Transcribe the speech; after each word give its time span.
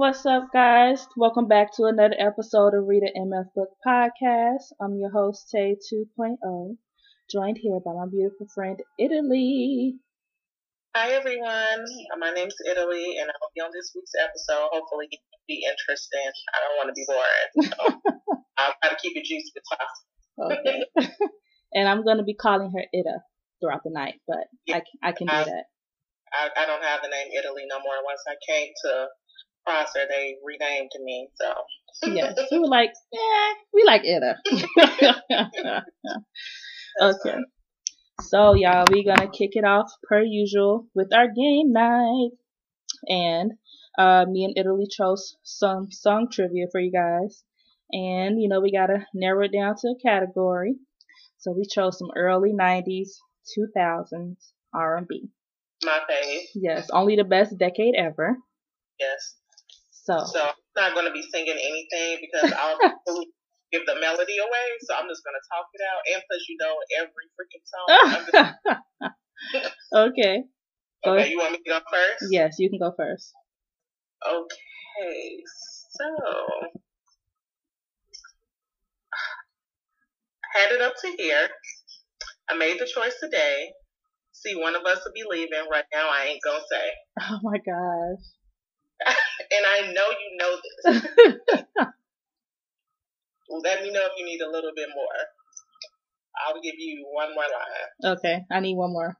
What's 0.00 0.24
up, 0.24 0.48
guys? 0.50 1.06
Welcome 1.14 1.46
back 1.46 1.76
to 1.76 1.84
another 1.84 2.16
episode 2.18 2.72
of 2.72 2.88
Read 2.88 3.02
a 3.02 3.18
MF 3.20 3.52
Book 3.54 3.68
Podcast. 3.86 4.72
I'm 4.80 4.96
your 4.96 5.10
host, 5.10 5.50
Tay 5.52 5.76
2.0, 5.92 6.76
joined 7.30 7.58
here 7.60 7.78
by 7.84 7.92
my 7.92 8.06
beautiful 8.10 8.46
friend, 8.54 8.80
Italy. 8.98 9.96
Hi, 10.96 11.10
everyone. 11.10 11.84
My 12.18 12.32
name's 12.32 12.54
Italy, 12.66 13.18
and 13.20 13.28
I'll 13.28 13.52
be 13.54 13.60
on 13.60 13.68
this 13.74 13.92
week's 13.94 14.12
episode. 14.18 14.70
Hopefully, 14.72 15.08
it 15.10 15.20
will 15.20 15.44
be 15.46 15.66
interesting. 15.68 16.32
I 16.48 16.58
don't 16.64 16.78
want 16.80 16.88
to 16.88 16.96
be 16.96 17.04
boring. 17.04 17.68
So 17.68 18.32
I'll 18.56 18.72
try 18.82 18.88
to 18.88 18.96
keep 19.02 19.18
it 19.18 19.26
juicy 19.26 19.52
as 19.54 19.68
possible. 19.68 20.56
Okay. 20.64 21.18
and 21.74 21.86
I'm 21.86 22.04
going 22.04 22.16
to 22.16 22.24
be 22.24 22.34
calling 22.34 22.72
her 22.72 22.84
Ita 22.98 23.18
throughout 23.60 23.82
the 23.84 23.90
night, 23.92 24.14
but 24.26 24.48
I, 24.70 24.80
I 25.02 25.12
can 25.12 25.26
do 25.26 25.34
I- 25.34 25.44
that. 25.44 25.64
I, 26.32 26.62
I 26.62 26.64
don't 26.64 26.84
have 26.84 27.02
the 27.02 27.08
name 27.08 27.26
Italy 27.36 27.64
no 27.68 27.80
more. 27.80 28.00
Once 28.06 28.22
I 28.26 28.38
came 28.48 28.70
to 28.86 29.08
Prosser, 29.64 30.00
they 30.08 30.36
renamed 30.44 30.90
to 30.92 31.02
me. 31.02 31.28
So 31.34 31.52
Yes, 32.06 32.38
we 32.50 32.58
were 32.58 32.68
like, 32.68 32.92
eh, 33.14 33.54
we 33.74 33.84
like 33.84 34.02
Ida. 34.02 34.36
okay. 37.00 37.36
So, 38.22 38.54
y'all, 38.54 38.84
we're 38.90 39.04
going 39.04 39.18
to 39.30 39.36
kick 39.36 39.52
it 39.54 39.64
off 39.64 39.90
per 40.08 40.22
usual 40.22 40.86
with 40.94 41.12
our 41.14 41.26
game 41.28 41.72
night. 41.72 42.30
And 43.08 43.52
uh, 43.98 44.26
me 44.28 44.44
and 44.44 44.54
Italy 44.56 44.86
chose 44.90 45.36
some 45.42 45.90
song 45.90 46.28
trivia 46.30 46.66
for 46.70 46.80
you 46.80 46.92
guys. 46.92 47.42
And, 47.92 48.40
you 48.40 48.48
know, 48.48 48.60
we 48.60 48.72
got 48.72 48.86
to 48.86 49.06
narrow 49.14 49.44
it 49.44 49.52
down 49.52 49.74
to 49.76 49.88
a 49.88 50.02
category. 50.02 50.76
So 51.38 51.52
we 51.52 51.64
chose 51.66 51.98
some 51.98 52.10
early 52.16 52.52
90s, 52.52 53.08
2000s 53.58 54.36
R&B. 54.74 55.28
my 55.84 56.00
fave. 56.10 56.42
Yes, 56.54 56.88
only 56.92 57.16
the 57.16 57.24
best 57.24 57.56
decade 57.58 57.94
ever. 57.96 58.36
Yes. 58.98 59.34
So, 60.02 60.24
So 60.24 60.40
I'm 60.40 60.54
not 60.76 60.94
going 60.94 61.06
to 61.06 61.12
be 61.12 61.22
singing 61.22 61.56
anything 61.56 62.24
because 62.24 62.52
I'll 62.56 62.78
give 63.72 63.84
the 63.86 64.00
melody 64.00 64.38
away. 64.40 64.66
So 64.88 64.94
I'm 64.96 65.08
just 65.08 65.22
going 65.22 65.36
to 65.36 65.44
talk 65.52 65.66
it 65.76 65.82
out. 65.84 66.00
And 66.14 66.22
plus, 66.24 66.42
you 66.48 66.56
know, 66.58 66.74
every 67.00 67.26
freaking 67.36 67.64
song. 67.68 68.54
Okay. 69.92 70.44
Go 71.04 71.12
okay, 71.14 71.30
you 71.30 71.38
want 71.38 71.52
me 71.52 71.58
to 71.58 71.70
go 71.70 71.80
first? 71.90 72.30
Yes, 72.30 72.56
you 72.58 72.68
can 72.68 72.78
go 72.78 72.92
first. 72.96 73.32
Okay, 74.26 75.42
so 75.46 76.04
had 80.54 80.72
it 80.72 80.82
up 80.82 80.92
to 81.02 81.14
here. 81.16 81.48
I 82.50 82.56
made 82.56 82.78
the 82.78 82.86
choice 82.86 83.14
today. 83.20 83.70
See, 84.32 84.54
one 84.56 84.76
of 84.76 84.84
us 84.84 85.00
will 85.04 85.12
be 85.14 85.24
leaving 85.28 85.68
right 85.70 85.84
now. 85.92 86.08
I 86.10 86.26
ain't 86.26 86.42
gonna 86.44 86.60
say, 86.70 86.90
Oh 87.20 87.38
my 87.42 87.56
gosh. 87.58 89.14
And 89.50 89.66
I 89.66 89.92
know 89.92 90.08
you 90.10 90.36
know 90.38 90.56
this. 90.62 91.02
Let 93.50 93.82
me 93.82 93.90
know 93.90 94.00
if 94.06 94.12
you 94.16 94.24
need 94.24 94.40
a 94.40 94.50
little 94.50 94.70
bit 94.74 94.88
more. 94.94 95.18
I'll 96.46 96.60
give 96.62 96.76
you 96.78 97.04
one 97.12 97.34
more 97.34 97.42
line. 97.44 98.16
okay, 98.16 98.42
I 98.50 98.60
need 98.60 98.76
one 98.76 98.92
more. 98.92 99.16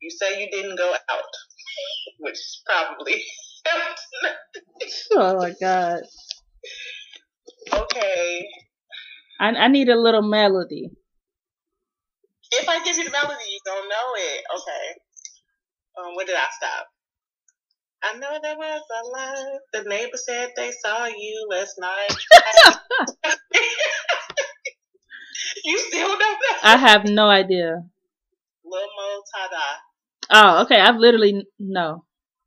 You 0.00 0.10
say 0.10 0.40
you 0.40 0.48
didn't 0.50 0.76
go 0.76 0.92
out, 0.92 1.32
which 2.18 2.38
probably 2.66 3.22
helped. 3.66 4.00
Oh 5.12 5.36
my 5.38 5.54
god. 5.60 6.02
okay, 7.72 8.46
I 9.40 9.48
I 9.48 9.68
need 9.68 9.88
a 9.88 9.96
little 9.96 10.22
melody. 10.22 10.90
If 12.50 12.68
I 12.68 12.82
give 12.84 12.96
you 12.96 13.04
the 13.04 13.10
melody, 13.10 13.44
you 13.50 13.60
don't 13.64 13.88
know 13.88 14.14
it. 14.16 14.44
Okay. 14.56 14.98
Um, 15.98 16.14
where 16.16 16.26
did 16.26 16.36
I 16.36 16.46
stop? 16.56 16.86
I 18.02 18.16
know 18.18 18.38
there 18.42 18.56
was 18.56 18.80
a 18.80 19.06
light. 19.08 19.58
The 19.72 19.82
neighbor 19.88 20.16
said 20.16 20.50
they 20.56 20.70
saw 20.84 21.06
you 21.06 21.46
last 21.50 21.74
night. 21.78 22.14
you 25.64 25.78
still 25.78 26.08
know 26.08 26.16
that? 26.18 26.60
I 26.62 26.76
have 26.76 27.04
no 27.06 27.28
idea. 27.28 27.82
Lil 28.64 28.88
Mo 28.96 29.22
Tada. 29.34 29.66
Oh, 30.30 30.62
okay. 30.62 30.78
I've 30.80 30.96
literally 30.96 31.44
no, 31.58 32.04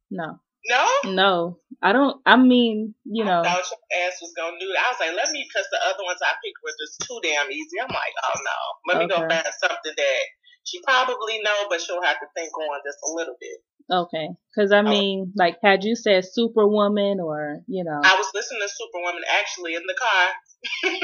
no, 0.10 0.40
No? 0.70 0.88
no. 1.06 1.58
I 1.82 1.94
don't. 1.94 2.22
I 2.26 2.38
mean, 2.38 2.94
you 3.06 3.26
know. 3.26 3.42
I 3.42 3.44
thought 3.44 3.66
your 3.74 4.06
ass 4.06 4.22
was 4.22 4.34
gonna 4.38 4.58
do 4.60 4.70
that. 4.70 4.86
I 4.86 4.90
was 4.94 5.00
like, 5.02 5.16
let 5.18 5.32
me, 5.34 5.44
because 5.50 5.66
the 5.74 5.82
other 5.82 6.04
ones 6.06 6.22
I 6.22 6.38
picked 6.46 6.62
were 6.62 6.78
just 6.78 7.02
too 7.02 7.18
damn 7.26 7.50
easy. 7.52 7.82
I'm 7.82 7.90
like, 7.90 8.14
oh 8.22 8.38
no. 8.46 8.60
Let 8.86 8.98
me 9.02 9.08
go 9.10 9.18
Okay. 9.18 9.34
find 9.42 9.56
something 9.60 9.96
that 9.98 10.22
she 10.64 10.82
probably 10.84 11.42
know, 11.44 11.68
but 11.70 11.82
she'll 11.82 12.02
have 12.02 12.20
to 12.20 12.28
think 12.36 12.52
on 12.58 12.80
just 12.86 13.00
a 13.04 13.12
little 13.16 13.36
bit. 13.40 13.58
Okay, 13.92 14.30
because 14.56 14.72
I 14.72 14.82
mean, 14.84 15.34
like, 15.36 15.58
had 15.64 15.84
you 15.84 15.96
said 15.96 16.24
Superwoman 16.26 17.20
or 17.20 17.62
you 17.68 17.84
know, 17.84 18.00
I 18.04 18.16
was 18.16 18.28
listening 18.34 18.62
to 18.62 18.70
Superwoman 18.70 19.24
actually 19.40 19.76
in 19.76 19.84
the 19.88 19.96
car, 20.00 20.28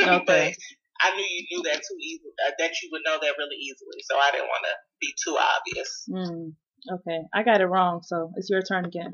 Okay. 0.21 0.23
but 0.25 0.53
I 1.01 1.15
knew 1.15 1.25
you 1.25 1.45
knew 1.51 1.63
that 1.63 1.81
too 1.81 1.97
easily. 1.99 2.31
Uh, 2.47 2.51
that 2.59 2.71
you 2.81 2.89
would 2.91 3.01
know 3.05 3.17
that 3.21 3.33
really 3.37 3.57
easily, 3.57 4.01
so 4.09 4.15
I 4.17 4.31
didn't 4.31 4.47
want 4.47 4.65
to 4.65 4.75
be 5.01 5.13
too 5.23 5.37
obvious. 5.37 6.05
mm, 6.09 6.53
okay, 6.99 7.19
I 7.33 7.43
got 7.43 7.61
it 7.61 7.65
wrong. 7.67 8.01
So 8.03 8.31
it's 8.35 8.49
your 8.49 8.61
turn 8.61 8.85
again. 8.85 9.13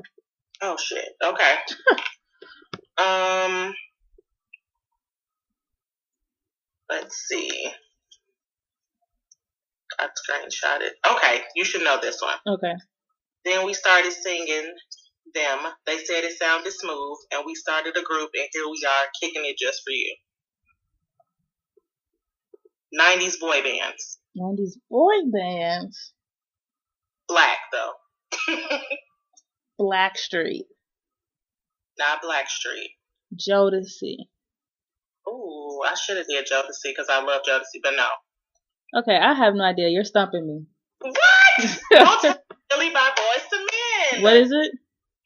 Oh 0.62 0.76
shit. 0.76 1.08
Okay. 1.22 1.54
um. 3.04 3.74
Let's 6.88 7.16
see. 7.16 7.72
I 10.04 10.08
screenshot 10.08 10.80
it. 10.82 10.94
Okay, 11.06 11.42
you 11.56 11.64
should 11.64 11.82
know 11.82 11.98
this 12.00 12.20
one. 12.20 12.56
Okay. 12.56 12.74
Then 13.44 13.66
we 13.66 13.74
started 13.74 14.12
singing 14.12 14.72
them. 15.34 15.58
They 15.86 15.98
said 15.98 16.24
it 16.24 16.38
sounded 16.38 16.72
smooth, 16.72 17.18
and 17.32 17.44
we 17.46 17.54
started 17.54 17.96
a 17.96 18.02
group, 18.02 18.30
and 18.34 18.48
here 18.52 18.66
we 18.66 18.80
are 18.86 19.06
kicking 19.20 19.42
it 19.44 19.58
just 19.58 19.82
for 19.84 19.90
you. 19.90 20.16
90s 23.00 23.40
boy 23.40 23.62
bands. 23.62 24.18
90s 24.38 24.74
boy 24.90 25.14
bands. 25.32 26.12
Black, 27.28 27.58
though. 27.72 27.92
Blackstreet, 29.80 30.66
Not 31.98 32.22
Black 32.22 32.46
Blackstreet. 32.46 32.94
Jodeci. 33.36 34.16
Ooh, 35.28 35.80
I 35.84 35.94
should 35.94 36.16
have 36.18 36.26
did 36.28 36.46
Jodeci 36.46 36.90
because 36.90 37.08
I 37.10 37.22
love 37.24 37.42
Jodeci, 37.48 37.80
but 37.82 37.94
no. 37.96 38.06
Okay, 38.96 39.16
I 39.16 39.34
have 39.34 39.54
no 39.54 39.64
idea. 39.64 39.88
You're 39.88 40.04
stumping 40.04 40.46
me. 40.46 40.66
What? 41.00 41.80
Motown 41.92 42.36
Philly 42.70 42.90
by 42.90 43.10
Boyz 43.16 43.52
II 43.52 43.66
Men. 44.12 44.22
what 44.22 44.36
is 44.36 44.50
it? 44.52 44.72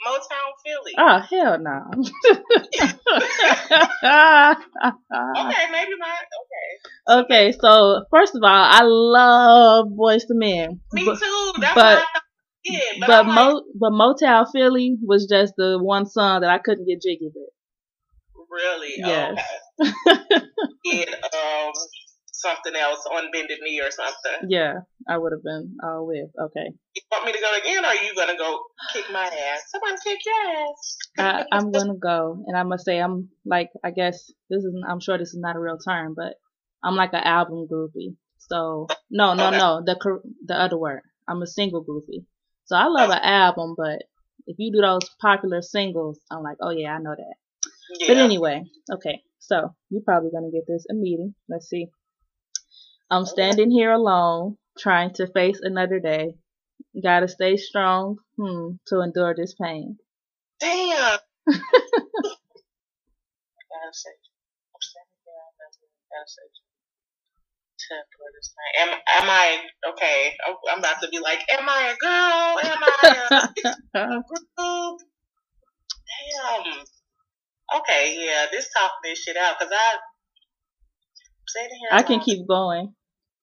Motown 0.07 0.53
Philly. 0.65 0.95
Oh 0.97 1.19
hell 1.31 1.59
no. 1.59 1.91
Okay, 4.03 5.67
maybe 5.73 5.93
not. 5.99 6.25
Okay. 6.41 7.21
okay, 7.21 7.53
so 7.53 8.05
first 8.11 8.35
of 8.35 8.43
all, 8.43 8.49
I 8.49 8.81
love 8.85 9.87
Boyz 9.89 10.23
II 10.31 10.37
Men, 10.39 10.81
Me 10.93 11.05
but 11.05 11.19
too. 11.19 11.53
That's 11.61 11.75
but- 11.75 11.99
what 11.99 12.07
I 12.15 12.21
did. 12.65 13.01
But, 13.01 13.07
but 13.07 13.27
like, 13.27 13.35
Mo 13.35 13.63
but 13.79 13.91
Motown 13.93 14.47
Philly 14.53 14.97
was 15.03 15.27
just 15.27 15.55
the 15.57 15.79
one 15.81 16.07
song 16.07 16.41
that 16.43 16.51
I 16.51 16.59
couldn't 16.59 16.87
get 16.87 17.01
jiggy 17.03 17.31
with. 17.35 17.51
really? 18.51 18.95
Yes. 18.97 19.41
Oh, 19.81 19.87
okay. 19.87 20.45
Did 20.85 21.09
um 21.09 21.73
something 22.41 22.75
else 22.77 23.05
on 23.11 23.31
bended 23.33 23.59
knee 23.63 23.81
or 23.81 23.91
something. 23.91 24.49
Yeah, 24.49 24.81
I 25.09 25.19
would 25.19 25.33
have 25.33 25.43
been 25.43 25.77
all 25.83 26.07
with. 26.07 26.31
Okay, 26.47 26.69
You 26.95 27.03
want 27.11 27.27
me 27.27 27.33
to 27.33 27.39
go 27.41 27.53
again, 27.61 27.85
or 27.85 27.89
are 27.89 27.95
you 27.95 28.15
gonna 28.15 28.37
go 28.37 28.61
kick 28.93 29.05
my 29.13 29.25
ass? 29.25 29.63
Someone 29.71 29.97
kick 30.03 30.19
your 30.25 30.53
ass. 30.63 30.97
I, 31.19 31.45
I'm 31.53 31.73
gonna 31.73 31.97
go, 31.97 32.43
and 32.47 32.57
I 32.57 32.63
must 32.63 32.85
say 32.85 32.99
I'm 32.99 33.29
like 33.45 33.71
I 33.85 33.91
guess 33.91 34.31
this 34.51 34.63
is 34.65 34.75
I'm 34.89 35.01
sure 35.01 35.19
this 35.19 35.31
is 35.35 35.39
not 35.41 35.57
a 35.57 35.61
real 35.61 35.79
term, 35.79 36.15
but 36.17 36.35
I'm 36.83 36.95
like 36.97 37.13
an 37.13 37.25
album 37.25 37.67
groupie. 37.71 38.17
So 38.39 38.87
no, 39.11 39.35
no, 39.35 39.49
Okay. 39.49 39.59
no, 39.59 39.83
the 39.85 39.97
the 40.47 40.55
other 40.55 40.79
word. 40.79 41.03
I'm 41.29 41.43
a 41.43 41.47
single 41.47 41.85
groupie. 41.85 42.25
So 42.65 42.77
I 42.77 42.87
love 42.87 43.11
an 43.11 43.21
album, 43.23 43.75
but 43.77 44.03
if 44.47 44.57
you 44.59 44.73
do 44.73 44.81
those 44.81 45.09
popular 45.21 45.61
singles, 45.63 46.21
I'm 46.31 46.43
like, 46.43 46.57
oh 46.63 46.71
yeah, 46.71 46.95
I 46.95 46.99
know 46.99 47.15
that. 47.17 47.35
Yeah. 47.99 48.07
But 48.09 48.17
anyway, 48.19 48.63
okay. 48.93 49.21
So 49.41 49.75
you're 49.91 50.03
probably 50.03 50.31
gonna 50.31 50.51
get 50.51 50.65
this 50.67 50.87
a 50.91 50.95
meeting. 50.95 51.35
Let's 51.49 51.69
see. 51.69 51.89
I'm 53.11 53.25
standing 53.25 53.71
here 53.71 53.91
alone, 53.93 54.59
trying 54.79 55.15
to 55.15 55.27
face 55.33 55.61
another 55.63 55.99
day. 55.99 56.35
Gotta 57.03 57.27
stay 57.29 57.57
strong, 57.57 58.19
hmm, 58.37 58.73
to 58.89 59.01
endure 59.01 59.35
this 59.35 59.55
pain. 59.55 59.97
Damn. 60.61 61.19
Gotta 61.49 61.63
say, 63.93 64.11
I'm 64.75 64.83
standing 64.83 65.21
there, 65.25 65.41
I'm 65.41 65.57
gotta 66.13 66.29
say, 66.29 66.43
to 67.79 67.95
endure 67.95 68.31
this 68.37 68.53
pain. 68.53 68.73
Am, 68.83 68.91
am 69.23 69.31
I 69.31 69.61
okay? 69.91 70.37
I'm, 70.47 70.79
about 70.81 71.01
to 71.03 71.09
be 71.09 71.19
like, 71.19 71.41
am 71.51 71.67
I 71.69 71.95
a 71.95 71.97
girl? 71.97 72.59
Am 72.63 72.79
I 72.83 72.93
a 73.95 74.23
group? 74.29 75.01
Damn. 76.09 76.85
Okay, 77.81 78.17
yeah, 78.19 78.47
this 78.51 78.69
talking 78.77 78.97
this 79.05 79.23
shit 79.23 79.37
out 79.37 79.57
because 79.59 79.73
I. 79.75 79.97
Sitting 81.47 81.79
here 81.81 81.89
I 81.93 82.03
can 82.03 82.21
keep 82.21 82.47
going. 82.47 82.95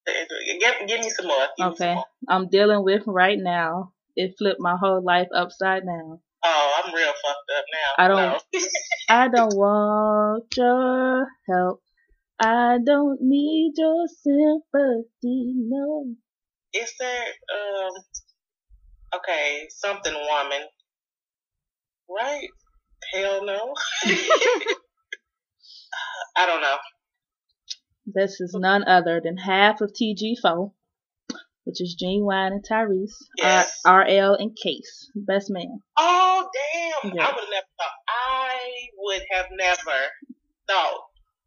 Give, 0.59 0.87
give 0.87 0.99
me 1.01 1.09
some 1.09 1.27
more. 1.27 1.47
Give 1.57 1.69
me 1.71 1.75
some 1.75 1.87
Okay. 1.87 1.95
more. 1.95 2.05
I'm 2.29 2.49
dealing 2.49 2.83
with 2.83 3.03
right 3.07 3.37
now. 3.39 3.91
It 4.15 4.35
flipped 4.37 4.59
my 4.59 4.77
whole 4.77 5.03
life 5.03 5.27
upside 5.35 5.85
down. 5.85 6.19
Oh, 6.43 6.71
I'm 6.83 6.93
real 6.93 7.07
fucked 7.07 7.51
up 7.57 7.65
now. 7.73 8.05
I 8.05 8.07
don't. 8.07 8.17
No. 8.17 8.39
I 9.09 9.27
don't 9.27 9.55
want 9.55 10.45
your 10.57 11.27
help. 11.49 11.81
I 12.39 12.77
don't 12.85 13.19
need 13.21 13.73
your 13.77 14.07
sympathy. 14.07 15.53
No. 15.55 16.15
Is 16.73 16.93
there 16.99 17.25
um 17.55 17.91
okay, 19.15 19.67
something 19.69 20.13
woman. 20.13 20.67
Right? 22.09 22.47
Hell 23.13 23.45
no. 23.45 23.73
I 26.37 26.45
don't 26.45 26.61
know. 26.61 26.77
This 28.05 28.39
is 28.39 28.53
none 28.53 28.83
other 28.87 29.19
than 29.23 29.37
half 29.37 29.81
of 29.81 29.91
TG4, 29.93 30.71
which 31.63 31.81
is 31.81 31.95
Ginuwine 32.01 32.51
and 32.51 32.63
Tyrese, 32.63 33.15
Yes. 33.37 33.81
Uh, 33.85 33.89
R- 33.89 34.05
RL 34.07 34.35
and 34.35 34.55
Case, 34.55 35.09
best 35.15 35.49
man. 35.49 35.79
Oh 35.97 36.47
damn! 36.53 37.15
Yeah. 37.15 37.23
I 37.25 37.31
would 37.31 37.39
have 37.41 37.49
never 37.49 37.67
thought. 37.77 37.97
I 38.07 38.59
would 38.97 39.21
have 39.31 39.45
never 39.51 39.99
thought. 40.67 41.01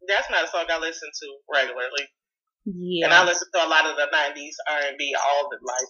That's 0.07 0.29
not 0.29 0.43
a 0.45 0.47
song 0.47 0.65
I 0.69 0.79
listen 0.79 1.09
to 1.21 1.27
regularly, 1.53 2.07
Yeah. 2.65 3.05
and 3.05 3.13
I 3.13 3.23
listen 3.25 3.47
to 3.53 3.65
a 3.65 3.69
lot 3.69 3.85
of 3.85 3.95
the 3.95 4.07
'90s 4.13 4.55
R&B 4.69 5.15
all 5.15 5.49
the 5.49 5.57
like 5.63 5.87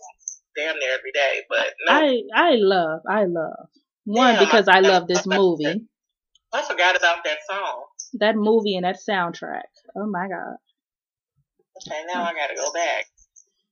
damn 0.56 0.77
near 0.77 0.94
every 0.98 1.12
day. 1.12 1.42
But 1.50 1.74
no, 1.88 1.94
I, 1.94 2.21
I 2.36 2.51
I 2.51 2.56
love 2.56 3.01
I 3.10 3.25
love 3.25 3.69
one 4.06 4.33
Yeah, 4.36 4.39
because 4.45 4.68
I 4.68 4.80
like- 4.81 4.92
love 4.92 5.07
this 5.07 5.25
movie, 5.25 5.88
I 6.54 6.62
forgot 6.62 6.95
about 6.95 7.24
that 7.24 7.39
song. 7.50 7.86
that 8.19 8.36
movie 8.36 8.75
and 8.75 8.86
that 8.86 8.98
soundtrack. 9.07 9.63
Oh 9.96 10.08
my 10.08 10.28
god. 10.28 10.58
Okay, 11.78 12.02
now 12.14 12.24
I 12.24 12.34
gotta 12.34 12.56
go 12.56 12.72
back. 12.74 13.06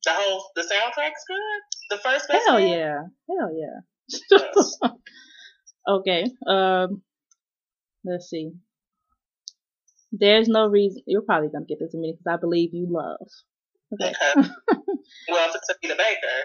The 0.05 0.11
whole 0.13 0.51
the 0.55 0.61
soundtrack's 0.61 1.23
good. 1.27 1.61
The 1.89 1.97
first 1.97 2.27
best 2.27 2.47
Hell 2.47 2.59
yeah. 2.59 3.01
Hell 3.29 3.51
yeah. 3.53 4.89
okay. 5.87 6.25
Um 6.47 7.01
let's 8.05 8.29
see. 8.29 8.51
There's 10.11 10.47
no 10.47 10.67
reason 10.67 11.01
you're 11.05 11.21
probably 11.21 11.49
gonna 11.49 11.65
get 11.65 11.79
this 11.79 11.93
in 11.93 11.99
a 11.99 12.01
minute 12.01 12.17
because 12.19 12.37
I 12.37 12.39
believe 12.39 12.73
you 12.73 12.87
love. 12.89 13.27
Okay. 13.93 14.09
Okay. 14.09 14.49
well, 15.29 15.49
if 15.49 15.55
it's 15.55 15.69
Anita 15.81 15.95
Baker, 15.97 16.37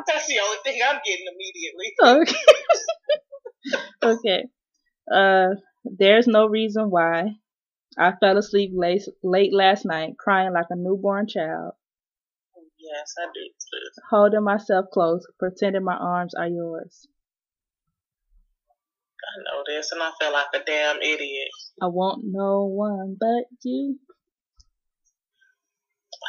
that's 0.06 0.26
the 0.26 0.40
only 0.42 0.58
thing 0.64 0.80
I'm 0.86 1.00
getting 1.04 1.26
immediately. 1.34 1.94
okay. 2.02 2.38
okay. 4.02 4.44
Uh 5.12 5.54
there's 5.84 6.26
no 6.26 6.46
reason 6.46 6.90
why 6.90 7.36
I 7.98 8.12
fell 8.20 8.38
asleep 8.38 8.72
late 8.74 9.02
late 9.22 9.52
last 9.52 9.84
night 9.84 10.14
crying 10.18 10.52
like 10.52 10.66
a 10.70 10.76
newborn 10.76 11.26
child, 11.28 11.72
oh, 12.56 12.62
Yes, 12.78 13.14
I 13.18 13.26
do. 13.34 13.40
too. 13.40 14.02
holding 14.10 14.44
myself 14.44 14.86
close, 14.92 15.26
pretending 15.38 15.84
my 15.84 15.96
arms 15.96 16.34
are 16.34 16.48
yours. 16.48 17.06
I 19.22 19.42
know 19.44 19.62
this, 19.66 19.92
and 19.92 20.02
I 20.02 20.10
feel 20.20 20.32
like 20.32 20.46
a 20.54 20.64
damn 20.64 20.96
idiot. 21.02 21.48
I 21.82 21.86
want 21.86 22.22
no 22.24 22.64
one 22.66 23.16
but 23.20 23.44
you. 23.62 23.98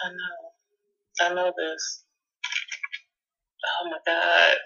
I 0.06 0.10
know. 0.10 1.28
I 1.30 1.34
know 1.34 1.54
this. 1.58 2.04
Oh 3.82 3.90
my 3.90 3.98
god. 4.06 4.58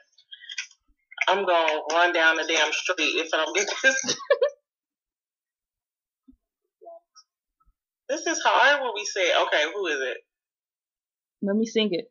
I'm 1.27 1.45
gonna 1.45 1.81
run 1.93 2.13
down 2.13 2.35
the 2.38 2.43
damn 2.47 2.71
street 2.71 3.15
if 3.15 3.29
I 3.33 3.38
don't 3.45 3.55
get 3.55 3.67
this. 3.83 4.17
this 8.15 8.38
is 8.38 8.41
hard 8.44 8.81
when 8.81 8.91
we 8.95 9.06
say, 9.06 9.31
okay, 9.44 9.63
who 9.73 9.88
is 9.88 10.00
it? 10.01 10.17
Let 11.41 11.56
me 11.56 11.65
sing 11.65 11.89
it. 11.91 12.06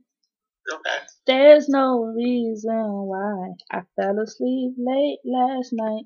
Okay. 0.73 0.99
There's 1.27 1.69
no 1.69 2.05
reason 2.17 2.77
why 3.07 3.53
I 3.71 3.81
fell 3.97 4.19
asleep 4.21 4.75
late 4.79 5.19
last 5.25 5.71
night, 5.73 6.05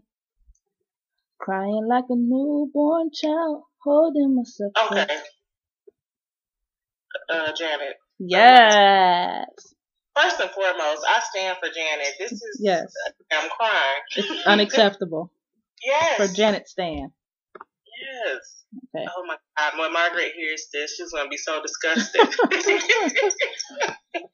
crying 1.40 1.86
like 1.88 2.04
a 2.08 2.14
newborn 2.16 3.10
child, 3.12 3.64
holding 3.84 4.34
myself 4.36 4.72
Okay. 4.86 5.04
close. 5.06 5.20
Uh, 7.30 7.52
Janet. 7.56 7.96
Yes, 8.18 9.74
First 10.16 10.40
and 10.40 10.50
foremost, 10.50 11.04
I 11.08 11.20
stand 11.30 11.56
for 11.60 11.68
Janet. 11.68 12.14
This 12.18 12.32
is. 12.32 12.58
yes, 12.60 12.92
I'm 13.32 13.48
crying. 13.50 14.00
it's 14.16 14.46
unacceptable 14.46 15.30
Yes. 15.84 16.16
for 16.16 16.34
Janet 16.34 16.68
Stan. 16.68 17.12
Yes. 18.00 18.64
Okay. 18.94 19.06
Oh 19.16 19.24
my 19.26 19.36
God. 19.58 19.78
When 19.78 19.92
Margaret 19.92 20.32
hears 20.36 20.66
this, 20.72 20.94
she's 20.96 21.10
going 21.12 21.24
to 21.24 21.30
be 21.30 21.36
so 21.36 21.60
disgusted. 21.62 22.20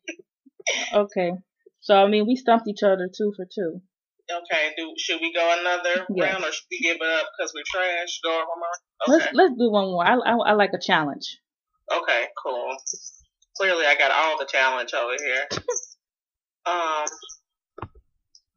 Okay, 0.94 1.32
so 1.80 1.94
I 1.94 2.08
mean 2.08 2.26
we 2.26 2.36
stumped 2.36 2.66
each 2.68 2.82
other 2.82 3.08
two 3.14 3.32
for 3.36 3.44
two. 3.44 3.82
okay. 4.30 4.72
Do 4.78 4.94
Should 4.96 5.20
we 5.20 5.32
go 5.32 5.56
another 5.60 6.06
Yes. 6.14 6.32
round 6.32 6.44
or 6.44 6.52
should 6.52 6.64
we 6.70 6.78
give 6.80 6.96
it 6.96 7.02
up 7.02 7.26
because 7.36 7.52
we're 7.54 7.62
trash? 7.66 8.20
Go 8.24 8.30
one 8.30 8.46
more? 8.58 9.18
Let's 9.18 9.34
let's 9.34 9.54
do 9.58 9.70
one 9.70 9.86
more. 9.86 10.06
I, 10.06 10.14
I 10.14 10.32
I 10.50 10.52
like 10.54 10.72
a 10.72 10.78
challenge. 10.80 11.38
Okay, 11.92 12.28
cool. 12.42 12.74
Clearly, 13.58 13.84
I 13.84 13.94
got 13.96 14.10
all 14.10 14.38
the 14.38 14.46
challenge 14.46 14.94
over 14.94 15.16
here. 15.22 15.46
Um. 16.66 17.04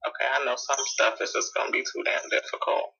Okay, 0.07 0.27
I 0.33 0.45
know 0.45 0.55
some 0.55 0.77
stuff 0.85 1.15
is 1.21 1.33
just 1.33 1.53
gonna 1.53 1.71
be 1.71 1.81
too 1.81 2.03
damn 2.05 2.29
difficult. 2.29 2.93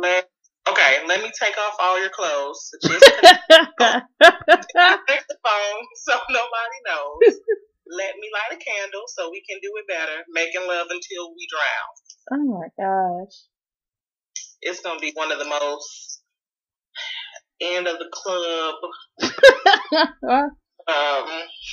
Let 0.00 0.28
okay, 0.68 0.98
let 1.06 1.22
me 1.22 1.30
take 1.40 1.56
off 1.58 1.74
all 1.80 2.00
your 2.00 2.10
clothes. 2.10 2.70
Just 2.82 3.04
connect 3.04 3.42
the 4.20 5.36
phone 5.44 5.82
so 6.04 6.18
nobody 6.30 6.78
knows. 6.86 7.36
Let 7.90 8.14
me 8.16 8.30
light 8.32 8.56
a 8.56 8.62
candle 8.62 9.02
so 9.08 9.30
we 9.30 9.42
can 9.48 9.58
do 9.62 9.70
it 9.76 9.86
better. 9.88 10.24
Making 10.32 10.66
love 10.66 10.86
until 10.90 11.34
we 11.36 11.46
drown. 11.50 12.40
oh 12.40 12.60
my 12.60 12.68
gosh. 12.78 13.34
It's 14.62 14.80
gonna 14.80 15.00
be 15.00 15.12
one 15.14 15.32
of 15.32 15.38
the 15.38 15.44
most 15.44 16.22
end 17.60 17.86
of 17.86 17.98
the 17.98 18.08
club 18.12 18.74
um 20.88 21.28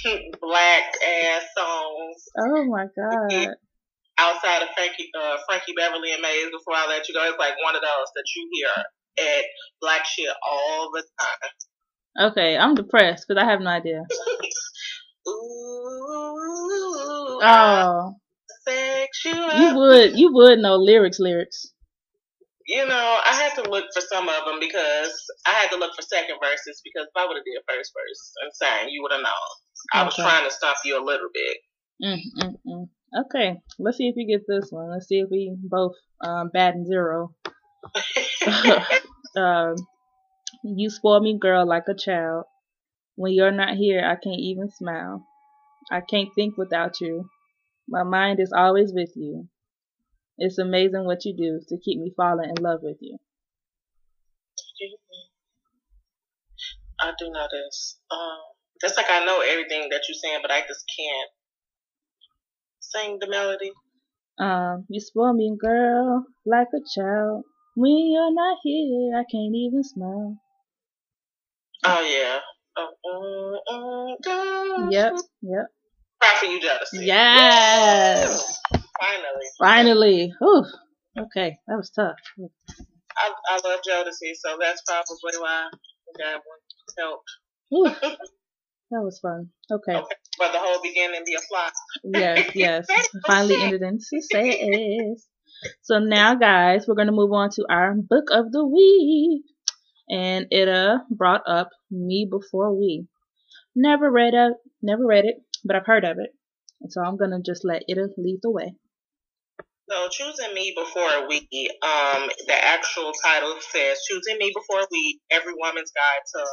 black 0.42 0.84
ass 1.26 1.44
songs 1.58 2.30
oh 2.38 2.66
my 2.66 2.86
god. 2.96 3.56
Outside 4.20 4.62
of 4.62 4.70
Frankie 4.76 5.10
uh, 5.20 5.38
Frankie 5.48 5.74
Beverly 5.76 6.14
and 6.14 6.22
Maze 6.22 6.52
before 6.52 6.76
I 6.76 6.86
let 6.88 7.08
you 7.08 7.16
go. 7.16 7.24
It's 7.24 7.40
like 7.40 7.54
one 7.64 7.76
of 7.76 7.82
those 7.82 8.10
that 8.16 8.26
you 8.36 8.50
hear 8.52 8.70
at 9.26 9.46
black 9.82 10.06
shit 10.06 10.30
all 10.44 10.92
the 10.94 11.04
time. 11.20 12.30
Okay, 12.32 12.58
I'm 12.58 12.76
depressed 12.76 13.26
because 13.28 13.42
I 13.42 13.46
have 13.50 13.62
no 13.62 13.70
idea. 13.70 14.04
Ooh, 15.28 17.40
Oh, 17.42 18.16
you 18.68 19.76
would 19.76 20.20
you 20.20 20.34
would 20.34 20.60
know 20.60 20.76
lyrics 20.76 21.20
lyrics. 21.20 21.72
You 22.68 22.86
know, 22.86 23.20
I 23.26 23.34
had 23.34 23.56
to 23.64 23.70
look 23.70 23.86
for 23.94 24.02
some 24.02 24.30
of 24.30 24.46
them 24.46 24.60
because 24.60 25.14
I 25.48 25.52
had 25.52 25.70
to 25.72 25.78
look 25.78 25.96
for 25.96 26.04
second 26.04 26.36
verses 26.44 26.82
because 26.84 27.08
if 27.08 27.18
I 27.18 27.26
would 27.26 27.36
have 27.38 27.46
did 27.46 27.62
first 27.68 27.92
verse 27.96 28.34
and 28.44 28.52
sang, 28.54 28.90
you 28.90 29.02
would 29.02 29.12
have 29.12 29.22
known. 29.22 29.50
I 29.94 30.04
was 30.04 30.16
trying 30.16 30.48
to 30.48 30.54
stop 30.54 30.78
you 30.86 31.02
a 31.02 31.04
little 31.04 31.30
bit. 31.34 31.58
Mm, 32.04 32.22
mm, 32.38 32.56
mm. 32.68 32.90
Okay, 33.16 33.58
let's 33.80 33.98
see 33.98 34.08
if 34.08 34.16
you 34.18 34.28
get 34.28 34.46
this 34.48 34.70
one. 34.72 34.92
Let's 34.92 35.08
see 35.08 35.20
if 35.20 35.30
we 35.32 35.56
both 35.58 35.96
um 36.24 36.50
bad 36.54 36.76
and 36.76 36.86
zero. 36.86 37.34
um, 39.36 39.76
you 40.64 40.90
spoil 40.90 41.20
me, 41.20 41.38
girl, 41.40 41.68
like 41.68 41.88
a 41.88 41.96
child. 41.96 42.46
When 43.16 43.34
you're 43.34 43.52
not 43.52 43.76
here, 43.76 44.06
I 44.06 44.16
can't 44.16 44.40
even 44.40 44.70
smile. 44.70 45.26
I 45.92 46.02
can't 46.02 46.30
think 46.36 46.58
without 46.58 47.02
you. 47.02 47.30
My 47.88 48.04
mind 48.04 48.40
is 48.40 48.54
always 48.56 48.94
with 48.94 49.12
you. 49.16 49.50
It's 50.38 50.60
amazing 50.60 51.06
what 51.06 51.26
you 51.26 51.36
do 51.36 51.60
to 51.68 51.78
keep 51.84 52.00
me 52.00 52.14
falling 52.16 52.50
in 52.56 52.64
love 52.64 52.80
with 52.84 52.98
you. 53.02 53.18
I 57.02 57.12
do 57.18 57.30
know 57.32 57.48
this. 57.52 58.00
Um, 58.12 58.40
it's 58.84 58.98
like 58.98 59.10
I 59.10 59.26
know 59.26 59.42
everything 59.42 59.90
that 59.90 60.02
you're 60.08 60.16
saying, 60.16 60.40
but 60.42 60.52
I 60.52 60.62
just 60.62 60.86
can't 60.96 61.30
sing 62.92 63.18
the 63.20 63.28
melody. 63.28 63.72
Um, 64.40 64.86
you 64.90 65.00
spoil 65.00 65.34
me, 65.34 65.56
girl, 65.60 66.26
like 66.46 66.68
a 66.74 66.80
child. 66.96 67.44
When 67.76 68.12
you're 68.12 68.34
not 68.34 68.58
here, 68.64 69.16
I 69.16 69.24
can't 69.30 69.56
even 69.56 69.84
smile. 69.84 70.38
Oh 71.86 72.02
yeah. 72.02 72.40
Mm, 72.78 73.60
mm, 73.72 74.16
mm. 74.28 74.92
Yep, 74.92 75.14
yep. 75.42 75.66
Cry 76.22 76.36
for 76.40 76.46
you, 76.46 76.60
Jodeci. 76.60 77.06
Yes! 77.06 78.60
Finally. 79.00 79.46
Finally. 79.60 80.34
Whew. 80.40 80.66
Okay, 81.18 81.58
that 81.68 81.76
was 81.78 81.90
tough. 81.90 82.16
I, 83.18 83.32
I 83.50 83.56
love 83.66 83.80
Jodeci, 83.88 84.34
so 84.36 84.58
that's 84.60 84.82
probably 84.88 85.40
why 85.40 85.70
that 86.18 86.42
one 86.46 87.12
helped. 87.72 88.22
That 88.92 89.02
was 89.02 89.20
fun. 89.20 89.50
Okay. 89.72 89.94
Okay. 89.96 90.16
But 90.40 90.52
the 90.52 90.60
whole 90.60 90.82
beginning 90.82 91.22
be 91.26 91.36
a 91.36 91.42
flop. 91.42 91.74
Yes, 92.04 92.52
yes. 92.56 92.88
Finally 93.28 93.62
ended 93.62 93.82
in 93.82 94.00
success. 94.00 95.28
So 95.82 96.00
now, 96.00 96.36
guys, 96.36 96.86
we're 96.88 96.96
gonna 96.96 97.12
move 97.12 97.34
on 97.34 97.50
to 97.52 97.66
our 97.70 97.94
book 97.94 98.30
of 98.32 98.52
the 98.52 98.66
week, 98.66 99.44
and 100.10 100.48
it 100.50 100.68
uh 100.70 101.00
brought 101.12 101.42
up 101.48 101.70
Me 101.92 102.28
Before 102.30 102.74
We. 102.74 103.06
Never 103.76 104.10
read 104.10 104.34
it, 104.34 104.54
never 104.82 105.06
read 105.06 105.26
it, 105.26 105.36
but 105.64 105.76
I've 105.76 105.86
heard 105.86 106.06
of 106.06 106.18
it. 106.18 106.34
And 106.82 106.92
so 106.92 107.02
I'm 107.02 107.18
gonna 107.18 107.42
just 107.46 107.66
let 107.66 107.84
it 107.88 107.98
lead 108.18 108.40
the 108.42 108.52
way. 108.52 108.74
So 109.90 110.08
choosing 110.10 110.54
me 110.54 110.74
before 110.78 111.28
we, 111.28 111.50
um, 111.82 112.30
the 112.46 112.54
actual 112.54 113.12
title 113.26 113.56
says 113.74 113.98
choosing 114.08 114.38
me 114.38 114.54
before 114.54 114.86
we, 114.92 115.20
every 115.32 115.54
woman's 115.58 115.92
guide 115.92 116.24
to 116.36 116.46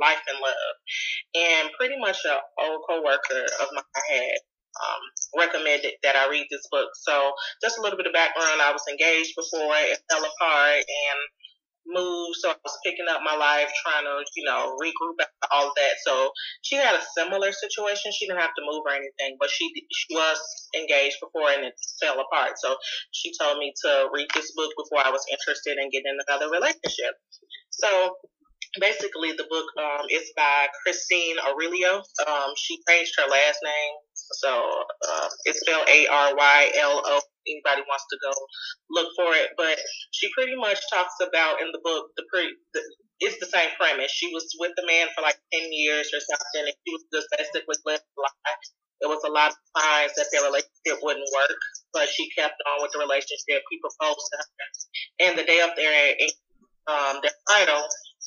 life 0.00 0.20
and 0.28 0.38
love, 0.38 0.74
and 1.34 1.70
pretty 1.78 1.98
much 1.98 2.18
an 2.26 2.38
old 2.60 2.82
coworker 2.88 3.46
of 3.62 3.68
mine 3.72 4.04
had 4.10 4.38
um, 4.76 5.02
recommended 5.38 5.92
that 6.02 6.16
I 6.16 6.28
read 6.28 6.46
this 6.50 6.66
book. 6.70 6.90
So 7.08 7.32
just 7.62 7.78
a 7.78 7.80
little 7.80 7.96
bit 7.96 8.06
of 8.06 8.12
background: 8.12 8.60
I 8.60 8.72
was 8.72 8.84
engaged 8.90 9.32
before 9.34 9.72
it 9.80 9.98
fell 10.10 10.20
apart, 10.20 10.84
and 10.84 11.20
moved, 11.86 12.36
so 12.40 12.50
I 12.50 12.56
was 12.64 12.76
picking 12.84 13.06
up 13.08 13.20
my 13.24 13.36
life, 13.36 13.70
trying 13.84 14.04
to, 14.04 14.24
you 14.36 14.44
know, 14.44 14.76
regroup 14.80 15.18
all 15.50 15.72
that. 15.76 15.94
So 16.04 16.30
she 16.62 16.76
had 16.76 16.94
a 16.94 17.04
similar 17.16 17.52
situation. 17.52 18.12
She 18.12 18.26
didn't 18.26 18.40
have 18.40 18.54
to 18.56 18.64
move 18.64 18.82
or 18.86 18.92
anything, 18.92 19.36
but 19.40 19.50
she 19.50 19.68
she 19.92 20.14
was 20.14 20.38
engaged 20.76 21.16
before 21.20 21.50
and 21.50 21.64
it 21.64 21.74
fell 22.00 22.20
apart. 22.20 22.52
So 22.58 22.76
she 23.12 23.32
told 23.40 23.58
me 23.58 23.72
to 23.84 24.08
read 24.12 24.28
this 24.34 24.52
book 24.56 24.72
before 24.76 25.04
I 25.04 25.10
was 25.10 25.24
interested 25.30 25.78
in 25.78 25.90
getting 25.90 26.16
another 26.28 26.50
relationship. 26.50 27.14
So 27.70 28.16
basically 28.80 29.32
the 29.32 29.46
book 29.48 29.66
um, 29.78 30.06
is 30.10 30.32
by 30.36 30.68
Christine 30.82 31.36
Arylo. 31.38 32.02
Um, 32.26 32.52
she 32.56 32.78
changed 32.88 33.12
her 33.18 33.30
last 33.30 33.58
name, 33.62 33.94
so 34.14 34.50
uh, 35.08 35.28
it's 35.44 35.60
spelled 35.60 35.88
A 35.88 36.06
R 36.06 36.34
Y 36.36 36.72
L 36.80 37.02
O. 37.04 37.20
Anybody 37.46 37.82
wants 37.86 38.06
to 38.10 38.16
go 38.20 38.32
look 38.90 39.08
for 39.16 39.32
it, 39.36 39.52
but 39.56 39.78
she 40.12 40.30
pretty 40.32 40.56
much 40.56 40.80
talks 40.92 41.14
about 41.20 41.60
in 41.60 41.68
the 41.72 41.80
book 41.84 42.10
the 42.16 42.24
pre. 42.32 42.48
The, 42.72 42.80
it's 43.20 43.38
the 43.38 43.46
same 43.46 43.70
premise. 43.78 44.10
She 44.10 44.28
was 44.34 44.44
with 44.58 44.72
the 44.76 44.84
man 44.86 45.06
for 45.14 45.22
like 45.22 45.38
ten 45.52 45.70
years 45.70 46.10
or 46.12 46.20
something, 46.20 46.66
and 46.66 46.76
she 46.84 46.90
was 46.92 47.04
just 47.12 47.28
basically 47.30 47.78
living 47.86 48.18
life. 48.18 48.64
There 49.00 49.10
was 49.10 49.22
a 49.26 49.32
lot 49.32 49.52
of 49.52 49.58
signs 49.76 50.12
that 50.16 50.30
their 50.32 50.44
relationship 50.44 50.98
wouldn't 51.02 51.28
work, 51.28 51.60
but 51.92 52.08
she 52.08 52.30
kept 52.32 52.56
on 52.72 52.82
with 52.82 52.92
the 52.92 53.00
relationship. 53.00 53.62
He 53.70 53.76
proposed 53.80 54.24
to 54.32 54.34
her, 54.38 54.48
and 55.28 55.32
the 55.38 55.44
day 55.44 55.60
of 55.60 55.76
their 55.76 55.94
um, 56.88 57.20
their 57.22 57.34
final 57.48 57.82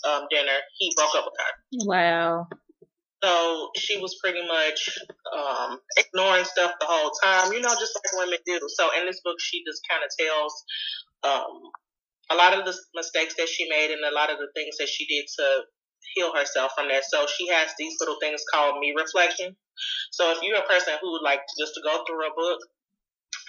um, 0.08 0.28
dinner, 0.30 0.60
he 0.78 0.94
broke 0.96 1.16
up 1.16 1.26
with 1.26 1.38
her. 1.38 1.52
Wow. 1.86 2.48
So 3.24 3.70
she 3.76 4.00
was 4.00 4.18
pretty 4.22 4.46
much 4.48 5.00
um, 5.36 5.80
ignoring 5.98 6.46
stuff 6.46 6.74
the 6.80 6.86
whole 6.88 7.12
time, 7.24 7.52
you 7.52 7.62
know, 7.62 7.74
just 7.80 7.98
like 7.98 8.14
women 8.14 8.40
do. 8.46 8.60
So 8.78 8.90
in 9.00 9.06
this 9.06 9.22
book, 9.24 9.38
she 9.40 9.64
just 9.66 9.82
kind 9.90 10.04
of 10.04 10.10
tells 10.14 10.64
um, 11.24 11.72
a 12.30 12.36
lot 12.36 12.58
of 12.58 12.66
the 12.66 12.76
mistakes 12.94 13.36
that 13.38 13.50
she 13.50 13.68
made 13.70 13.92
and 13.92 14.04
a 14.06 14.14
lot 14.14 14.30
of 14.30 14.38
the 14.38 14.48
things 14.56 14.78
that 14.78 14.90
she 14.90 15.06
did 15.08 15.26
to 15.40 15.62
heal 16.16 16.34
herself 16.36 16.72
from 16.78 16.90
that. 16.90 17.04
So 17.10 17.26
she 17.26 17.48
has 17.50 17.70
these 17.80 17.96
little 18.00 18.18
things 18.22 18.44
called 18.54 18.80
me 18.80 18.94
reflection. 18.96 19.56
So 20.12 20.32
if 20.32 20.40
you're 20.44 20.60
a 20.60 20.68
person 20.70 20.94
who 21.02 21.12
would 21.14 21.24
like 21.24 21.42
just 21.60 21.74
to 21.76 21.82
go 21.84 22.04
through 22.06 22.28
a 22.28 22.36
book 22.36 22.60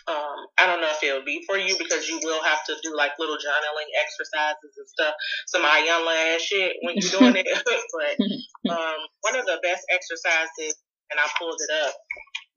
um, 0.09 0.39
I 0.57 0.65
don't 0.65 0.81
know 0.81 0.89
if 0.89 1.03
it'll 1.03 1.25
be 1.25 1.45
for 1.47 1.59
you 1.59 1.77
because 1.77 2.09
you 2.09 2.19
will 2.25 2.43
have 2.43 2.65
to 2.67 2.75
do 2.83 2.97
like 2.97 3.13
little 3.19 3.37
journaling 3.37 3.91
exercises 4.01 4.73
and 4.77 4.89
stuff. 4.89 5.15
Some 5.47 5.63
young 5.63 6.09
ass 6.09 6.41
shit 6.41 6.73
when 6.83 6.97
you're 6.97 7.21
doing 7.21 7.37
it. 7.37 7.47
but 7.93 8.15
um, 8.73 9.01
one 9.21 9.37
of 9.37 9.45
the 9.45 9.61
best 9.63 9.85
exercises, 9.93 10.81
and 11.11 11.21
I 11.21 11.29
pulled 11.39 11.61
it 11.61 11.73
up, 11.85 11.95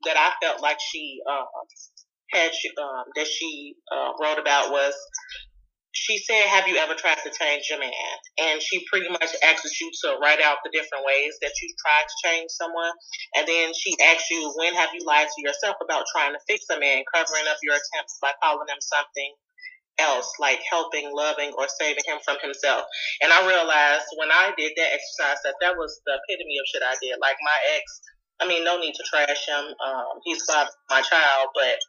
that 0.04 0.16
I 0.16 0.32
felt 0.44 0.62
like 0.62 0.78
she 0.80 1.20
uh, 1.28 1.44
had 2.32 2.50
um, 2.80 3.04
that 3.16 3.26
she 3.26 3.74
uh, 3.92 4.12
wrote 4.20 4.38
about 4.38 4.70
was 4.70 4.94
she 6.12 6.20
said, 6.20 6.44
Have 6.52 6.68
you 6.68 6.76
ever 6.76 6.92
tried 6.92 7.24
to 7.24 7.32
change 7.32 7.72
your 7.72 7.80
man? 7.80 8.16
And 8.36 8.60
she 8.60 8.84
pretty 8.84 9.08
much 9.08 9.32
asks 9.40 9.80
you 9.80 9.88
to 10.04 10.20
write 10.20 10.44
out 10.44 10.60
the 10.60 10.68
different 10.68 11.08
ways 11.08 11.32
that 11.40 11.56
you've 11.56 11.78
tried 11.80 12.04
to 12.04 12.16
change 12.28 12.50
someone. 12.52 12.92
And 13.36 13.48
then 13.48 13.72
she 13.72 13.96
asks 14.12 14.28
you, 14.28 14.52
When 14.56 14.74
have 14.74 14.90
you 14.92 15.00
lied 15.06 15.28
to 15.32 15.40
yourself 15.40 15.76
about 15.80 16.04
trying 16.12 16.36
to 16.36 16.44
fix 16.44 16.68
a 16.68 16.78
man, 16.78 17.08
covering 17.08 17.48
up 17.48 17.56
your 17.64 17.80
attempts 17.80 18.20
by 18.20 18.36
calling 18.44 18.68
him 18.68 18.82
something 18.84 19.32
else, 19.96 20.28
like 20.36 20.60
helping, 20.68 21.08
loving, 21.16 21.56
or 21.56 21.64
saving 21.80 22.04
him 22.04 22.20
from 22.24 22.36
himself? 22.44 22.84
And 23.24 23.32
I 23.32 23.48
realized 23.48 24.12
when 24.20 24.28
I 24.28 24.52
did 24.52 24.76
that 24.76 24.92
exercise 24.92 25.40
that 25.48 25.56
that 25.64 25.80
was 25.80 25.96
the 26.04 26.20
epitome 26.20 26.60
of 26.60 26.68
shit 26.68 26.84
I 26.84 26.96
did. 27.00 27.16
Like 27.24 27.40
my 27.40 27.58
ex, 27.72 28.04
I 28.36 28.44
mean, 28.44 28.68
no 28.68 28.76
need 28.76 28.92
to 29.00 29.04
trash 29.08 29.48
him. 29.48 29.64
Um, 29.80 30.20
he's 30.28 30.44
my 30.92 31.00
child, 31.00 31.56
but 31.56 31.80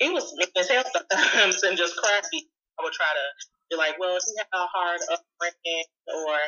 he 0.00 0.08
was 0.08 0.32
mean 0.38 0.48
as 0.56 0.70
hell 0.70 0.84
sometimes 0.88 1.60
and 1.66 1.76
just 1.76 1.96
crappy 1.96 2.48
I 2.78 2.84
would 2.86 2.94
try 2.94 3.10
to 3.10 3.26
be 3.70 3.76
like, 3.76 3.98
well, 3.98 4.16
he 4.16 4.32
had 4.38 4.48
a 4.54 4.64
hard 4.70 5.00
upbringing 5.10 5.86
or 6.08 6.38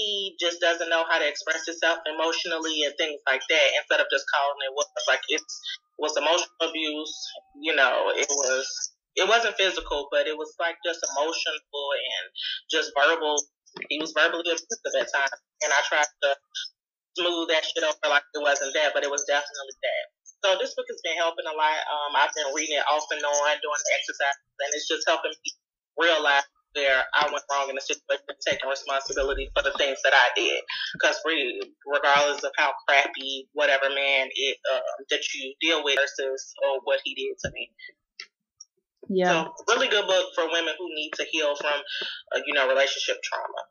he 0.00 0.36
just 0.40 0.60
doesn't 0.64 0.88
know 0.88 1.04
how 1.08 1.20
to 1.20 1.28
express 1.28 1.66
himself 1.68 2.00
emotionally 2.08 2.88
and 2.88 2.96
things 2.96 3.20
like 3.28 3.44
that 3.52 3.68
instead 3.76 4.00
of 4.00 4.08
just 4.08 4.24
calling 4.32 4.60
it 4.64 4.72
what 4.72 4.88
like 5.08 5.20
it 5.28 5.44
was 6.00 6.16
emotional 6.16 6.64
abuse 6.64 7.12
you 7.60 7.76
know 7.76 8.08
it 8.16 8.24
was 8.32 8.64
it 9.20 9.28
wasn't 9.28 9.52
physical 9.60 10.08
but 10.08 10.24
it 10.24 10.32
was 10.32 10.56
like 10.56 10.80
just 10.80 11.04
emotional 11.04 11.60
and 11.92 12.24
just 12.72 12.96
verbal 12.96 13.36
he 13.92 14.00
was 14.00 14.10
verbally 14.16 14.42
abusive 14.50 14.96
at 14.98 15.12
times. 15.12 15.38
And 15.62 15.70
i 15.70 15.80
tried 15.84 16.08
to 16.24 16.30
smooth 17.20 17.52
that 17.52 17.66
shit 17.68 17.84
over 17.84 18.08
like 18.08 18.24
it 18.32 18.40
wasn't 18.40 18.72
that 18.72 18.96
but 18.96 19.04
it 19.04 19.12
was 19.12 19.26
definitely 19.28 19.76
that. 19.84 20.04
So 20.40 20.56
this 20.56 20.72
book 20.72 20.88
has 20.88 21.04
been 21.04 21.20
helping 21.20 21.44
a 21.44 21.52
lot. 21.52 21.76
Um 21.84 22.16
i've 22.16 22.32
been 22.32 22.48
reading 22.56 22.80
it 22.80 22.88
off 22.88 23.04
and 23.12 23.20
on 23.20 23.56
doing 23.60 23.82
the 23.84 23.92
exercise 24.00 24.38
and 24.64 24.72
it's 24.72 24.88
just 24.88 25.04
helping 25.04 25.36
me 25.36 25.50
realize 26.00 26.44
where 26.74 27.02
I 27.14 27.26
went 27.30 27.44
wrong 27.50 27.68
in 27.68 27.74
the 27.74 27.80
situation, 27.80 28.24
taking 28.46 28.68
responsibility 28.68 29.50
for 29.54 29.62
the 29.62 29.76
things 29.78 29.98
that 30.04 30.14
I 30.14 30.28
did. 30.36 30.60
Because 30.94 31.18
regardless 31.86 32.44
of 32.44 32.52
how 32.56 32.72
crappy 32.88 33.48
whatever 33.52 33.88
man 33.88 34.28
it 34.34 34.56
uh, 34.72 34.80
that 35.10 35.20
you 35.34 35.54
deal 35.60 35.84
with 35.84 35.98
versus 35.98 36.54
or 36.64 36.80
what 36.84 37.00
he 37.04 37.14
did 37.14 37.36
to 37.44 37.50
me. 37.52 37.70
Yeah. 39.08 39.44
So 39.44 39.52
really 39.68 39.88
good 39.88 40.06
book 40.06 40.26
for 40.34 40.44
women 40.44 40.74
who 40.78 40.94
need 40.94 41.10
to 41.14 41.26
heal 41.30 41.56
from, 41.56 41.80
uh, 42.36 42.40
you 42.46 42.54
know, 42.54 42.68
relationship 42.68 43.16
trauma. 43.22 43.62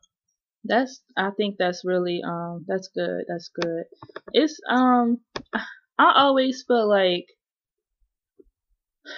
That's 0.64 1.00
I 1.16 1.30
think 1.30 1.56
that's 1.58 1.82
really 1.84 2.20
um 2.22 2.66
that's 2.68 2.90
good 2.94 3.24
that's 3.26 3.48
good. 3.48 3.84
It's 4.32 4.60
um 4.68 5.20
I 5.98 6.12
always 6.16 6.64
feel 6.68 6.86
like 6.86 7.24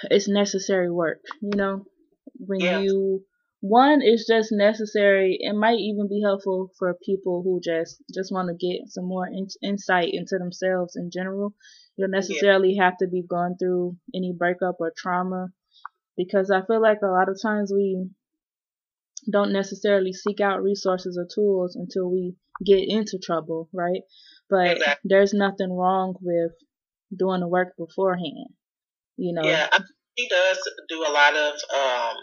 it's 0.05 0.29
necessary 0.29 0.91
work, 0.91 1.19
you 1.41 1.57
know 1.57 1.85
when 2.47 2.61
yeah. 2.61 2.81
you 2.81 3.25
one 3.61 4.03
is 4.03 4.27
just 4.29 4.51
necessary 4.51 5.39
it 5.41 5.55
might 5.55 5.79
even 5.79 6.09
be 6.09 6.21
helpful 6.21 6.71
for 6.79 6.99
people 7.07 7.43
who 7.45 7.61
just 7.63 8.03
just 8.13 8.33
want 8.33 8.49
to 8.49 8.55
get 8.55 8.89
some 8.89 9.05
more 9.05 9.27
in, 9.27 9.47
insight 9.63 10.09
into 10.13 10.37
themselves 10.37 10.97
in 10.97 11.11
general 11.13 11.55
you 11.97 12.05
don't 12.05 12.11
necessarily 12.11 12.75
yeah. 12.75 12.85
have 12.85 12.97
to 12.97 13.07
be 13.07 13.23
going 13.23 13.55
through 13.57 13.97
any 14.15 14.33
breakup 14.37 14.77
or 14.81 14.93
trauma 14.97 15.47
because 16.17 16.51
i 16.51 16.61
feel 16.67 16.83
like 16.83 16.99
a 17.05 17.07
lot 17.07 17.29
of 17.29 17.39
times 17.41 17.73
we 17.73 18.05
don't 19.31 19.53
necessarily 19.53 20.13
seek 20.13 20.41
out 20.41 20.63
resources 20.63 21.17
or 21.17 21.27
tools 21.33 21.77
until 21.77 22.11
we 22.11 22.35
get 22.67 22.83
into 22.85 23.17
trouble 23.23 23.69
right 23.73 24.03
but 24.51 24.73
exactly. 24.73 25.09
there's 25.09 25.33
nothing 25.33 25.73
wrong 25.73 26.17
with 26.21 26.51
doing 27.17 27.39
the 27.41 27.47
work 27.49 27.75
beforehand 27.79 28.49
you 29.17 29.33
know 29.33 29.49
yeah 29.49 29.69
she 30.19 30.29
does 30.29 30.59
do 30.89 31.05
a 31.07 31.13
lot 31.13 31.35
of 31.35 31.55
um, 31.73 32.17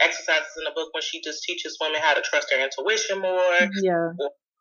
exercises 0.00 0.54
in 0.58 0.64
the 0.64 0.74
book 0.74 0.90
when 0.92 1.02
she 1.02 1.20
just 1.22 1.42
teaches 1.42 1.76
women 1.80 2.00
how 2.02 2.14
to 2.14 2.22
trust 2.22 2.48
their 2.50 2.62
intuition 2.62 3.20
more. 3.20 3.58
Yeah. 3.82 4.10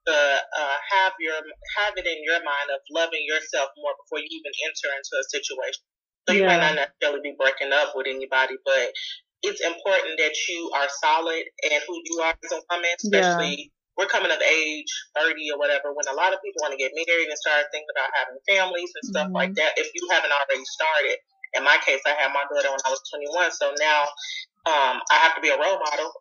To 0.07 0.15
uh, 0.15 0.77
have 0.95 1.19
your 1.19 1.35
have 1.35 1.99
it 1.99 2.07
in 2.07 2.23
your 2.23 2.39
mind 2.39 2.71
of 2.71 2.79
loving 2.95 3.27
yourself 3.27 3.67
more 3.75 3.91
before 3.99 4.23
you 4.23 4.31
even 4.31 4.55
enter 4.63 4.87
into 4.95 5.13
a 5.19 5.25
situation. 5.27 5.83
So 6.23 6.31
you 6.31 6.47
yeah. 6.47 6.55
might 6.55 6.63
not 6.63 6.75
necessarily 6.79 7.19
be 7.27 7.35
breaking 7.35 7.75
up 7.75 7.91
with 7.91 8.07
anybody, 8.07 8.55
but 8.63 8.95
it's 9.43 9.59
important 9.59 10.15
that 10.15 10.31
you 10.47 10.71
are 10.79 10.87
solid 11.03 11.43
and 11.43 11.79
who 11.83 11.95
you 12.07 12.23
are 12.23 12.31
as 12.31 12.51
a 12.55 12.63
woman, 12.71 12.95
especially. 13.03 13.67
Yeah. 13.67 13.73
We're 13.97 14.13
coming 14.13 14.29
of 14.29 14.37
age, 14.37 14.93
30 15.17 15.33
or 15.51 15.57
whatever, 15.57 15.89
when 15.89 16.05
a 16.05 16.13
lot 16.13 16.29
of 16.29 16.37
people 16.45 16.61
want 16.61 16.69
to 16.69 16.77
get 16.77 16.93
married 16.93 17.33
and 17.33 17.39
start 17.41 17.65
thinking 17.73 17.89
about 17.97 18.13
having 18.13 18.37
families 18.45 18.93
and 18.93 19.03
stuff 19.09 19.27
mm-hmm. 19.33 19.41
like 19.41 19.53
that. 19.57 19.73
If 19.73 19.89
you 19.97 20.05
haven't 20.13 20.29
already 20.29 20.61
started, 20.69 21.17
in 21.55 21.63
my 21.63 21.77
case, 21.85 22.01
I 22.05 22.15
had 22.17 22.33
my 22.33 22.43
daughter 22.49 22.71
when 22.71 22.83
I 22.83 22.91
was 22.91 23.01
21. 23.07 23.51
So 23.51 23.71
now 23.79 24.01
um, 24.67 24.99
I 25.11 25.17
have 25.23 25.35
to 25.35 25.41
be 25.41 25.49
a 25.49 25.59
role 25.59 25.79
model 25.79 26.11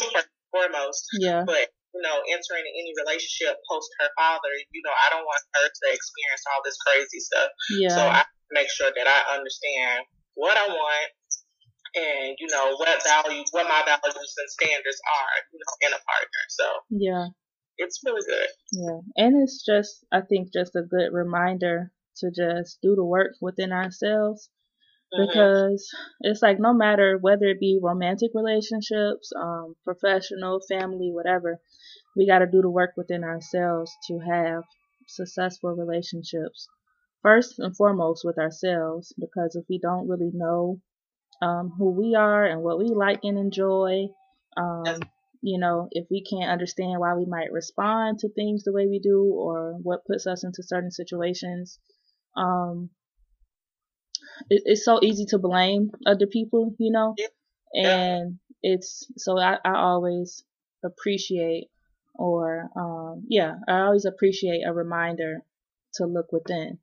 foremost. 0.52 1.04
Yeah. 1.18 1.44
But 1.44 1.68
you 1.94 2.02
know, 2.06 2.22
entering 2.30 2.66
any 2.70 2.94
relationship 3.02 3.58
post 3.66 3.90
her 3.98 4.10
father, 4.14 4.52
you 4.70 4.82
know, 4.86 4.94
I 4.94 5.10
don't 5.10 5.26
want 5.26 5.42
her 5.58 5.66
to 5.66 5.84
experience 5.90 6.44
all 6.46 6.62
this 6.62 6.78
crazy 6.78 7.18
stuff. 7.18 7.50
Yeah. 7.82 7.94
So 7.94 8.02
I 8.06 8.22
make 8.54 8.70
sure 8.70 8.90
that 8.94 9.06
I 9.06 9.34
understand 9.34 10.06
what 10.34 10.56
I 10.56 10.66
want 10.70 11.10
and 11.96 12.36
you 12.38 12.46
know 12.46 12.76
what 12.76 13.02
value, 13.02 13.42
what 13.50 13.66
my 13.66 13.82
values 13.84 14.34
and 14.38 14.50
standards 14.50 15.00
are, 15.02 15.36
you 15.50 15.58
know, 15.58 15.88
in 15.88 15.92
a 15.92 16.00
partner. 16.06 16.42
So 16.48 16.64
yeah, 16.90 17.26
it's 17.78 18.00
really 18.04 18.22
good. 18.26 18.50
Yeah, 18.72 19.00
and 19.16 19.42
it's 19.42 19.64
just 19.64 20.04
I 20.12 20.20
think 20.20 20.52
just 20.52 20.76
a 20.76 20.82
good 20.82 21.12
reminder 21.12 21.90
to 22.18 22.30
just 22.30 22.78
do 22.82 22.94
the 22.94 23.04
work 23.04 23.34
within 23.40 23.72
ourselves 23.72 24.48
Mm-hmm. 25.14 25.26
because 25.26 25.88
it's 26.20 26.42
like 26.42 26.58
no 26.60 26.72
matter 26.74 27.18
whether 27.18 27.46
it 27.46 27.60
be 27.60 27.78
romantic 27.82 28.30
relationships, 28.34 29.32
um, 29.36 29.76
professional, 29.84 30.60
family, 30.68 31.10
whatever, 31.12 31.60
we 32.16 32.26
got 32.26 32.40
to 32.40 32.46
do 32.46 32.62
the 32.62 32.70
work 32.70 32.92
within 32.96 33.24
ourselves 33.24 33.92
to 34.08 34.18
have 34.20 34.64
successful 35.06 35.70
relationships. 35.74 36.68
first 37.22 37.58
and 37.58 37.76
foremost 37.76 38.24
with 38.24 38.38
ourselves 38.38 39.12
because 39.18 39.56
if 39.56 39.64
we 39.68 39.78
don't 39.78 40.08
really 40.08 40.30
know 40.34 40.80
um, 41.42 41.70
who 41.78 41.90
we 41.90 42.14
are 42.14 42.44
and 42.46 42.62
what 42.62 42.78
we 42.78 42.86
like 42.88 43.20
and 43.24 43.38
enjoy, 43.38 44.06
um, 44.56 45.00
you 45.42 45.58
know, 45.58 45.88
if 45.92 46.06
we 46.10 46.22
can't 46.22 46.50
understand 46.50 47.00
why 47.00 47.14
we 47.14 47.24
might 47.26 47.52
respond 47.52 48.18
to 48.18 48.28
things 48.28 48.64
the 48.64 48.72
way 48.72 48.86
we 48.86 48.98
do 48.98 49.24
or 49.24 49.74
what 49.82 50.04
puts 50.06 50.26
us 50.26 50.44
into 50.44 50.62
certain 50.62 50.90
situations, 50.90 51.78
um, 52.36 52.90
it, 54.48 54.62
it's 54.64 54.84
so 54.84 55.00
easy 55.02 55.26
to 55.26 55.38
blame 55.38 55.90
other 56.06 56.26
people, 56.26 56.74
you 56.78 56.90
know, 56.90 57.14
and 57.74 58.38
it's 58.62 59.06
so 59.16 59.38
I, 59.38 59.58
I 59.64 59.76
always 59.76 60.44
appreciate 60.84 61.68
or 62.14 62.68
um, 62.76 63.24
yeah, 63.28 63.54
I 63.68 63.80
always 63.80 64.04
appreciate 64.04 64.62
a 64.66 64.72
reminder 64.72 65.42
to 65.94 66.06
look 66.06 66.32
within 66.32 66.78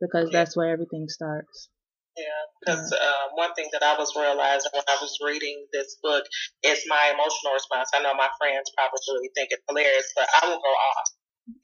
because 0.00 0.30
yeah. 0.32 0.38
that's 0.38 0.56
where 0.56 0.70
everything 0.70 1.06
starts. 1.08 1.68
Yeah, 2.16 2.24
because 2.60 2.92
yeah. 2.92 2.98
uh, 2.98 3.28
one 3.34 3.54
thing 3.54 3.68
that 3.72 3.82
I 3.82 3.96
was 3.96 4.12
realizing 4.16 4.70
when 4.74 4.82
I 4.88 4.98
was 5.00 5.16
reading 5.24 5.66
this 5.72 5.96
book 6.02 6.24
is 6.64 6.84
my 6.88 7.12
emotional 7.14 7.54
response. 7.54 7.90
I 7.94 8.02
know 8.02 8.14
my 8.14 8.28
friends 8.38 8.72
probably 8.76 9.30
think 9.34 9.48
it's 9.52 9.62
hilarious, 9.68 10.12
but 10.16 10.28
I 10.42 10.48
will 10.48 10.58
go 10.58 10.74
off. 10.74 11.06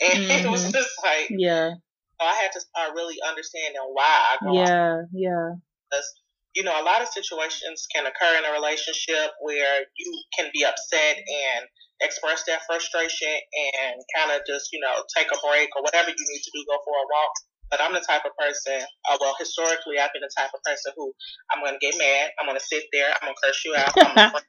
And 0.00 0.24
mm-hmm. 0.30 0.46
it 0.46 0.50
was 0.50 0.62
mm-hmm. 0.62 0.72
just 0.72 0.90
like, 1.02 1.26
yeah. 1.30 1.74
I 2.20 2.34
had 2.40 2.52
to 2.52 2.60
start 2.60 2.94
really 2.94 3.16
understanding 3.20 3.80
why 3.92 4.08
I 4.08 4.34
go 4.40 4.52
yeah, 4.56 5.04
off. 5.04 5.08
Yeah, 5.12 5.48
Because, 5.90 6.08
you 6.54 6.64
know, 6.64 6.72
a 6.72 6.84
lot 6.84 7.02
of 7.02 7.08
situations 7.08 7.86
can 7.92 8.06
occur 8.06 8.32
in 8.40 8.44
a 8.48 8.52
relationship 8.52 9.36
where 9.40 9.84
you 9.98 10.10
can 10.38 10.48
be 10.52 10.64
upset 10.64 11.16
and 11.20 11.68
express 12.00 12.44
that 12.48 12.64
frustration 12.64 13.32
and 13.32 14.00
kind 14.16 14.32
of 14.32 14.44
just, 14.48 14.72
you 14.72 14.80
know, 14.80 14.92
take 15.16 15.28
a 15.28 15.38
break 15.44 15.68
or 15.76 15.82
whatever 15.84 16.08
you 16.08 16.24
need 16.28 16.42
to 16.44 16.52
do, 16.52 16.64
go 16.64 16.80
for 16.84 16.96
a 16.96 17.06
walk. 17.08 17.34
But 17.70 17.82
I'm 17.82 17.92
the 17.92 18.04
type 18.04 18.22
of 18.24 18.32
person, 18.38 18.78
uh, 19.10 19.18
well, 19.20 19.34
historically, 19.38 19.98
I've 19.98 20.12
been 20.14 20.22
the 20.22 20.30
type 20.38 20.54
of 20.54 20.62
person 20.62 20.92
who 20.94 21.12
I'm 21.50 21.60
going 21.60 21.74
to 21.74 21.82
get 21.82 21.98
mad. 21.98 22.30
I'm 22.38 22.46
going 22.46 22.58
to 22.58 22.64
sit 22.64 22.86
there. 22.92 23.10
I'm 23.10 23.26
going 23.26 23.34
to 23.34 23.42
curse 23.42 23.60
you 23.66 23.74
out. 23.74 23.90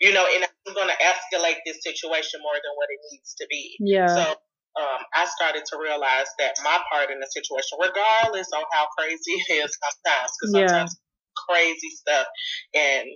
you 0.00 0.12
know, 0.12 0.26
and 0.26 0.42
I'm 0.42 0.74
going 0.74 0.90
to 0.90 0.98
escalate 0.98 1.62
this 1.64 1.78
situation 1.80 2.42
more 2.42 2.58
than 2.58 2.74
what 2.74 2.90
it 2.90 2.98
needs 3.12 3.34
to 3.38 3.46
be. 3.48 3.76
Yeah. 3.78 4.10
So 4.10 4.34
um, 4.74 5.00
I 5.14 5.26
started 5.26 5.64
to 5.70 5.78
realize 5.78 6.26
that 6.38 6.54
my 6.62 6.78
part 6.90 7.10
in 7.10 7.20
the 7.20 7.28
situation, 7.30 7.78
regardless 7.78 8.48
of 8.52 8.64
how 8.72 8.86
crazy 8.98 9.38
it 9.48 9.64
is 9.64 9.76
sometimes, 9.78 10.30
because 10.34 10.50
sometimes 10.52 10.96
crazy 11.48 11.90
stuff, 11.90 12.26
and 12.74 13.06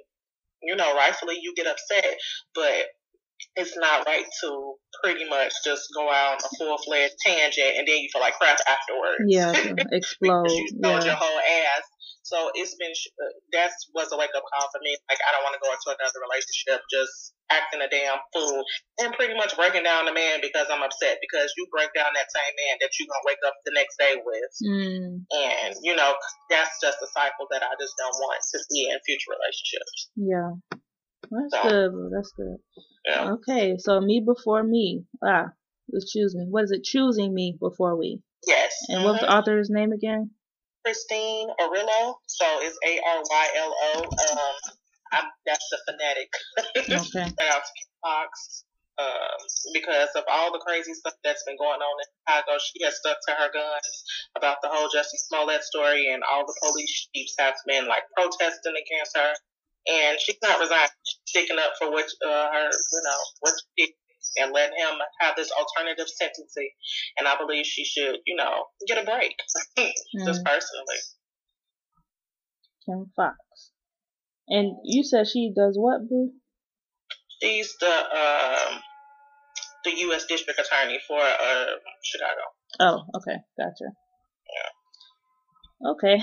you 0.62 0.76
know, 0.76 0.94
rightfully 0.94 1.38
you 1.40 1.54
get 1.54 1.66
upset, 1.66 2.18
but 2.54 2.86
it's 3.56 3.76
not 3.76 4.06
right 4.06 4.24
to 4.42 4.74
pretty 5.02 5.28
much 5.28 5.52
just 5.64 5.82
go 5.94 6.10
out 6.10 6.32
on 6.32 6.38
a 6.38 6.56
full 6.56 6.78
fledged 6.78 7.14
tangent 7.24 7.76
and 7.76 7.86
then 7.86 7.98
you 7.98 8.08
feel 8.12 8.20
like 8.20 8.34
crap 8.34 8.58
afterwards. 8.66 9.24
Yeah, 9.26 9.52
explode. 9.92 10.44
because 10.44 10.54
you 10.54 10.68
yeah. 10.82 11.04
your 11.04 11.14
whole 11.14 11.38
ass. 11.38 11.82
So 12.28 12.52
it's 12.52 12.76
been 12.76 12.92
that 13.56 13.72
was 13.96 14.12
a 14.12 14.16
wake 14.20 14.36
up 14.36 14.44
call 14.44 14.68
for 14.68 14.80
me. 14.84 14.92
Like 15.08 15.16
I 15.24 15.32
don't 15.32 15.44
want 15.48 15.56
to 15.56 15.64
go 15.64 15.72
into 15.72 15.88
another 15.96 16.20
relationship 16.20 16.84
just 16.92 17.32
acting 17.48 17.80
a 17.80 17.88
damn 17.88 18.20
fool 18.36 18.60
and 19.00 19.16
pretty 19.16 19.32
much 19.32 19.56
breaking 19.56 19.88
down 19.88 20.04
the 20.04 20.12
man 20.12 20.44
because 20.44 20.68
I'm 20.68 20.84
upset 20.84 21.24
because 21.24 21.48
you 21.56 21.64
break 21.72 21.88
down 21.96 22.12
that 22.12 22.28
same 22.28 22.52
man 22.52 22.84
that 22.84 22.92
you're 23.00 23.08
gonna 23.08 23.24
wake 23.24 23.40
up 23.48 23.56
the 23.64 23.72
next 23.72 23.96
day 23.96 24.20
with, 24.20 24.52
mm. 24.60 25.24
and 25.24 25.72
you 25.80 25.96
know 25.96 26.12
that's 26.52 26.76
just 26.84 27.00
a 27.00 27.08
cycle 27.08 27.48
that 27.48 27.64
I 27.64 27.72
just 27.80 27.96
don't 27.96 28.16
want 28.20 28.44
to 28.44 28.60
see 28.68 28.92
in 28.92 29.00
future 29.08 29.32
relationships. 29.32 30.12
Yeah. 30.14 30.52
That's 31.30 31.52
so, 31.52 31.62
good. 31.68 31.92
That's 32.12 32.32
good. 32.32 32.56
Yeah. 33.04 33.32
Okay, 33.40 33.76
so 33.78 34.00
me 34.00 34.20
before 34.24 34.62
me. 34.62 35.04
Ah, 35.24 35.52
let's 35.92 36.12
choose 36.12 36.34
me. 36.34 36.46
What 36.48 36.64
is 36.64 36.72
it? 36.72 36.84
Choosing 36.84 37.34
me 37.34 37.56
before 37.58 37.96
we. 37.96 38.20
Yes. 38.46 38.72
And 38.88 38.98
mm-hmm. 38.98 39.08
what's 39.08 39.20
the 39.20 39.32
author's 39.32 39.70
name 39.70 39.92
again? 39.92 40.30
Christine 40.84 41.48
Arylo. 41.60 42.14
So 42.26 42.46
it's 42.60 42.78
A 42.86 43.00
R 43.00 43.22
Y 43.22 43.46
L 43.56 43.74
O. 43.74 44.02
Um, 44.04 44.56
I'm, 45.12 45.24
that's 45.46 45.66
the 45.70 45.78
phonetic. 45.86 46.30
Okay. 46.76 47.32
Foxx. 48.02 48.64
Um, 48.98 49.38
because 49.74 50.10
of 50.18 50.24
all 50.26 50.50
the 50.50 50.58
crazy 50.58 50.92
stuff 50.92 51.14
that's 51.22 51.44
been 51.46 51.54
going 51.54 51.78
on 51.78 51.94
in 52.02 52.08
Chicago, 52.18 52.58
she 52.58 52.82
has 52.82 52.98
stuck 52.98 53.14
to 53.28 53.34
her 53.38 53.46
guns 53.54 53.94
about 54.34 54.58
the 54.60 54.68
whole 54.68 54.90
Jussie 54.90 55.22
Smollett 55.30 55.62
story, 55.62 56.10
and 56.10 56.24
all 56.26 56.42
the 56.44 56.58
police 56.66 57.06
chiefs 57.14 57.36
have 57.38 57.54
been 57.64 57.86
like 57.86 58.02
protesting 58.16 58.74
against 58.74 59.16
her 59.16 59.34
and 59.88 60.20
she's 60.20 60.36
not 60.42 60.60
resigning, 60.60 60.92
She's 61.04 61.20
sticking 61.26 61.58
up 61.58 61.72
for 61.78 61.90
what 61.90 62.04
uh, 62.04 62.48
her, 62.52 62.68
you 62.68 63.02
know, 63.04 63.20
what 63.40 63.54
she 63.56 63.86
did 63.86 63.94
and 64.40 64.52
let 64.52 64.70
him 64.70 64.98
have 65.20 65.36
this 65.36 65.50
alternative 65.50 66.06
sentencing. 66.08 66.70
And 67.18 67.26
I 67.28 67.36
believe 67.36 67.66
she 67.66 67.84
should, 67.84 68.16
you 68.26 68.36
know, 68.36 68.64
get 68.86 69.02
a 69.02 69.04
break. 69.04 69.34
mm. 69.78 69.90
Just 70.26 70.44
personally. 70.44 70.98
Kim 72.86 73.10
Foxx. 73.16 73.72
And 74.48 74.76
you 74.84 75.04
said 75.04 75.26
she 75.26 75.52
does 75.54 75.76
what, 75.76 76.08
Boo? 76.08 76.32
She's 77.42 77.74
the 77.78 77.86
um, 77.86 78.80
the 79.84 79.92
U.S. 80.08 80.24
District 80.26 80.58
Attorney 80.58 80.98
for 81.06 81.20
uh, 81.20 81.66
Chicago. 82.02 82.40
Oh, 82.80 83.02
okay, 83.16 83.36
gotcha. 83.58 83.92
Yeah. 85.84 85.90
Okay. 85.92 86.22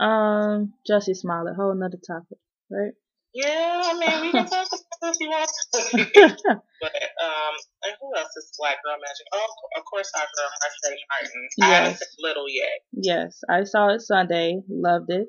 Um, 0.00 0.72
Jussie 0.90 1.14
Smollett, 1.14 1.56
whole 1.56 1.72
another 1.72 1.98
topic 2.04 2.38
right? 2.70 2.92
Yeah, 3.32 3.82
I 3.84 3.98
mean, 3.98 4.20
we 4.22 4.32
can 4.32 4.46
talk 4.46 4.66
about 4.66 5.14
if 5.14 5.20
you 5.20 5.28
want 5.28 5.50
but, 5.72 6.92
um, 7.22 7.54
and 7.84 7.94
who 8.00 8.16
else 8.16 8.36
is 8.36 8.50
Black 8.58 8.82
Girl 8.82 8.96
Magic? 8.98 9.26
Oh, 9.32 9.46
of 9.78 9.84
course, 9.84 10.10
our 10.16 10.22
girl 10.22 10.50
Marsai 10.58 10.96
Martin. 11.10 11.48
Yes. 11.58 11.68
I 11.68 11.82
haven't 11.84 12.00
Little 12.18 12.46
yet. 12.48 12.80
Yes, 12.92 13.40
I 13.48 13.64
saw 13.64 13.94
it 13.94 14.00
Sunday. 14.00 14.60
Loved 14.68 15.10
it. 15.10 15.28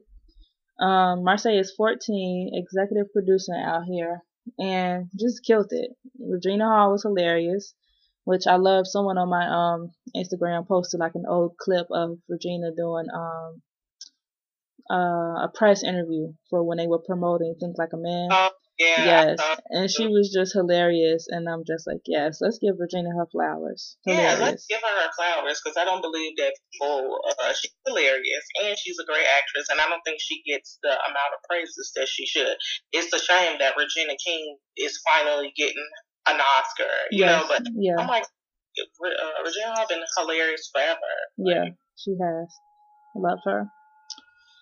Um, 0.80 1.24
Marsai 1.24 1.60
is 1.60 1.74
14, 1.78 2.52
executive 2.54 3.14
producer 3.14 3.54
out 3.56 3.84
here, 3.86 4.22
and 4.58 5.08
just 5.20 5.46
killed 5.46 5.68
it. 5.70 5.92
Regina 6.20 6.66
Hall 6.66 6.94
was 6.94 7.04
hilarious, 7.04 7.76
which 8.24 8.48
I 8.48 8.56
love. 8.56 8.88
Someone 8.88 9.20
on 9.20 9.30
my 9.30 9.46
um 9.46 9.92
Instagram 10.16 10.68
posted 10.68 11.00
like 11.00 11.14
an 11.14 11.26
old 11.30 11.56
clip 11.58 11.86
of 11.92 12.18
Regina 12.28 12.72
doing 12.76 13.06
um 13.14 13.62
uh, 14.92 15.48
a 15.48 15.50
press 15.56 15.84
interview 15.84 16.34
for 16.50 16.64
when 16.68 16.78
they 16.78 16.88
were 16.88 17.00
promoting 17.00 17.56
Think 17.60 17.78
Like 17.80 17.94
a 17.94 17.98
Man. 17.98 18.28
Oh, 18.32 18.50
yeah. 18.78 19.06
Yes. 19.06 19.40
And 19.70 19.90
she 19.90 20.08
was 20.08 20.34
just 20.34 20.54
hilarious. 20.54 21.28
And 21.30 21.48
I'm 21.48 21.64
just 21.66 21.88
like, 21.88 22.02
yes, 22.06 22.40
let's 22.42 22.58
give 22.58 22.76
Regina 22.76 23.16
her 23.16 23.28
flowers. 23.32 23.96
Hilarious. 24.04 24.40
Yeah, 24.40 24.46
let's 24.46 24.66
give 24.68 24.82
her 24.82 24.96
her 25.06 25.12
flowers 25.16 25.62
because 25.64 25.78
I 25.78 25.86
don't 25.86 26.02
believe 26.02 26.34
that 26.38 26.54
people, 26.74 27.20
uh, 27.30 27.54
she's 27.54 27.72
hilarious 27.86 28.46
and 28.64 28.76
she's 28.76 28.98
a 29.00 29.06
great 29.06 29.24
actress. 29.24 29.70
And 29.70 29.80
I 29.80 29.88
don't 29.88 30.02
think 30.04 30.20
she 30.20 30.44
gets 30.44 30.80
the 30.84 30.92
amount 30.92 31.32
of 31.38 31.46
praises 31.48 31.92
that 31.96 32.08
she 32.10 32.26
should. 32.26 32.58
It's 32.92 33.14
a 33.14 33.22
shame 33.22 33.60
that 33.60 33.78
Regina 33.78 34.18
King 34.20 34.58
is 34.78 35.00
finally 35.08 35.54
getting 35.56 35.88
an 36.28 36.42
Oscar, 36.58 36.92
you 37.12 37.26
yes. 37.26 37.42
know, 37.42 37.48
but 37.48 37.64
yeah. 37.76 37.96
I'm 37.98 38.08
like, 38.08 38.26
uh, 38.26 39.44
Regina 39.46 39.78
has 39.78 39.88
been 39.88 40.04
hilarious 40.18 40.70
forever. 40.74 41.00
Yeah, 41.38 41.64
like, 41.64 41.76
she 41.98 42.12
has. 42.12 42.50
I 43.16 43.20
love 43.20 43.40
her. 43.46 43.66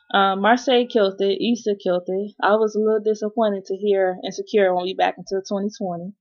Um, 0.10 0.42
Marsai 0.42 0.90
killed 0.90 1.22
it. 1.22 1.38
Issa 1.38 1.78
killed 1.78 2.10
it. 2.10 2.34
I 2.42 2.58
was 2.58 2.74
a 2.74 2.82
little 2.82 3.02
disappointed 3.04 3.66
to 3.66 3.78
hear 3.78 4.18
Insecure 4.26 4.74
won't 4.74 4.90
be 4.90 4.98
back 4.98 5.16
until 5.18 5.42
2020. 5.46 6.14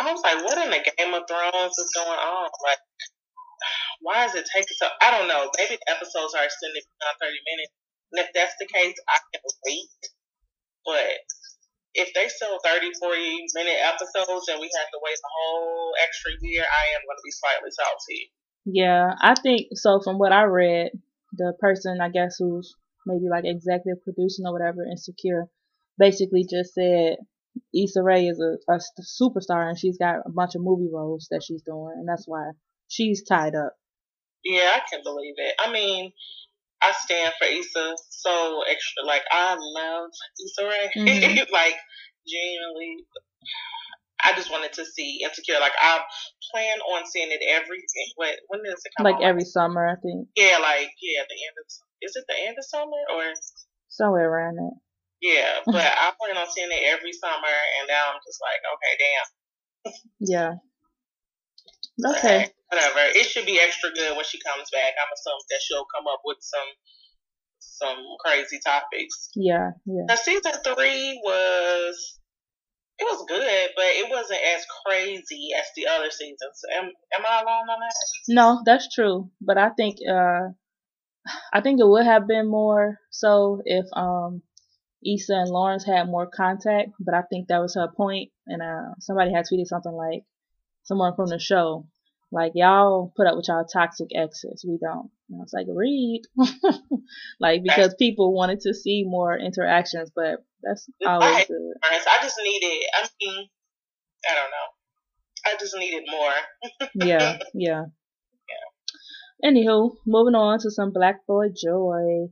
I 0.00 0.12
was 0.12 0.22
like, 0.24 0.40
what 0.46 0.56
in 0.56 0.70
the 0.70 0.80
Game 0.80 1.12
of 1.12 1.28
Thrones 1.28 1.76
is 1.76 1.90
going 1.92 2.16
on? 2.16 2.48
Like, 2.64 2.82
why 4.00 4.24
is 4.24 4.34
it 4.34 4.48
taking 4.48 4.78
so? 4.78 4.88
I 5.02 5.10
don't 5.10 5.28
know. 5.28 5.50
Maybe 5.58 5.76
the 5.76 5.92
episodes 5.92 6.32
are 6.32 6.46
extended 6.46 6.86
beyond 6.86 7.18
30 7.20 7.36
minutes. 7.52 7.74
And 8.12 8.18
if 8.24 8.28
that's 8.32 8.56
the 8.56 8.70
case, 8.70 8.96
I 9.10 9.18
can 9.28 9.42
wait. 9.66 10.00
But 10.86 11.20
if 11.92 12.14
they 12.14 12.32
sell 12.32 12.56
30, 12.64 12.96
40 12.96 13.44
minute 13.52 13.80
episodes 13.84 14.48
and 14.48 14.62
we 14.62 14.70
have 14.72 14.88
to 14.88 15.00
wait 15.04 15.20
a 15.20 15.28
whole 15.28 15.92
extra 16.00 16.32
year, 16.40 16.64
I 16.64 16.84
am 16.96 17.04
going 17.04 17.18
to 17.20 17.26
be 17.26 17.34
slightly 17.34 17.70
salty. 17.76 18.32
Yeah, 18.64 19.12
I 19.20 19.34
think 19.36 19.68
so. 19.74 20.00
From 20.00 20.16
what 20.16 20.32
I 20.32 20.48
read, 20.48 20.92
the 21.32 21.52
person 21.60 22.00
I 22.00 22.08
guess 22.08 22.36
who's 22.38 22.72
maybe 23.08 23.28
like 23.30 23.44
executive 23.44 24.04
producing 24.04 24.46
or 24.46 24.52
whatever, 24.52 24.84
Insecure, 24.84 25.46
basically 25.98 26.46
just 26.48 26.74
said 26.74 27.16
Issa 27.74 28.02
Rae 28.02 28.26
is 28.28 28.40
a, 28.40 28.72
a 28.72 28.78
superstar 29.00 29.68
and 29.68 29.78
she's 29.78 29.98
got 29.98 30.16
a 30.24 30.30
bunch 30.30 30.54
of 30.54 30.62
movie 30.62 30.90
roles 30.92 31.28
that 31.30 31.42
she's 31.42 31.62
doing, 31.62 31.94
and 31.96 32.08
that's 32.08 32.24
why 32.26 32.52
she's 32.88 33.24
tied 33.24 33.54
up. 33.54 33.72
Yeah, 34.44 34.70
I 34.74 34.80
can 34.88 35.02
believe 35.02 35.34
it. 35.36 35.54
I 35.58 35.72
mean, 35.72 36.12
I 36.82 36.92
stand 36.92 37.32
for 37.38 37.46
Issa 37.46 37.94
so 38.10 38.62
extra. 38.70 39.04
Like, 39.04 39.22
I 39.30 39.56
love 39.58 40.10
Issa 40.44 40.64
Rae. 40.64 40.90
Mm-hmm. 40.96 41.52
like, 41.52 41.76
genuinely, 42.26 43.04
I 44.22 44.32
just 44.34 44.50
wanted 44.50 44.72
to 44.74 44.84
see 44.84 45.20
Insecure. 45.24 45.60
Like, 45.60 45.72
I 45.80 46.00
plan 46.52 46.78
on 46.94 47.06
seeing 47.06 47.30
it 47.30 47.40
every. 47.48 47.82
When, 48.16 48.32
when 48.48 48.62
does 48.62 48.82
it 48.84 48.92
come 48.96 49.04
Like, 49.04 49.22
every 49.22 49.44
summer, 49.44 49.88
I 49.88 49.96
think. 50.00 50.28
Yeah, 50.36 50.58
like, 50.62 50.90
yeah, 51.02 51.22
at 51.22 51.28
the 51.28 51.34
end 51.34 51.56
of 51.58 51.66
is 52.02 52.16
it 52.16 52.24
the 52.28 52.36
end 52.46 52.56
of 52.58 52.64
summer 52.64 53.02
or 53.14 53.32
somewhere 53.88 54.30
around 54.30 54.56
that? 54.56 54.76
Yeah, 55.20 55.60
but 55.66 55.84
I 55.84 56.12
plan 56.18 56.36
on 56.36 56.50
seeing 56.50 56.70
it 56.70 56.86
every 56.86 57.12
summer, 57.12 57.54
and 57.80 57.88
now 57.88 58.14
I'm 58.14 58.20
just 58.26 58.40
like, 58.42 58.60
okay, 58.74 58.94
damn. 59.02 59.28
yeah. 60.20 60.52
Okay. 61.98 62.50
Whatever. 62.70 63.00
It 63.16 63.26
should 63.26 63.46
be 63.46 63.58
extra 63.58 63.90
good 63.90 64.14
when 64.14 64.24
she 64.24 64.38
comes 64.38 64.70
back. 64.70 64.92
I'm 64.94 65.12
assuming 65.12 65.48
that 65.50 65.60
she'll 65.66 65.88
come 65.94 66.06
up 66.06 66.20
with 66.24 66.38
some 66.40 66.68
some 67.58 67.98
crazy 68.24 68.60
topics. 68.64 69.30
Yeah, 69.34 69.70
yeah. 69.86 70.04
The 70.06 70.16
season 70.16 70.52
three 70.62 71.20
was 71.24 72.18
it 72.98 73.04
was 73.04 73.24
good, 73.28 73.70
but 73.76 73.84
it 73.86 74.10
wasn't 74.10 74.40
as 74.54 74.66
crazy 74.86 75.50
as 75.58 75.66
the 75.76 75.86
other 75.86 76.10
seasons. 76.10 76.62
Am 76.74 76.84
am 76.84 77.24
I 77.28 77.40
alone 77.40 77.70
on 77.70 77.80
that? 77.80 77.94
No, 78.28 78.62
that's 78.64 78.92
true. 78.94 79.30
But 79.40 79.58
I 79.58 79.70
think 79.70 79.98
uh 80.08 80.50
I 81.52 81.60
think 81.60 81.80
it 81.80 81.86
would 81.86 82.04
have 82.04 82.26
been 82.26 82.48
more 82.48 82.98
so 83.10 83.60
if 83.64 83.86
um 83.94 84.42
Issa 85.04 85.34
and 85.34 85.50
Lawrence 85.50 85.84
had 85.84 86.08
more 86.08 86.26
contact, 86.26 86.90
but 86.98 87.14
I 87.14 87.22
think 87.22 87.48
that 87.48 87.60
was 87.60 87.74
her 87.76 87.88
point. 87.96 88.30
And 88.46 88.62
uh, 88.62 88.94
somebody 88.98 89.32
had 89.32 89.44
tweeted 89.44 89.66
something 89.66 89.92
like, 89.92 90.24
someone 90.88 91.14
from 91.14 91.28
the 91.28 91.38
show, 91.38 91.86
like 92.32 92.52
y'all 92.54 93.12
put 93.16 93.26
up 93.26 93.36
with 93.36 93.46
y'all 93.48 93.64
toxic 93.64 94.08
exes, 94.14 94.64
we 94.66 94.78
don't. 94.78 95.10
And 95.28 95.40
I 95.40 95.42
was 95.42 95.52
like, 95.52 95.66
read, 95.68 96.22
like 97.40 97.62
because 97.62 97.94
people 97.94 98.34
wanted 98.34 98.60
to 98.60 98.74
see 98.74 99.04
more 99.06 99.38
interactions, 99.38 100.10
but 100.14 100.44
that's 100.62 100.88
always 101.06 101.28
I, 101.28 101.44
good. 101.44 101.74
I 101.84 102.18
just 102.22 102.36
needed. 102.42 102.86
I 102.94 103.08
mean, 103.20 103.48
I 104.28 104.34
don't 104.34 104.50
know. 104.50 105.46
I 105.46 105.56
just 105.60 105.76
needed 105.76 106.04
more. 106.10 106.88
yeah, 107.06 107.38
yeah. 107.54 107.84
Yeah. 109.40 109.50
Anywho, 109.50 109.96
moving 110.06 110.34
on 110.34 110.58
to 110.60 110.70
some 110.70 110.92
Black 110.92 111.26
Boy 111.26 111.48
Joy. 111.50 112.28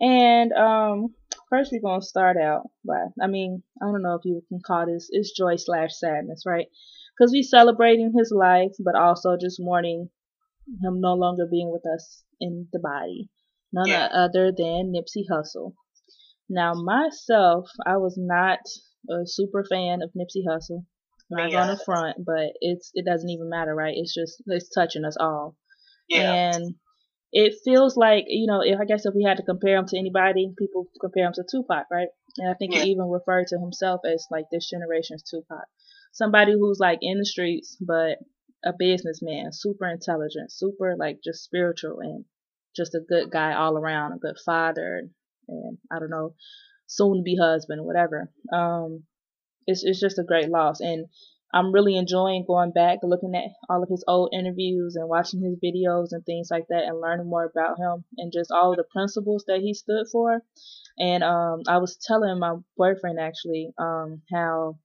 And 0.00 0.52
um 0.52 1.14
first 1.50 1.72
we're 1.72 1.80
gonna 1.80 2.02
start 2.02 2.36
out 2.36 2.70
by 2.84 3.06
I 3.20 3.26
mean, 3.26 3.62
I 3.82 3.86
don't 3.86 4.02
know 4.02 4.14
if 4.14 4.24
you 4.24 4.42
can 4.48 4.60
call 4.64 4.86
this 4.86 5.08
it's 5.10 5.32
joy 5.32 5.56
slash 5.56 5.90
sadness, 5.94 6.44
right? 6.46 6.66
Because 7.16 7.32
we're 7.32 7.42
celebrating 7.42 8.12
his 8.16 8.30
life, 8.30 8.72
but 8.78 8.94
also 8.94 9.36
just 9.36 9.60
mourning 9.60 10.10
him 10.82 11.00
no 11.00 11.14
longer 11.14 11.46
being 11.50 11.70
with 11.72 11.84
us 11.86 12.22
in 12.40 12.68
the 12.72 12.78
body. 12.78 13.30
None 13.72 13.88
Yeah. 13.88 14.08
other 14.12 14.52
than 14.52 14.92
Nipsey 14.92 15.24
Hussle. 15.30 15.74
Now 16.48 16.74
myself, 16.74 17.70
I 17.86 17.96
was 17.98 18.16
not 18.16 18.60
a 19.10 19.26
super 19.26 19.64
fan 19.64 20.02
of 20.02 20.12
Nipsey 20.14 20.44
Hussle. 20.48 20.86
Not 21.30 21.46
Me 21.46 21.52
gonna 21.52 21.76
front, 21.76 22.24
but 22.24 22.52
it's 22.60 22.90
it 22.94 23.04
doesn't 23.04 23.28
even 23.28 23.48
matter, 23.50 23.74
right? 23.74 23.94
It's 23.96 24.14
just 24.14 24.42
it's 24.46 24.68
touching 24.68 25.04
us 25.04 25.16
all. 25.18 25.56
Yeah. 26.08 26.32
And 26.54 26.74
it 27.32 27.54
feels 27.64 27.96
like, 27.96 28.24
you 28.28 28.46
know, 28.46 28.60
if 28.62 28.80
I 28.80 28.84
guess 28.84 29.04
if 29.04 29.14
we 29.14 29.24
had 29.24 29.36
to 29.38 29.42
compare 29.42 29.76
him 29.76 29.86
to 29.86 29.98
anybody, 29.98 30.52
people 30.58 30.86
compare 31.00 31.26
him 31.26 31.32
to 31.34 31.44
Tupac, 31.50 31.86
right? 31.90 32.08
And 32.38 32.48
I 32.50 32.54
think 32.54 32.74
Yeah. 32.74 32.82
he 32.84 32.90
even 32.90 33.08
referred 33.10 33.48
to 33.48 33.58
himself 33.58 34.00
as 34.04 34.26
like 34.30 34.46
this 34.50 34.70
generation's 34.70 35.22
Tupac. 35.22 35.66
Somebody 36.12 36.52
who's 36.52 36.78
like 36.80 36.98
in 37.02 37.18
the 37.18 37.26
streets, 37.26 37.76
but 37.80 38.18
a 38.64 38.72
businessman, 38.76 39.52
super 39.52 39.86
intelligent, 39.86 40.50
super 40.52 40.96
like 40.98 41.18
just 41.22 41.44
spiritual 41.44 42.00
and 42.00 42.24
just 42.74 42.94
a 42.94 43.00
good 43.00 43.30
guy 43.30 43.54
all 43.54 43.76
around, 43.76 44.12
a 44.12 44.18
good 44.18 44.36
father, 44.44 45.08
and 45.48 45.78
I 45.90 45.98
don't 45.98 46.10
know, 46.10 46.34
soon 46.86 47.18
to 47.18 47.22
be 47.22 47.36
husband, 47.36 47.84
whatever. 47.84 48.30
Um, 48.52 49.04
it's 49.66 49.84
it's 49.84 50.00
just 50.00 50.18
a 50.18 50.24
great 50.24 50.48
loss, 50.48 50.80
and 50.80 51.06
I'm 51.52 51.72
really 51.72 51.96
enjoying 51.96 52.44
going 52.46 52.72
back, 52.72 52.98
looking 53.02 53.34
at 53.34 53.50
all 53.70 53.82
of 53.82 53.88
his 53.88 54.04
old 54.06 54.30
interviews 54.32 54.96
and 54.96 55.08
watching 55.08 55.40
his 55.40 55.56
videos 55.56 56.08
and 56.12 56.24
things 56.24 56.48
like 56.50 56.66
that, 56.68 56.84
and 56.84 57.00
learning 57.00 57.28
more 57.28 57.44
about 57.44 57.78
him 57.78 58.04
and 58.18 58.32
just 58.32 58.50
all 58.50 58.76
the 58.76 58.84
principles 58.84 59.44
that 59.48 59.60
he 59.60 59.72
stood 59.72 60.06
for. 60.12 60.42
And 60.98 61.22
um, 61.24 61.62
I 61.68 61.78
was 61.78 61.96
telling 61.96 62.38
my 62.38 62.56
boyfriend 62.76 63.18
actually 63.18 63.72
um, 63.78 64.22
how 64.32 64.78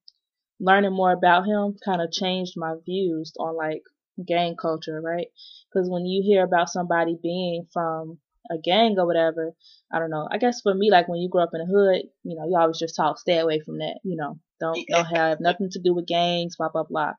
learning 0.60 0.92
more 0.94 1.12
about 1.12 1.44
him 1.46 1.76
kind 1.84 2.00
of 2.00 2.12
changed 2.12 2.54
my 2.56 2.74
views 2.86 3.32
on 3.38 3.56
like 3.56 3.82
gang 4.26 4.56
culture, 4.56 5.00
right? 5.00 5.28
Because 5.68 5.90
when 5.90 6.06
you 6.06 6.22
hear 6.22 6.44
about 6.44 6.70
somebody 6.70 7.16
being 7.20 7.66
from 7.72 8.18
a 8.50 8.58
gang 8.58 8.96
or 8.98 9.06
whatever, 9.06 9.52
I 9.92 9.98
don't 9.98 10.10
know. 10.10 10.28
I 10.30 10.38
guess 10.38 10.60
for 10.60 10.74
me, 10.74 10.90
like 10.90 11.08
when 11.08 11.20
you 11.20 11.28
grow 11.28 11.44
up 11.44 11.50
in 11.54 11.60
the 11.60 11.66
hood, 11.66 12.02
you 12.22 12.36
know, 12.36 12.46
you 12.48 12.56
always 12.58 12.78
just 12.78 12.96
talk, 12.96 13.18
stay 13.18 13.38
away 13.38 13.60
from 13.60 13.78
that. 13.78 14.00
You 14.04 14.16
know, 14.16 14.38
don't 14.60 14.78
don't 14.88 15.16
have 15.16 15.40
nothing 15.40 15.70
to 15.70 15.80
do 15.80 15.94
with 15.94 16.06
gangs, 16.06 16.56
blah 16.56 16.68
blah 16.68 16.84
blah. 16.84 17.12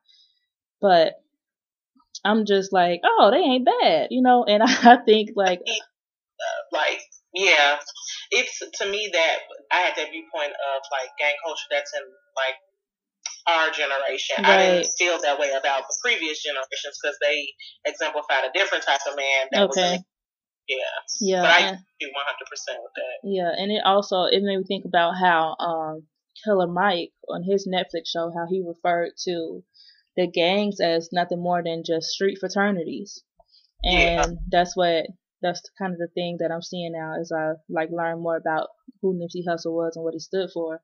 But 0.82 1.14
I'm 2.24 2.46
just 2.46 2.74
like, 2.74 3.02
oh, 3.04 3.32
they 3.32 3.38
ain't 3.38 3.66
bad, 3.66 4.08
you 4.12 4.22
know. 4.22 4.44
And 4.44 4.64
I 4.66 4.98
think 5.06 5.32
like, 5.36 5.62
like 6.72 7.02
yeah 7.34 7.78
it's 8.32 8.60
to 8.60 8.90
me 8.90 9.10
that 9.12 9.38
i 9.72 9.78
had 9.78 9.94
that 9.98 10.10
viewpoint 10.12 10.52
of 10.52 10.80
like 10.92 11.10
gang 11.20 11.36
culture 11.44 11.68
that's 11.70 11.92
in 11.94 12.04
like 12.36 12.56
our 13.48 13.70
generation 13.72 14.44
i 14.44 14.58
didn't 14.58 14.90
feel 14.98 15.20
that 15.22 15.38
way 15.38 15.52
about 15.52 15.84
the 15.88 15.96
previous 16.02 16.42
generations 16.42 16.98
because 17.02 17.18
they 17.22 17.46
exemplified 17.86 18.46
a 18.48 18.52
different 18.58 18.84
type 18.84 19.02
of 19.08 19.16
man 19.16 19.48
that 19.52 19.68
was 19.68 19.78
okay, 19.78 19.96
in, 19.96 20.04
yeah 20.68 20.78
yeah, 21.22 21.42
but 21.42 21.50
i 21.50 21.60
and- 21.68 21.78
agree 22.02 22.14
100% 22.14 22.82
with 22.84 22.92
that 22.96 23.18
Yeah, 23.24 23.52
and 23.58 23.72
it 23.72 23.82
also 23.86 24.24
it 24.26 24.42
made 24.44 24.58
me 24.58 24.64
think 24.68 24.86
about 24.86 25.14
how 25.22 25.56
um 25.60 26.04
Killer 26.44 26.68
Mike 26.68 27.12
on 27.30 27.44
his 27.44 27.68
Netflix 27.68 28.08
show 28.08 28.30
how 28.36 28.46
he 28.50 28.62
referred 28.66 29.12
to 29.24 29.64
the 30.18 30.28
gangs 30.28 30.80
as 30.80 31.10
nothing 31.12 31.42
more 31.42 31.64
than 31.64 31.84
just 31.86 32.08
street 32.08 32.38
fraternities. 32.40 33.24
Yeah. 33.84 34.24
And 34.24 34.38
that's 34.52 34.76
what 34.76 35.06
that's 35.42 35.62
kind 35.78 35.94
of 35.94 36.00
the 36.00 36.08
thing 36.14 36.38
that 36.40 36.52
I'm 36.52 36.62
seeing 36.62 36.92
now 36.94 37.14
as 37.20 37.32
I 37.32 37.54
like 37.70 37.90
learn 37.92 38.22
more 38.22 38.36
about 38.38 38.68
who 39.02 39.14
Nipsey 39.14 39.44
Hussle 39.48 39.74
was 39.74 39.94
and 39.96 40.04
what 40.04 40.14
he 40.14 40.20
stood 40.20 40.50
for. 40.54 40.82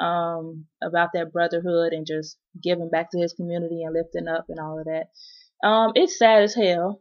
Um, 0.00 0.66
about 0.82 1.10
that 1.14 1.32
brotherhood 1.32 1.92
and 1.92 2.06
just 2.06 2.36
giving 2.62 2.88
back 2.88 3.10
to 3.10 3.18
his 3.18 3.34
community 3.34 3.82
and 3.84 3.94
lifting 3.94 4.26
up 4.26 4.46
and 4.48 4.58
all 4.58 4.78
of 4.78 4.86
that. 4.86 5.06
Um, 5.66 5.92
it's 5.94 6.18
sad 6.18 6.42
as 6.42 6.54
hell, 6.54 7.00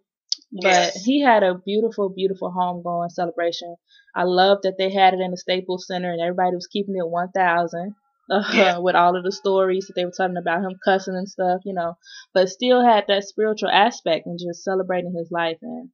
but 0.52 0.94
Yes. 0.94 1.04
he 1.06 1.22
had 1.22 1.44
a 1.44 1.56
beautiful, 1.56 2.10
beautiful 2.10 2.52
homegoing 2.52 3.12
celebration. 3.12 3.76
I 4.16 4.24
love 4.24 4.60
that 4.64 4.78
they 4.78 4.92
had 4.92 5.14
it 5.14 5.20
in 5.22 5.32
the 5.32 5.38
Staples 5.38 5.88
Center 5.88 6.12
and 6.12 6.22
everybody 6.22 6.56
was 6.56 6.68
keeping 6.68 6.96
it 6.98 7.08
1,000 7.10 7.96
uh, 8.32 8.44
Yeah. 8.54 8.78
with 8.80 8.96
all 8.96 9.16
of 9.18 9.24
the 9.24 9.32
stories 9.32 9.88
that 9.88 9.94
they 9.96 10.06
were 10.06 10.12
telling 10.16 10.38
about 10.38 10.64
him 10.64 10.78
cussing 10.84 11.16
and 11.16 11.28
stuff, 11.30 11.62
you 11.66 11.74
know, 11.74 11.98
but 12.34 12.50
still 12.50 12.84
had 12.84 13.06
that 13.08 13.24
spiritual 13.26 13.70
aspect 13.70 14.26
and 14.26 14.40
just 14.40 14.64
celebrating 14.64 15.14
his 15.18 15.32
life. 15.32 15.58
And 15.62 15.90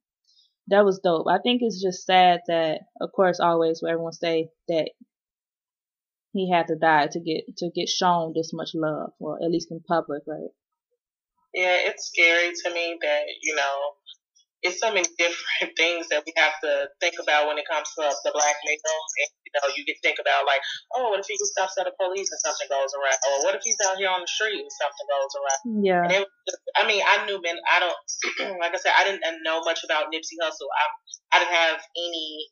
that 0.68 0.86
was 0.86 1.00
dope. 1.00 1.28
I 1.30 1.40
think 1.40 1.62
it's 1.64 1.82
just 1.82 2.06
sad 2.06 2.42
that, 2.48 2.82
of 3.02 3.12
course, 3.14 3.40
always 3.40 3.82
where 3.82 3.94
everyone 3.94 4.14
say 4.14 4.50
that 4.70 4.92
he 6.32 6.50
had 6.50 6.68
to 6.68 6.76
die 6.78 7.08
to 7.08 7.20
get 7.20 7.58
to 7.58 7.70
get 7.70 7.90
shown 7.90 8.32
this 8.34 8.54
much 8.54 8.74
love, 8.74 9.14
or 9.20 9.44
at 9.44 9.52
least 9.52 9.72
in 9.72 9.82
public, 9.82 10.24
right? 10.26 10.52
yeah 11.54 11.78
it's 11.90 12.08
scary 12.08 12.54
to 12.64 12.74
me 12.74 12.98
that 13.02 13.24
you 13.42 13.56
know 13.56 13.94
it's 14.66 14.82
so 14.82 14.90
many 14.90 15.06
different 15.18 15.72
things 15.78 16.10
that 16.10 16.26
we 16.26 16.34
have 16.38 16.58
to 16.64 16.90
think 17.00 17.16
about 17.22 17.46
when 17.46 17.62
it 17.62 17.70
comes 17.70 17.88
to 17.94 18.02
the 18.26 18.34
black 18.34 18.58
male. 18.66 19.02
And, 19.22 19.32
you 19.46 19.52
know, 19.54 19.66
you 19.78 19.86
can 19.86 19.98
think 20.02 20.18
about 20.18 20.50
like, 20.50 20.62
oh, 20.98 21.14
what 21.14 21.22
if 21.22 21.30
he 21.30 21.38
stops 21.54 21.78
at 21.78 21.86
the 21.86 21.94
police 21.94 22.30
and 22.34 22.42
something 22.42 22.70
goes 22.70 22.92
around? 22.98 23.20
Or 23.30 23.36
what 23.46 23.54
if 23.54 23.62
he's 23.62 23.78
out 23.86 24.02
here 24.02 24.10
on 24.10 24.26
the 24.26 24.30
street 24.30 24.58
and 24.58 24.74
something 24.74 25.08
goes 25.08 25.34
around? 25.38 25.62
Yeah. 25.86 26.04
And 26.04 26.12
it 26.18 26.22
was 26.26 26.34
just, 26.50 26.62
I 26.74 26.84
mean, 26.90 27.02
I 27.06 27.26
knew 27.30 27.38
Ben. 27.42 27.58
I 27.70 27.78
don't, 27.80 28.00
like 28.62 28.74
I 28.74 28.80
said, 28.82 28.98
I 28.98 29.06
didn't 29.06 29.24
know 29.46 29.62
much 29.62 29.86
about 29.86 30.10
Nipsey 30.10 30.42
Hussle. 30.42 30.70
I, 30.74 30.86
I 31.32 31.36
didn't 31.40 31.58
have 31.58 31.80
any 31.94 32.50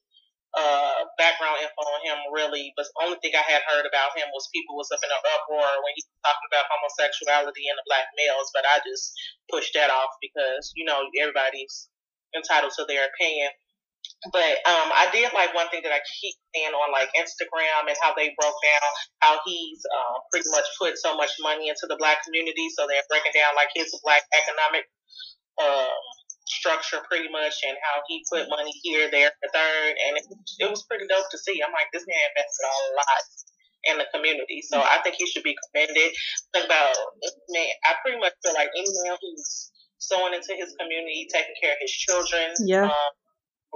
uh 0.55 1.03
background 1.19 1.59
info 1.59 1.83
on 1.83 1.99
him 2.07 2.15
really, 2.31 2.71
but 2.79 2.87
the 2.87 3.03
only 3.03 3.19
thing 3.19 3.35
I 3.35 3.43
had 3.43 3.59
heard 3.67 3.83
about 3.83 4.15
him 4.15 4.31
was 4.31 4.47
people 4.55 4.79
was 4.79 4.87
up 4.87 5.03
in 5.03 5.11
an 5.11 5.19
uproar 5.35 5.67
when 5.83 5.91
he 5.99 6.03
was 6.07 6.23
talking 6.23 6.47
about 6.47 6.71
homosexuality 6.71 7.67
and 7.67 7.75
the 7.75 7.83
black 7.83 8.07
males. 8.15 8.55
But 8.55 8.63
I 8.63 8.79
just 8.87 9.11
pushed 9.51 9.75
that 9.75 9.91
off 9.91 10.15
because 10.23 10.71
you 10.79 10.87
know 10.87 11.11
everybody's 11.19 11.91
entitled 12.35 12.73
to 12.77 12.85
their 12.87 13.07
opinion. 13.07 13.49
But 14.31 14.61
um, 14.69 14.89
I 14.93 15.09
did 15.13 15.33
like 15.33 15.53
one 15.53 15.69
thing 15.69 15.81
that 15.85 15.93
I 15.93 16.01
keep 16.01 16.33
seeing 16.53 16.73
on 16.73 16.89
like 16.93 17.09
Instagram 17.17 17.89
and 17.89 17.97
how 18.01 18.13
they 18.13 18.33
broke 18.37 18.57
down 18.61 18.89
how 19.21 19.33
he's 19.45 19.81
uh, 19.85 20.17
pretty 20.29 20.49
much 20.49 20.65
put 20.77 20.97
so 20.97 21.17
much 21.17 21.33
money 21.41 21.69
into 21.69 21.85
the 21.89 21.97
black 21.97 22.21
community. 22.25 22.69
So 22.73 22.85
they're 22.85 23.05
breaking 23.09 23.33
down 23.33 23.53
like 23.57 23.69
his 23.73 23.89
black 24.05 24.21
economic 24.33 24.85
um, 25.61 25.97
structure 26.45 27.01
pretty 27.09 27.29
much 27.29 27.65
and 27.65 27.77
how 27.81 28.01
he 28.09 28.25
put 28.29 28.49
money 28.49 28.73
here, 28.81 29.09
there, 29.09 29.33
the 29.41 29.49
third. 29.53 29.93
And 29.93 30.17
it, 30.17 30.25
it 30.61 30.69
was 30.69 30.85
pretty 30.85 31.05
dope 31.09 31.29
to 31.29 31.37
see. 31.41 31.61
I'm 31.61 31.73
like, 31.73 31.89
this 31.93 32.05
man 32.05 32.29
invested 32.33 32.65
a 32.65 32.73
lot 32.97 33.21
in 33.85 33.95
the 34.01 34.07
community. 34.13 34.61
So 34.65 34.81
I 34.81 35.01
think 35.05 35.17
he 35.17 35.25
should 35.29 35.45
be 35.45 35.57
commended. 35.69 36.13
Think 36.53 36.65
about, 36.65 36.93
man, 37.49 37.69
I 37.85 37.97
pretty 38.01 38.17
much 38.17 38.33
feel 38.41 38.53
like 38.57 38.69
any 38.73 38.89
man 39.05 39.17
who's 39.21 39.69
sewing 40.07 40.33
into 40.37 40.53
his 40.53 40.73
community, 40.79 41.27
taking 41.33 41.55
care 41.61 41.73
of 41.73 41.79
his 41.81 41.91
children, 41.91 42.53
Yeah. 42.63 42.85
um, 42.89 43.11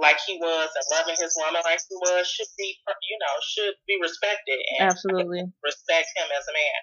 like 0.00 0.16
he 0.24 0.38
was, 0.40 0.70
and 0.72 0.86
loving 0.96 1.18
his 1.20 1.34
woman 1.36 1.60
like 1.66 1.80
he 1.84 1.96
was, 2.00 2.24
should 2.24 2.48
be, 2.56 2.72
you 2.72 3.16
know, 3.20 3.34
should 3.44 3.76
be 3.86 3.98
respected 4.00 4.56
and 4.78 4.88
Absolutely. 4.90 5.44
respect 5.66 6.08
him 6.16 6.28
as 6.32 6.44
a 6.48 6.54
man. 6.56 6.80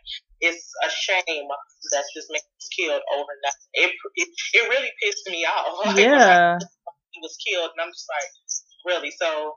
It's 0.52 0.70
a 0.86 0.90
shame 0.94 1.48
that 1.92 2.06
this 2.14 2.28
man 2.30 2.46
was 2.46 2.70
killed 2.78 3.02
overnight. 3.10 3.62
It 3.74 3.90
it, 4.22 4.30
it 4.54 4.64
really 4.70 4.92
pissed 5.02 5.26
me 5.32 5.46
off. 5.50 5.74
Like, 5.88 5.98
Yeah. 5.98 6.60
he 7.12 7.20
was 7.26 7.34
killed, 7.42 7.72
and 7.74 7.82
I'm 7.82 7.90
just 7.90 8.06
like, 8.06 8.30
really? 8.86 9.10
So 9.18 9.56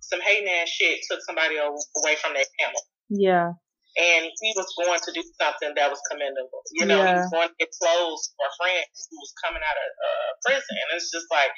some 0.00 0.20
hating 0.24 0.48
ass 0.48 0.68
shit 0.68 1.00
took 1.10 1.20
somebody 1.28 1.56
away 1.56 2.16
from 2.22 2.32
their 2.32 2.48
family. 2.60 2.84
Yeah. 3.10 3.52
And 3.94 4.26
he 4.26 4.50
was 4.58 4.66
going 4.74 4.98
to 4.98 5.12
do 5.14 5.22
something 5.38 5.72
that 5.76 5.90
was 5.90 6.02
commendable. 6.10 6.62
You 6.74 6.86
know, 6.86 6.98
yeah. 6.98 7.14
he 7.14 7.14
was 7.22 7.30
going 7.30 7.48
to 7.48 7.58
get 7.58 7.70
clothes 7.78 8.34
for 8.34 8.48
friends 8.58 9.06
who 9.10 9.16
was 9.22 9.32
coming 9.38 9.62
out 9.62 9.78
of 9.78 9.90
uh, 9.94 10.30
prison, 10.42 10.74
and 10.74 10.88
it's 10.98 11.10
just 11.14 11.30
like, 11.30 11.52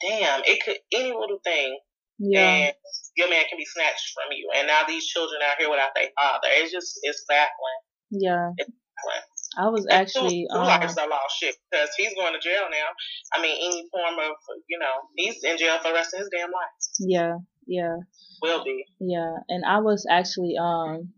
damn, 0.00 0.40
it 0.48 0.64
could 0.64 0.80
any 0.96 1.12
little 1.12 1.40
thing, 1.44 1.76
yeah. 2.18 2.72
and 2.72 2.74
your 3.16 3.28
man 3.28 3.44
can 3.48 3.60
be 3.60 3.68
snatched 3.68 4.16
from 4.16 4.32
you. 4.32 4.48
And 4.56 4.66
now 4.66 4.88
these 4.88 5.04
children 5.04 5.44
out 5.44 5.60
here 5.60 5.68
without 5.68 5.92
their 5.92 6.08
father, 6.16 6.48
it's 6.48 6.72
just 6.72 6.96
it's 7.04 7.24
baffling. 7.28 7.82
Yeah. 8.10 8.56
It's 8.56 8.72
baffling. 8.72 9.24
I 9.58 9.68
was 9.68 9.84
and 9.84 10.00
actually 10.00 10.48
two, 10.48 10.54
two 10.54 10.64
um, 10.64 10.66
lives 10.66 10.96
are 10.96 11.08
lost 11.08 11.36
shit 11.36 11.54
because 11.68 11.90
he's 11.96 12.14
going 12.14 12.32
to 12.32 12.40
jail 12.40 12.72
now. 12.72 12.88
I 13.34 13.42
mean, 13.42 13.56
any 13.60 13.84
form 13.92 14.16
of 14.16 14.32
you 14.68 14.78
know, 14.78 15.12
he's 15.16 15.44
in 15.44 15.58
jail 15.58 15.76
for 15.78 15.88
the 15.88 15.94
rest 15.94 16.14
of 16.14 16.20
his 16.20 16.30
damn 16.32 16.48
life. 16.48 16.72
Yeah, 17.00 17.36
yeah. 17.66 17.96
Will 18.40 18.64
be. 18.64 18.84
Yeah, 18.98 19.34
and 19.48 19.64
I 19.68 19.80
was 19.80 20.06
actually 20.08 20.56
um 20.58 21.12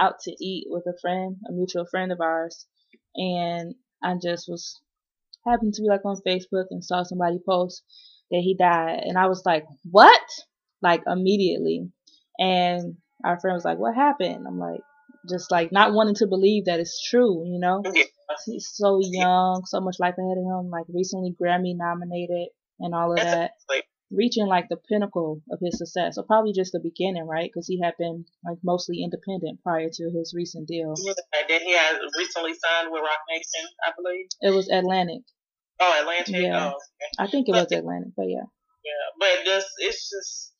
out 0.00 0.20
to 0.20 0.36
eat 0.40 0.66
with 0.68 0.84
a 0.86 0.98
friend, 1.00 1.36
a 1.48 1.52
mutual 1.52 1.86
friend 1.86 2.12
of 2.12 2.20
ours, 2.20 2.66
and 3.14 3.74
I 4.02 4.14
just 4.22 4.48
was 4.48 4.80
happened 5.46 5.74
to 5.74 5.82
be 5.82 5.88
like 5.88 6.04
on 6.04 6.20
Facebook 6.26 6.66
and 6.70 6.84
saw 6.84 7.02
somebody 7.02 7.38
post 7.46 7.82
that 8.30 8.40
he 8.40 8.56
died, 8.58 9.00
and 9.04 9.18
I 9.18 9.26
was 9.26 9.42
like, 9.44 9.64
what? 9.90 10.20
Like 10.82 11.02
immediately, 11.06 11.90
and 12.38 12.96
our 13.24 13.40
friend 13.40 13.54
was 13.54 13.64
like, 13.64 13.78
what 13.78 13.94
happened? 13.94 14.46
I'm 14.46 14.58
like, 14.58 14.80
just 15.28 15.50
like 15.50 15.72
not 15.72 15.92
wanting 15.92 16.14
to 16.16 16.26
believe 16.26 16.66
that 16.66 16.80
it's 16.80 17.02
true, 17.08 17.44
you 17.46 17.58
know. 17.58 17.82
He's 18.46 18.70
so 18.72 19.00
young, 19.02 19.64
so 19.64 19.80
much 19.80 19.96
life 19.98 20.14
ahead 20.18 20.38
of 20.38 20.44
him, 20.44 20.70
like 20.70 20.84
recently 20.88 21.34
Grammy 21.40 21.74
nominated 21.76 22.48
and 22.78 22.94
all 22.94 23.12
of 23.12 23.18
that 23.18 23.52
reaching 24.10 24.46
like 24.46 24.68
the 24.68 24.76
pinnacle 24.76 25.42
of 25.50 25.58
his 25.60 25.78
success, 25.78 26.16
or 26.16 26.24
probably 26.24 26.52
just 26.52 26.72
the 26.72 26.80
beginning, 26.80 27.26
right? 27.26 27.50
Because 27.52 27.66
he 27.66 27.80
had 27.80 27.94
been 27.98 28.24
like 28.44 28.58
mostly 28.62 29.02
independent 29.02 29.62
prior 29.62 29.88
to 29.92 30.10
his 30.10 30.32
recent 30.34 30.66
deal. 30.66 30.94
Yeah, 30.98 31.12
then 31.48 31.60
he 31.60 31.72
had 31.72 31.98
recently 32.16 32.52
signed 32.52 32.90
with 32.90 33.02
Roc 33.02 33.20
Nation, 33.30 33.68
I 33.84 33.92
believe. 33.96 34.26
It 34.40 34.54
was 34.54 34.68
Atlantic. 34.70 35.22
Oh, 35.80 35.98
Atlantic. 36.00 36.42
Yeah, 36.42 36.72
oh, 36.72 36.76
okay. 36.76 37.10
I 37.18 37.26
think 37.30 37.48
it 37.48 37.52
but, 37.52 37.68
was 37.70 37.78
Atlantic, 37.78 38.12
but 38.16 38.26
yeah. 38.28 38.48
Yeah, 38.84 39.04
but 39.20 39.44
just 39.44 39.68
it's 39.78 40.10
just 40.10 40.52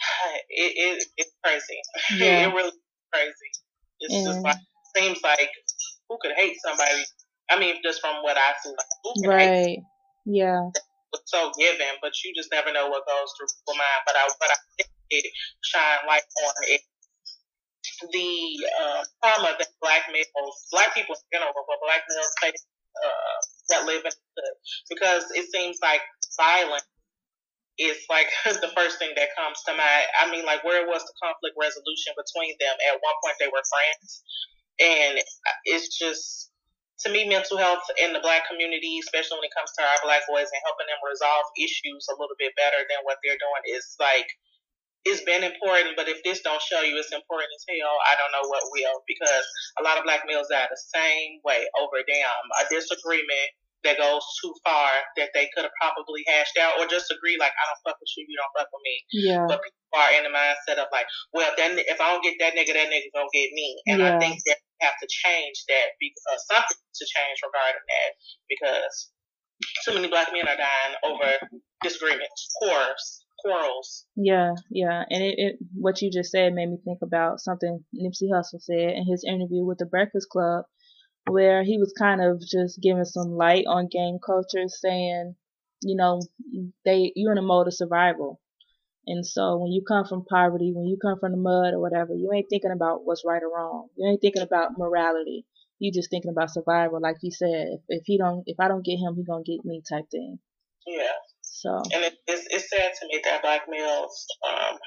it, 0.48 0.72
it 0.76 1.04
it's 1.16 1.32
crazy. 1.44 1.80
Yeah. 2.24 2.48
it 2.48 2.54
really 2.54 2.72
crazy. 3.12 3.50
It's 4.00 4.14
and, 4.14 4.26
just 4.26 4.40
like 4.40 4.56
seems 4.96 5.20
like 5.22 5.50
who 6.08 6.18
could 6.20 6.32
hate 6.36 6.56
somebody? 6.64 7.04
I 7.50 7.58
mean, 7.60 7.76
just 7.84 8.00
from 8.00 8.22
what 8.22 8.36
I 8.36 8.54
see, 8.62 8.70
like 8.70 8.86
who 9.04 9.22
could 9.22 9.28
right. 9.28 9.78
Yeah 10.24 10.70
so 11.24 11.50
given, 11.58 11.96
but 12.02 12.12
you 12.22 12.34
just 12.36 12.52
never 12.52 12.72
know 12.72 12.88
what 12.88 13.08
goes 13.08 13.32
through 13.36 13.48
people's 13.48 13.80
mind. 13.80 14.02
But 14.04 14.14
I, 14.16 14.24
but 14.38 14.50
I 14.52 14.58
think 14.76 14.90
it 15.10 15.26
shine 15.64 16.04
light 16.06 16.26
on 16.44 16.54
it. 16.68 16.82
The 18.12 18.32
uh, 18.82 19.02
trauma 19.22 19.56
that 19.56 19.72
black 19.80 20.10
males, 20.12 20.68
black 20.70 20.92
people 20.92 21.16
in 21.16 21.26
general, 21.32 21.54
but 21.54 21.80
black 21.80 22.04
males 22.10 22.34
face 22.42 22.66
uh, 22.98 23.36
that 23.70 23.86
live 23.86 24.04
in 24.04 24.12
the 24.12 24.46
because 24.90 25.24
it 25.32 25.48
seems 25.48 25.78
like 25.80 26.02
violence 26.36 26.84
is 27.78 27.96
like 28.08 28.28
the 28.44 28.72
first 28.76 28.98
thing 28.98 29.12
that 29.16 29.36
comes 29.36 29.60
to 29.64 29.72
mind. 29.72 30.08
I 30.20 30.30
mean, 30.30 30.44
like 30.44 30.64
where 30.64 30.86
was 30.86 31.02
the 31.04 31.14
conflict 31.22 31.56
resolution 31.60 32.12
between 32.16 32.56
them? 32.60 32.74
At 32.92 33.00
one 33.00 33.16
point, 33.24 33.36
they 33.40 33.48
were 33.48 33.64
friends, 33.64 34.24
and 34.80 35.20
it's 35.64 35.96
just 35.96 36.50
to 37.04 37.12
me, 37.12 37.28
mental 37.28 37.60
health 37.60 37.84
in 38.00 38.16
the 38.16 38.24
black 38.24 38.48
community, 38.48 38.96
especially 39.04 39.36
when 39.36 39.48
it 39.48 39.56
comes 39.56 39.72
to 39.76 39.84
our 39.84 40.00
black 40.00 40.24
boys 40.24 40.48
and 40.48 40.62
helping 40.64 40.88
them 40.88 41.00
resolve 41.04 41.44
issues 41.60 42.08
a 42.08 42.16
little 42.16 42.36
bit 42.40 42.56
better 42.56 42.80
than 42.88 43.04
what 43.04 43.20
they're 43.20 43.40
doing 43.40 43.64
is 43.76 43.84
like 44.00 44.28
it's 45.06 45.22
been 45.22 45.46
important, 45.46 45.94
but 45.94 46.10
if 46.10 46.18
this 46.26 46.42
don't 46.42 46.58
show 46.58 46.82
you 46.82 46.98
it's 46.98 47.14
important 47.14 47.46
as 47.54 47.62
hell, 47.70 47.94
I 48.10 48.18
don't 48.18 48.34
know 48.34 48.42
what 48.50 48.66
will 48.74 49.06
because 49.06 49.46
a 49.78 49.82
lot 49.86 49.98
of 49.98 50.02
black 50.02 50.26
males 50.26 50.50
are 50.50 50.66
the 50.66 50.82
same 50.90 51.38
way 51.46 51.62
over 51.78 52.02
damn 52.02 52.46
a 52.58 52.64
disagreement 52.66 53.54
that 53.84 53.98
goes 54.00 54.24
too 54.42 54.52
far 54.64 54.88
that 55.16 55.30
they 55.34 55.48
could 55.54 55.64
have 55.66 55.76
probably 55.80 56.24
hashed 56.26 56.56
out 56.58 56.78
or 56.80 56.86
just 56.86 57.12
agree 57.12 57.36
like 57.38 57.52
I 57.52 57.64
don't 57.68 57.82
fuck 57.86 57.98
with 58.00 58.10
you, 58.16 58.26
you 58.28 58.36
don't 58.38 58.54
fuck 58.56 58.70
with 58.72 58.84
me. 58.84 58.96
Yeah. 59.12 59.46
But 59.46 59.62
people 59.62 59.94
are 59.94 60.12
in 60.16 60.24
the 60.24 60.32
mindset 60.32 60.80
of 60.80 60.88
like, 60.90 61.06
well, 61.32 61.52
then 61.56 61.78
if 61.78 61.98
I 62.00 62.10
don't 62.10 62.24
get 62.24 62.40
that 62.40 62.56
nigga, 62.56 62.74
that 62.74 62.90
nigga 62.90 63.12
gonna 63.14 63.30
get 63.32 63.50
me, 63.52 63.68
and 63.86 64.00
yeah. 64.00 64.16
I 64.16 64.18
think 64.18 64.42
that 64.46 64.58
we 64.58 64.74
have 64.82 64.98
to 64.98 65.08
change 65.08 65.64
that 65.68 65.94
because 66.00 66.42
uh, 66.50 66.56
something 66.56 66.82
to 66.82 67.04
change 67.04 67.38
regarding 67.44 67.84
that 67.86 68.10
because 68.48 68.94
too 69.84 69.94
many 69.94 70.08
black 70.08 70.32
men 70.32 70.48
are 70.48 70.58
dying 70.58 70.94
over 71.04 71.28
disagreements, 71.82 72.50
quarrels, 72.58 73.24
quarrels. 73.40 74.06
Yeah, 74.16 74.54
yeah, 74.70 75.04
and 75.10 75.22
it, 75.22 75.34
it 75.38 75.54
what 75.74 76.02
you 76.02 76.10
just 76.10 76.30
said 76.30 76.52
made 76.52 76.70
me 76.70 76.78
think 76.84 76.98
about 77.02 77.40
something 77.40 77.84
Nipsey 77.94 78.32
Hussle 78.32 78.60
said 78.60 78.96
in 78.96 79.06
his 79.06 79.24
interview 79.26 79.64
with 79.64 79.78
the 79.78 79.86
Breakfast 79.86 80.28
Club, 80.30 80.64
where 81.28 81.64
he 81.64 81.78
was 81.78 81.92
kind 81.98 82.20
of 82.20 82.40
just 82.40 82.80
giving 82.80 83.04
some 83.04 83.36
light 83.36 83.64
on 83.66 83.88
gang 83.88 84.18
culture, 84.24 84.68
saying, 84.68 85.34
you 85.82 85.96
know, 85.96 86.22
they 86.84 87.12
you're 87.14 87.32
in 87.32 87.38
a 87.38 87.42
mode 87.42 87.66
of 87.66 87.74
survival. 87.74 88.40
And 89.06 89.24
so 89.24 89.56
when 89.58 89.70
you 89.70 89.82
come 89.86 90.04
from 90.04 90.24
poverty, 90.24 90.72
when 90.74 90.86
you 90.86 90.98
come 91.00 91.18
from 91.20 91.30
the 91.32 91.38
mud 91.38 91.74
or 91.74 91.80
whatever, 91.80 92.12
you 92.12 92.32
ain't 92.34 92.50
thinking 92.50 92.72
about 92.72 93.04
what's 93.04 93.24
right 93.24 93.42
or 93.42 93.54
wrong. 93.54 93.88
You 93.96 94.08
ain't 94.08 94.20
thinking 94.20 94.42
about 94.42 94.76
morality. 94.76 95.46
You 95.78 95.92
just 95.92 96.10
thinking 96.10 96.30
about 96.30 96.52
survival, 96.52 97.00
like 97.00 97.16
you 97.22 97.30
said. 97.30 97.68
If, 97.70 97.80
if 97.88 98.02
he 98.06 98.18
don't, 98.18 98.42
if 98.46 98.58
I 98.58 98.66
don't 98.66 98.84
get 98.84 98.98
him, 98.98 99.14
he 99.14 99.22
gonna 99.22 99.44
get 99.44 99.64
me, 99.64 99.82
type 99.88 100.10
thing. 100.10 100.38
Yeah. 100.86 101.12
So. 101.42 101.82
And 101.92 102.04
it, 102.04 102.14
it's, 102.26 102.46
it's 102.50 102.70
sad 102.70 102.92
to 103.00 103.06
me 103.06 103.20
that 103.24 103.42
black 103.42 103.62
males 103.68 104.26
um, 104.48 104.78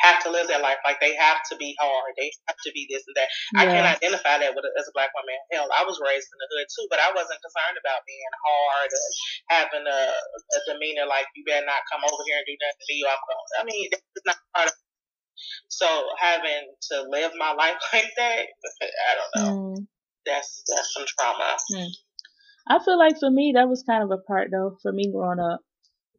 have 0.00 0.22
to 0.22 0.30
live 0.30 0.46
that 0.48 0.62
life. 0.62 0.78
Like 0.86 1.02
they 1.02 1.14
have 1.18 1.42
to 1.50 1.54
be 1.58 1.74
hard. 1.78 2.14
They 2.14 2.30
have 2.46 2.58
to 2.58 2.70
be 2.72 2.86
this 2.86 3.02
and 3.06 3.16
that. 3.18 3.28
Yeah. 3.54 3.60
I 3.60 3.64
can't 3.66 3.88
identify 3.88 4.38
that 4.38 4.54
with 4.54 4.66
a, 4.66 4.72
as 4.78 4.86
a 4.86 4.94
black 4.94 5.10
woman. 5.14 5.38
Hell, 5.50 5.68
I 5.74 5.82
was 5.82 5.98
raised 5.98 6.30
in 6.30 6.38
the 6.38 6.48
hood 6.54 6.68
too, 6.70 6.86
but 6.90 7.02
I 7.02 7.10
wasn't 7.10 7.42
concerned 7.42 7.78
about 7.78 8.06
being 8.06 8.32
hard 8.46 8.90
or 8.94 9.06
having 9.50 9.86
a, 9.86 10.00
a 10.14 10.60
demeanor 10.70 11.06
like 11.10 11.26
you 11.34 11.42
better 11.46 11.66
not 11.66 11.86
come 11.90 12.06
over 12.06 12.22
here 12.26 12.38
and 12.38 12.46
do 12.46 12.56
nothing 12.58 12.78
to 12.78 12.86
me. 12.86 12.96
I'm 13.06 13.22
going. 13.26 13.52
I 13.58 13.62
mean, 13.66 13.84
that's 13.90 14.26
not 14.26 14.38
part 14.54 14.68
of. 14.70 14.76
So 15.70 15.86
having 16.18 16.66
to 16.90 16.96
live 17.10 17.32
my 17.38 17.52
life 17.62 17.78
like 17.92 18.10
that, 18.18 18.42
I 18.50 19.12
don't 19.18 19.34
know. 19.34 19.50
Mm. 19.50 19.86
That's 20.26 20.62
that's 20.66 20.92
some 20.94 21.06
trauma. 21.06 21.56
Mm. 21.72 21.90
I 22.68 22.84
feel 22.84 22.98
like 22.98 23.18
for 23.18 23.30
me 23.30 23.54
that 23.56 23.68
was 23.68 23.82
kind 23.82 24.04
of 24.04 24.10
a 24.10 24.18
part 24.18 24.50
though 24.50 24.76
for 24.82 24.92
me 24.92 25.10
growing 25.10 25.40
up. 25.40 25.60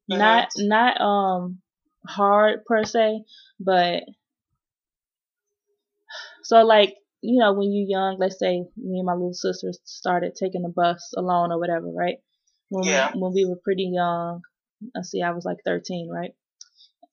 Mm-hmm. 0.09 0.19
Not 0.19 0.49
not 0.57 1.01
um 1.01 1.61
hard 2.07 2.65
per 2.65 2.83
se, 2.83 3.23
but 3.59 4.03
so 6.43 6.63
like 6.63 6.95
you 7.21 7.39
know 7.39 7.53
when 7.53 7.71
you're 7.71 7.87
young, 7.87 8.17
let's 8.19 8.39
say 8.39 8.63
me 8.77 8.99
and 8.99 9.05
my 9.05 9.13
little 9.13 9.33
sister 9.33 9.71
started 9.83 10.35
taking 10.35 10.63
the 10.63 10.69
bus 10.69 11.13
alone 11.17 11.51
or 11.51 11.59
whatever, 11.59 11.87
right? 11.91 12.17
When 12.69 12.85
yeah. 12.85 13.11
we, 13.13 13.21
when 13.21 13.33
we 13.33 13.45
were 13.45 13.59
pretty 13.63 13.89
young, 13.93 14.41
I 14.95 15.01
see, 15.01 15.21
I 15.21 15.31
was 15.31 15.45
like 15.45 15.57
13, 15.65 16.09
right? 16.09 16.31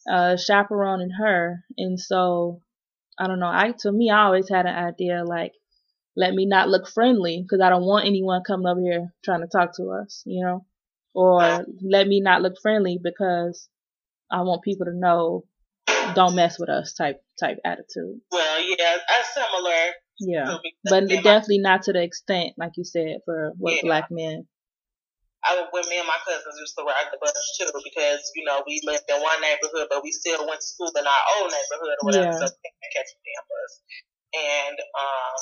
Uh, 0.08 0.36
chaperoning 0.36 1.10
her, 1.10 1.64
and 1.76 1.98
so 1.98 2.62
I 3.18 3.26
don't 3.26 3.40
know. 3.40 3.48
I 3.48 3.72
to 3.80 3.92
me, 3.92 4.10
I 4.10 4.24
always 4.24 4.48
had 4.48 4.66
an 4.66 4.74
idea 4.74 5.24
like, 5.24 5.52
let 6.16 6.32
me 6.32 6.46
not 6.46 6.68
look 6.68 6.88
friendly 6.88 7.42
because 7.42 7.60
I 7.60 7.70
don't 7.70 7.84
want 7.84 8.06
anyone 8.06 8.42
coming 8.46 8.66
over 8.66 8.80
here 8.80 9.12
trying 9.24 9.40
to 9.40 9.48
talk 9.48 9.76
to 9.76 9.90
us, 9.90 10.22
you 10.24 10.44
know, 10.44 10.64
or 11.14 11.64
let 11.82 12.06
me 12.06 12.20
not 12.20 12.42
look 12.42 12.54
friendly 12.62 12.98
because 13.02 13.68
I 14.30 14.42
want 14.42 14.62
people 14.62 14.86
to 14.86 14.94
know 14.94 15.44
don't 16.14 16.36
mess 16.36 16.58
with 16.58 16.68
us 16.68 16.94
type 16.94 17.22
type 17.38 17.58
attitude. 17.64 18.20
Well, 18.30 18.60
yeah, 18.62 18.96
that's 19.08 19.34
similar. 19.34 19.82
Yeah, 20.18 20.56
but 20.88 21.08
definitely 21.08 21.60
not 21.60 21.82
to 21.84 21.92
the 21.92 22.02
extent 22.02 22.54
like 22.56 22.72
you 22.76 22.84
said 22.84 23.20
for 23.24 23.52
what 23.58 23.76
yeah. 23.76 23.82
black 23.84 24.08
men. 24.10 24.46
I 25.44 25.62
when 25.70 25.86
me 25.86 25.98
and 25.98 26.08
my 26.08 26.18
cousins 26.26 26.58
used 26.58 26.74
to 26.74 26.82
ride 26.82 27.12
the 27.12 27.22
bus 27.22 27.36
too 27.54 27.70
because 27.70 28.22
you 28.34 28.42
know 28.42 28.64
we 28.66 28.80
lived 28.82 29.06
in 29.06 29.20
one 29.20 29.40
neighborhood, 29.40 29.86
but 29.90 30.02
we 30.02 30.10
still 30.10 30.42
went 30.42 30.60
to 30.60 30.66
school 30.66 30.90
in 30.90 31.06
our 31.06 31.22
old 31.38 31.52
neighborhood 31.52 31.96
or 32.00 32.04
whatever, 32.06 32.32
yeah. 32.32 32.40
so 32.42 32.46
we 32.50 32.88
catch 32.90 33.10
a 33.12 33.18
damn 33.22 33.46
bus. 33.46 33.72
And 34.36 34.76
um, 34.80 35.38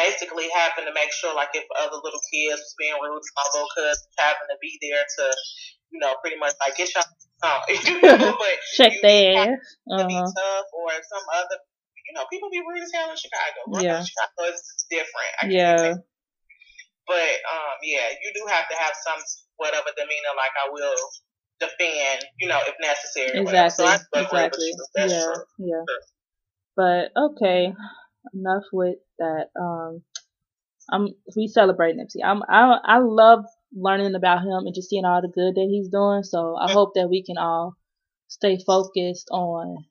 basically 0.00 0.48
having 0.54 0.86
to 0.88 0.94
make 0.94 1.12
sure 1.12 1.34
like 1.34 1.52
if 1.52 1.66
other 1.76 2.00
little 2.00 2.22
kids 2.32 2.62
was 2.62 2.74
being 2.78 2.96
rude 2.98 3.20
to 3.20 3.32
my 3.36 3.46
little 3.52 3.72
cousins, 3.74 4.08
having 4.16 4.48
to 4.48 4.58
be 4.62 4.78
there 4.80 5.04
to 5.04 5.24
you 5.92 6.00
know 6.00 6.14
pretty 6.22 6.38
much 6.38 6.54
like 6.64 6.78
get 6.78 6.88
y'all 6.94 7.04
but 8.40 8.56
check 8.74 8.92
their 9.02 9.54
ass. 9.54 9.76
Uh-huh. 9.90 10.06
be 10.06 10.14
tough 10.14 10.68
or 10.72 10.90
some 10.92 11.26
other. 11.34 11.58
You 12.08 12.12
know, 12.14 12.24
people 12.30 12.50
be 12.50 12.60
rude 12.60 12.82
as 12.82 12.92
hell 12.92 13.10
in 13.10 13.16
Chicago. 13.16 13.80
yeah, 13.80 14.04
Chicago 14.04 14.52
is 14.52 14.60
different. 14.90 15.32
I 15.40 15.46
yeah. 15.48 15.94
But 17.06 17.36
um, 17.48 17.76
yeah, 17.82 18.08
you 18.22 18.32
do 18.34 18.44
have 18.48 18.68
to 18.68 18.76
have 18.76 18.92
some 19.04 19.20
whatever 19.56 19.88
demeanor. 19.96 20.34
Like 20.36 20.52
I 20.56 20.70
will 20.72 21.00
defend, 21.60 22.24
you 22.38 22.48
know, 22.48 22.60
if 22.66 22.74
necessary. 22.80 23.40
Exactly. 23.40 23.86
So 23.86 24.20
exactly. 24.20 24.72
yeah. 24.96 25.06
True. 25.08 25.44
Yeah. 25.58 25.84
But 26.76 27.12
okay, 27.16 27.72
enough 28.32 28.64
with 28.72 28.98
that. 29.18 29.48
Um, 29.58 30.02
I'm 30.90 31.08
we 31.36 31.48
celebrate 31.48 31.96
Nipsey. 31.96 32.24
I'm 32.24 32.42
I 32.48 32.78
I 32.84 32.98
love 32.98 33.44
learning 33.74 34.14
about 34.14 34.42
him 34.42 34.66
and 34.66 34.74
just 34.74 34.88
seeing 34.88 35.04
all 35.04 35.20
the 35.20 35.28
good 35.28 35.54
that 35.54 35.68
he's 35.70 35.88
doing. 35.88 36.22
So 36.22 36.56
I 36.56 36.70
hope 36.72 36.92
that 36.94 37.08
we 37.08 37.22
can 37.22 37.38
all 37.38 37.76
stay 38.28 38.58
focused 38.64 39.28
on, 39.30 39.84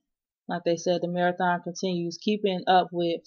like 0.47 0.63
they 0.65 0.77
said, 0.77 1.01
the 1.01 1.07
marathon 1.07 1.61
continues, 1.63 2.17
keeping 2.21 2.63
up 2.67 2.87
with 2.91 3.21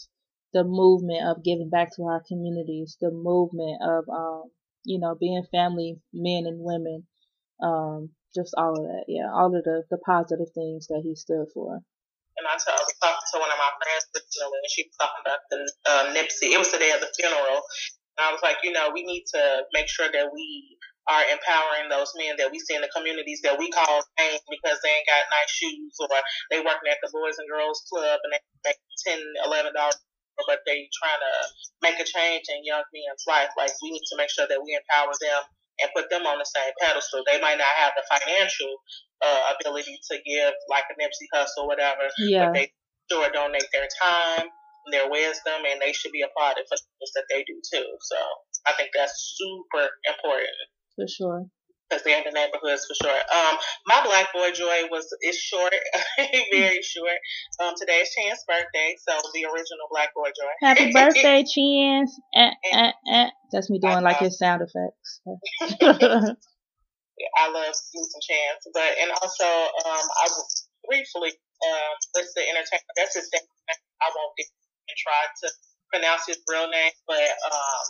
the 0.53 0.65
movement 0.65 1.27
of 1.27 1.45
giving 1.45 1.69
back 1.71 1.95
to 1.97 2.03
our 2.05 2.23
communities, 2.27 2.97
the 3.01 3.11
movement 3.11 3.81
of 3.83 4.05
um, 4.09 4.45
you 4.87 5.01
know, 5.01 5.15
being 5.19 5.43
family 5.51 5.99
men 6.15 6.47
and 6.47 6.63
women, 6.63 7.05
um, 7.63 8.11
just 8.35 8.55
all 8.57 8.71
of 8.71 8.87
that. 8.87 9.05
Yeah, 9.09 9.29
all 9.35 9.55
of 9.55 9.65
the, 9.65 9.83
the 9.91 9.99
positive 9.99 10.49
things 10.55 10.87
that 10.87 11.03
he 11.03 11.15
stood 11.15 11.47
for. 11.53 11.83
And 12.37 12.45
I, 12.45 12.55
told, 12.61 12.77
I 12.77 12.85
was 12.85 12.97
talking 13.01 13.29
to 13.33 13.39
one 13.41 13.49
of 13.51 13.57
my 13.59 13.73
friends 13.81 14.05
originally, 14.13 14.61
and 14.61 14.73
she 14.73 14.85
was 14.85 14.97
talking 15.01 15.23
about 15.25 15.43
the 15.49 15.59
uh, 15.89 16.05
Nipsey. 16.13 16.53
It 16.53 16.61
was 16.61 16.71
the 16.71 16.79
day 16.79 16.93
of 16.93 17.01
the 17.01 17.09
funeral. 17.17 17.65
And 18.17 18.25
I 18.25 18.33
was 18.33 18.41
like, 18.43 18.59
you 18.65 18.73
know, 18.73 18.91
we 18.93 19.05
need 19.05 19.25
to 19.37 19.43
make 19.73 19.89
sure 19.89 20.09
that 20.09 20.33
we 20.33 20.77
are 21.07 21.23
empowering 21.31 21.87
those 21.87 22.11
men 22.19 22.35
that 22.39 22.51
we 22.51 22.59
see 22.59 22.75
in 22.75 22.83
the 22.83 22.91
communities 22.91 23.39
that 23.47 23.55
we 23.55 23.71
call 23.71 24.03
pain 24.19 24.41
because 24.51 24.79
they 24.83 24.91
ain't 24.91 25.07
got 25.07 25.31
nice 25.31 25.53
shoes 25.55 25.95
or 26.03 26.11
they 26.51 26.59
working 26.59 26.91
at 26.91 26.99
the 26.99 27.11
Boys 27.15 27.39
and 27.39 27.47
Girls 27.47 27.87
Club 27.87 28.19
and 28.27 28.35
they 28.35 28.43
make 28.67 28.81
ten, 29.07 29.21
eleven 29.47 29.71
dollars 29.71 30.03
but 30.45 30.61
they 30.69 30.85
trying 30.93 31.17
to 31.17 31.35
make 31.81 31.97
a 31.97 32.05
change 32.05 32.45
in 32.53 32.61
young 32.61 32.85
men's 32.93 33.25
life. 33.25 33.49
Like 33.57 33.73
we 33.81 33.97
need 33.97 34.05
to 34.13 34.21
make 34.21 34.29
sure 34.29 34.45
that 34.45 34.61
we 34.61 34.77
empower 34.77 35.17
them 35.17 35.43
and 35.81 35.89
put 35.97 36.13
them 36.13 36.29
on 36.29 36.37
the 36.37 36.45
same 36.45 36.73
pedestal. 36.77 37.25
They 37.25 37.41
might 37.41 37.57
not 37.57 37.73
have 37.81 37.97
the 37.97 38.05
financial 38.05 38.69
uh, 39.25 39.57
ability 39.57 39.97
to 40.13 40.15
give 40.21 40.53
like 40.69 40.85
a 40.93 40.95
Nipsey 41.01 41.29
Hussle, 41.33 41.65
or 41.65 41.69
whatever, 41.69 42.05
yeah. 42.21 42.53
but 42.53 42.55
they 42.55 42.73
sure 43.11 43.29
donate 43.33 43.69
their 43.73 43.89
time, 44.03 44.53
their 44.93 45.11
wisdom, 45.11 45.65
and 45.67 45.81
they 45.81 45.93
should 45.93 46.13
be 46.13 46.23
applauded 46.23 46.65
for 46.69 46.77
things 46.77 47.13
that 47.15 47.27
they 47.31 47.43
do 47.45 47.61
too. 47.63 47.87
So 48.01 48.19
I 48.67 48.73
think 48.77 48.91
that's 48.95 49.37
super 49.39 49.89
important. 50.07 50.59
For 50.97 51.07
sure 51.09 51.47
because 51.89 52.03
they're 52.03 52.19
in 52.19 52.25
the 52.25 52.33
neighborhoods 52.35 52.87
for 52.87 52.95
sure. 52.99 53.15
Um, 53.15 53.57
my 53.87 54.03
Black 54.05 54.33
Boy 54.33 54.51
Joy 54.51 54.89
was 54.91 55.07
is 55.23 55.37
short, 55.39 55.73
very 56.53 56.83
short. 56.83 57.19
Um, 57.63 57.75
today 57.79 58.03
is 58.03 58.11
Chance's 58.11 58.45
birthday, 58.47 58.97
so 59.07 59.15
the 59.35 59.45
original 59.47 59.87
Black 59.91 60.15
Boy 60.15 60.31
Joy. 60.35 60.53
Happy 60.61 60.93
birthday, 60.95 61.45
Chance! 61.45 62.19
Eh, 62.35 62.51
eh, 62.73 62.93
eh. 63.13 63.31
That's 63.53 63.71
me 63.71 63.79
doing 63.79 64.03
like 64.03 64.19
his 64.19 64.39
sound 64.39 64.63
effects. 64.63 65.21
I 67.39 67.49
love 67.49 67.75
some 67.75 68.23
Chance, 68.23 68.67
but 68.75 68.91
and 69.01 69.11
also 69.23 69.47
um, 69.47 70.07
I 70.11 70.29
will 70.29 70.47
briefly 70.89 71.31
um, 71.31 71.95
list 72.15 72.35
the 72.35 72.43
entertainment. 72.43 72.95
That's 72.97 73.15
his 73.15 73.31
name. 73.33 73.47
I 74.03 74.11
won't 74.15 74.35
try 74.95 75.23
to 75.43 75.47
pronounce 75.91 76.27
his 76.27 76.39
real 76.47 76.71
name, 76.71 76.95
but 77.07 77.27
um, 77.51 77.85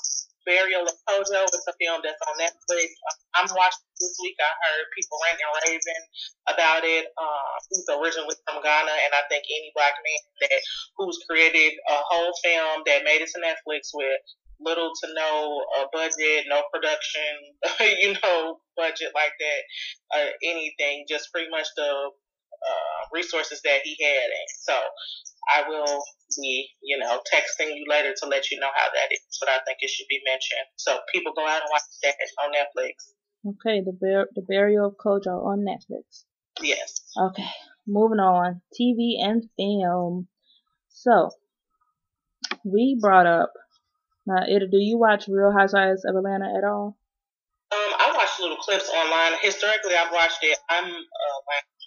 Burial 0.46 0.86
of 0.86 0.94
Kojo. 1.10 1.42
It's 1.50 1.66
a 1.66 1.74
film 1.76 2.00
that's 2.06 2.22
on 2.22 2.38
Netflix. 2.38 2.94
I'm 3.34 3.50
watching 3.52 3.82
this 3.98 4.16
week. 4.22 4.38
I 4.38 4.48
heard 4.62 4.86
people 4.94 5.18
ranting 5.26 5.44
and 5.44 5.60
raving 5.66 6.04
about 6.48 6.82
it. 6.86 7.10
Um, 7.18 7.58
he's 7.68 7.84
originally 7.90 8.38
from 8.46 8.62
Ghana, 8.62 8.94
and 8.94 9.12
I 9.12 9.26
think 9.28 9.44
any 9.50 9.74
black 9.74 9.98
man 9.98 10.22
that 10.46 10.60
who's 10.96 11.18
created 11.28 11.74
a 11.90 11.98
whole 12.06 12.32
film 12.40 12.86
that 12.86 13.04
made 13.04 13.20
it 13.20 13.28
to 13.34 13.42
Netflix 13.42 13.90
with 13.92 14.22
little 14.62 14.88
to 14.88 15.06
no 15.12 15.60
uh, 15.76 15.86
budget, 15.92 16.46
no 16.48 16.62
production, 16.72 17.34
you 18.00 18.14
know, 18.22 18.62
budget 18.78 19.12
like 19.12 19.34
that, 19.36 19.60
uh, 20.16 20.30
anything, 20.46 21.04
just 21.10 21.28
pretty 21.34 21.50
much 21.50 21.66
the 21.76 22.10
uh, 22.62 23.00
resources 23.12 23.60
that 23.64 23.80
he 23.84 23.96
had. 24.00 24.28
And 24.30 24.48
so 24.62 24.74
I 25.54 25.68
will 25.68 26.02
be, 26.36 26.68
you 26.82 26.98
know, 26.98 27.20
texting 27.32 27.74
you 27.76 27.84
later 27.88 28.14
to 28.22 28.26
let 28.26 28.50
you 28.50 28.58
know 28.58 28.70
how 28.74 28.88
that 28.88 29.12
is. 29.12 29.20
But 29.40 29.50
I 29.50 29.58
think 29.64 29.78
it 29.80 29.90
should 29.90 30.08
be 30.08 30.20
mentioned. 30.24 30.66
So 30.76 30.98
people 31.12 31.32
go 31.36 31.46
out 31.46 31.62
and 31.62 31.70
watch 31.70 31.82
that 32.02 32.16
on 32.44 32.52
Netflix. 32.52 33.12
Okay, 33.46 33.80
the 33.80 33.92
Bur- 33.92 34.30
the 34.34 34.42
burial 34.42 34.88
of 34.88 34.96
Kojo 34.96 35.44
on 35.46 35.60
Netflix. 35.60 36.24
Yes. 36.60 37.02
Okay, 37.16 37.46
moving 37.86 38.18
on. 38.18 38.60
TV 38.78 39.22
and 39.22 39.44
film. 39.56 40.26
So 40.88 41.30
we 42.64 42.98
brought 43.00 43.26
up. 43.26 43.52
Now, 44.26 44.42
Ida, 44.42 44.66
do 44.66 44.78
you 44.78 44.98
watch 44.98 45.28
Real 45.28 45.52
Housewives 45.52 46.04
of 46.04 46.16
Atlanta 46.16 46.52
at 46.56 46.64
all? 46.64 46.98
Um, 47.70 47.92
I 47.98 48.12
watched 48.16 48.40
little 48.40 48.56
clips 48.56 48.90
online. 48.90 49.38
Historically, 49.42 49.94
I've 49.94 50.12
watched 50.12 50.42
it. 50.42 50.58
I'm 50.68 50.86
uh, 50.86 51.38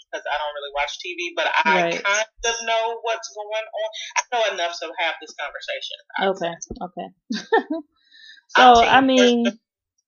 because 0.09 0.25
I 0.25 0.35
don't 0.41 0.53
really 0.57 0.73
watch 0.73 0.97
TV, 0.97 1.33
but 1.35 1.47
I 1.47 1.93
right. 1.93 2.03
kind 2.03 2.25
of 2.45 2.55
know 2.65 2.99
what's 3.01 3.29
going 3.33 3.47
on. 3.47 3.89
I 4.17 4.21
know 4.33 4.43
enough 4.55 4.73
to 4.81 4.87
have 4.97 5.15
this 5.21 5.33
conversation. 5.37 5.97
Okay, 6.33 6.53
okay. 6.81 7.07
so 8.49 8.83
I 8.83 9.01
mean, 9.01 9.45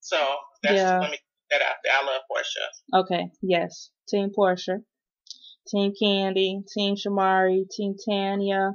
so 0.01 0.17
that's, 0.63 0.75
yeah. 0.75 0.99
let 0.99 1.11
me 1.11 1.17
get 1.17 1.59
that 1.59 1.61
out 1.61 1.75
there. 1.83 1.93
I 1.93 2.05
love 2.05 2.21
Porsha. 2.29 3.01
Okay, 3.01 3.31
yes, 3.41 3.89
Team 4.09 4.31
Porsha, 4.37 4.81
Team 5.67 5.93
Kandi, 6.01 6.63
Team 6.73 6.95
Shamari, 6.95 7.69
Team 7.69 7.95
Tanya. 8.05 8.73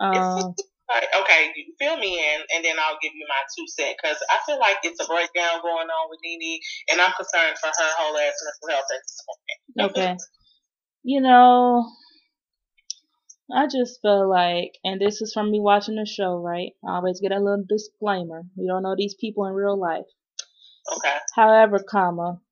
Um, 0.00 0.54
okay, 1.20 1.52
you 1.56 1.74
fill 1.78 1.96
me 1.98 2.16
in, 2.16 2.40
and 2.54 2.64
then 2.64 2.76
I'll 2.78 2.98
give 3.02 3.12
you 3.14 3.26
my 3.28 3.42
two 3.56 3.66
cents 3.68 3.96
because 4.00 4.16
I 4.30 4.38
feel 4.46 4.58
like 4.58 4.78
it's 4.82 5.00
a 5.00 5.06
breakdown 5.06 5.60
going 5.60 5.88
on 5.88 6.04
with 6.10 6.20
Nene, 6.24 6.60
and 6.90 7.00
I'm 7.00 7.12
concerned 7.12 7.58
for 7.60 7.68
her 7.68 7.90
whole 7.98 8.16
ass 8.16 8.40
mental 8.40 8.68
health 8.72 8.88
at 8.88 9.02
this 9.04 9.20
point. 9.26 9.90
okay, 9.90 10.16
you 11.08 11.22
know, 11.22 11.90
I 13.50 13.66
just 13.66 13.98
feel 14.02 14.28
like, 14.28 14.72
and 14.84 15.00
this 15.00 15.22
is 15.22 15.32
from 15.32 15.50
me 15.50 15.58
watching 15.58 15.94
the 15.94 16.04
show, 16.04 16.36
right? 16.36 16.72
I 16.86 16.96
always 16.96 17.18
get 17.18 17.32
a 17.32 17.40
little 17.40 17.64
disclaimer. 17.66 18.42
We 18.58 18.66
don't 18.66 18.82
know 18.82 18.94
these 18.94 19.14
people 19.14 19.46
in 19.46 19.54
real 19.54 19.80
life. 19.80 20.04
Okay. 20.98 21.16
However, 21.34 21.78
comma, 21.78 22.42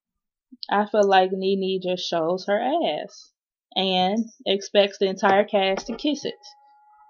I 0.71 0.87
feel 0.87 1.07
like 1.07 1.33
Nene 1.33 1.83
just 1.83 2.09
shows 2.09 2.47
her 2.47 2.59
ass 2.59 3.31
and 3.75 4.25
expects 4.47 4.97
the 4.97 5.09
entire 5.09 5.45
cast 5.45 5.89
to 5.89 5.97
kiss 5.97 6.25
it 6.25 6.35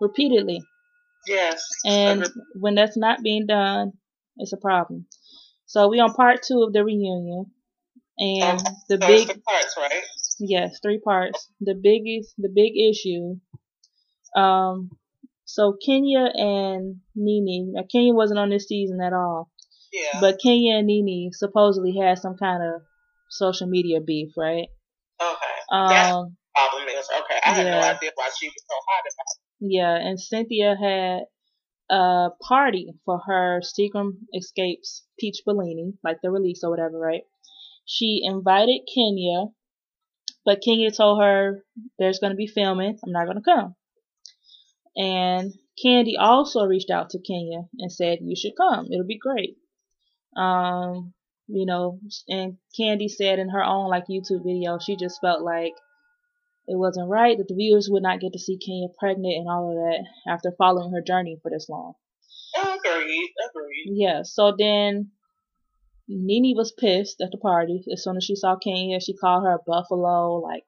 repeatedly. 0.00 0.64
Yes. 1.28 1.64
And 1.84 2.26
when 2.58 2.74
that's 2.74 2.96
not 2.96 3.22
being 3.22 3.46
done, 3.46 3.92
it's 4.36 4.52
a 4.52 4.56
problem. 4.56 5.06
So 5.66 5.86
we 5.86 6.00
on 6.00 6.12
part 6.12 6.42
two 6.42 6.64
of 6.64 6.72
the 6.72 6.84
reunion, 6.84 7.52
and 8.18 8.60
the 8.88 8.98
big 8.98 9.28
parts, 9.44 9.76
right? 9.76 10.02
Yes, 10.38 10.78
three 10.82 11.00
parts. 11.00 11.50
The 11.60 11.74
biggest, 11.74 12.34
the 12.38 12.48
big 12.48 12.72
issue. 12.76 13.36
Um, 14.36 14.90
so 15.44 15.76
Kenya 15.84 16.28
and 16.34 16.96
Nene. 17.14 17.72
Now 17.74 17.84
Kenya 17.90 18.12
wasn't 18.12 18.38
on 18.38 18.50
this 18.50 18.66
season 18.66 19.00
at 19.00 19.12
all. 19.12 19.50
Yeah. 19.92 20.20
But 20.20 20.38
Kenya 20.42 20.76
and 20.76 20.86
Nene 20.86 21.30
supposedly 21.32 21.96
had 21.98 22.18
some 22.18 22.36
kind 22.36 22.62
of 22.62 22.82
social 23.30 23.66
media 23.66 24.00
beef, 24.00 24.32
right? 24.36 24.68
Okay. 25.20 25.56
Um, 25.72 25.88
That's 25.88 26.30
problem 26.56 26.88
is 26.88 27.08
okay. 27.20 27.40
I 27.44 27.52
had 27.52 27.66
no 27.66 27.78
idea 27.78 28.10
why 28.14 28.30
she 28.38 28.48
was 28.48 28.64
so 28.66 28.76
hot 28.88 29.04
about 29.04 29.28
it. 29.30 29.40
Yeah, 29.60 29.94
and 29.96 30.20
Cynthia 30.20 30.76
had 30.76 31.24
a 31.90 32.30
party 32.40 32.92
for 33.04 33.20
her 33.26 33.60
Seagram 33.62 34.12
Escapes 34.34 35.04
Peach 35.18 35.42
Bellini, 35.46 35.94
like 36.02 36.18
the 36.22 36.30
release 36.30 36.62
or 36.64 36.70
whatever, 36.70 36.98
right? 36.98 37.22
She 37.84 38.20
invited 38.24 38.80
Kenya 38.92 39.46
but 40.46 40.62
Kenya 40.64 40.92
told 40.92 41.20
her 41.20 41.64
there's 41.98 42.20
going 42.20 42.30
to 42.30 42.36
be 42.36 42.46
filming. 42.46 42.96
I'm 43.04 43.12
not 43.12 43.24
going 43.24 43.36
to 43.36 43.42
come. 43.42 43.74
And 44.96 45.52
Kandi 45.84 46.12
also 46.18 46.64
reached 46.64 46.90
out 46.90 47.10
to 47.10 47.18
Kenya 47.18 47.64
and 47.78 47.92
said 47.92 48.20
you 48.22 48.36
should 48.36 48.56
come. 48.56 48.86
It'll 48.90 49.06
be 49.06 49.18
great. 49.18 49.56
Um, 50.36 51.12
you 51.48 51.66
know, 51.66 51.98
and 52.28 52.56
Kandi 52.80 53.08
said 53.08 53.38
in 53.38 53.50
her 53.50 53.62
own 53.62 53.90
like 53.90 54.04
YouTube 54.08 54.44
video, 54.46 54.78
she 54.78 54.96
just 54.96 55.20
felt 55.20 55.42
like 55.42 55.72
it 56.68 56.78
wasn't 56.78 57.10
right 57.10 57.36
that 57.36 57.48
the 57.48 57.54
viewers 57.54 57.88
would 57.90 58.02
not 58.02 58.20
get 58.20 58.32
to 58.32 58.38
see 58.38 58.58
Kenya 58.58 58.88
pregnant 58.98 59.34
and 59.34 59.48
all 59.48 59.70
of 59.70 59.76
that 59.76 60.32
after 60.32 60.52
following 60.56 60.92
her 60.92 61.02
journey 61.02 61.38
for 61.42 61.50
this 61.50 61.68
long. 61.68 61.94
Agreed, 62.56 63.30
agreed. 63.50 63.86
Yeah. 63.86 64.22
So 64.22 64.54
then 64.56 65.10
Nene 66.08 66.56
was 66.56 66.72
pissed 66.72 67.20
at 67.20 67.30
the 67.30 67.38
party 67.38 67.84
as 67.92 68.04
soon 68.04 68.16
as 68.16 68.24
she 68.24 68.36
saw 68.36 68.56
Kenya. 68.56 69.00
She 69.00 69.16
called 69.16 69.44
her 69.44 69.54
a 69.54 69.58
buffalo, 69.66 70.36
like 70.36 70.64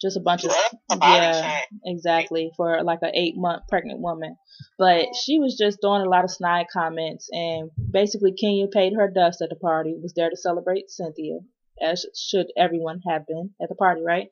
just 0.00 0.16
a 0.16 0.20
bunch 0.20 0.44
of 0.44 0.56
yeah, 1.00 1.60
exactly 1.84 2.50
for 2.56 2.82
like 2.82 3.00
an 3.02 3.14
eight 3.14 3.36
month 3.36 3.64
pregnant 3.68 4.00
woman. 4.00 4.36
But 4.78 5.08
she 5.14 5.38
was 5.38 5.56
just 5.58 5.80
doing 5.82 6.00
a 6.00 6.08
lot 6.08 6.24
of 6.24 6.30
snide 6.30 6.66
comments, 6.72 7.28
and 7.30 7.70
basically 7.90 8.32
Kenya 8.32 8.68
paid 8.68 8.94
her 8.94 9.10
dust 9.10 9.42
at 9.42 9.50
the 9.50 9.56
party. 9.56 9.94
Was 10.00 10.14
there 10.14 10.30
to 10.30 10.36
celebrate 10.36 10.90
Cynthia, 10.90 11.40
as 11.80 12.06
should 12.16 12.46
everyone 12.56 13.00
have 13.06 13.26
been 13.26 13.50
at 13.60 13.68
the 13.68 13.74
party, 13.74 14.02
right? 14.02 14.28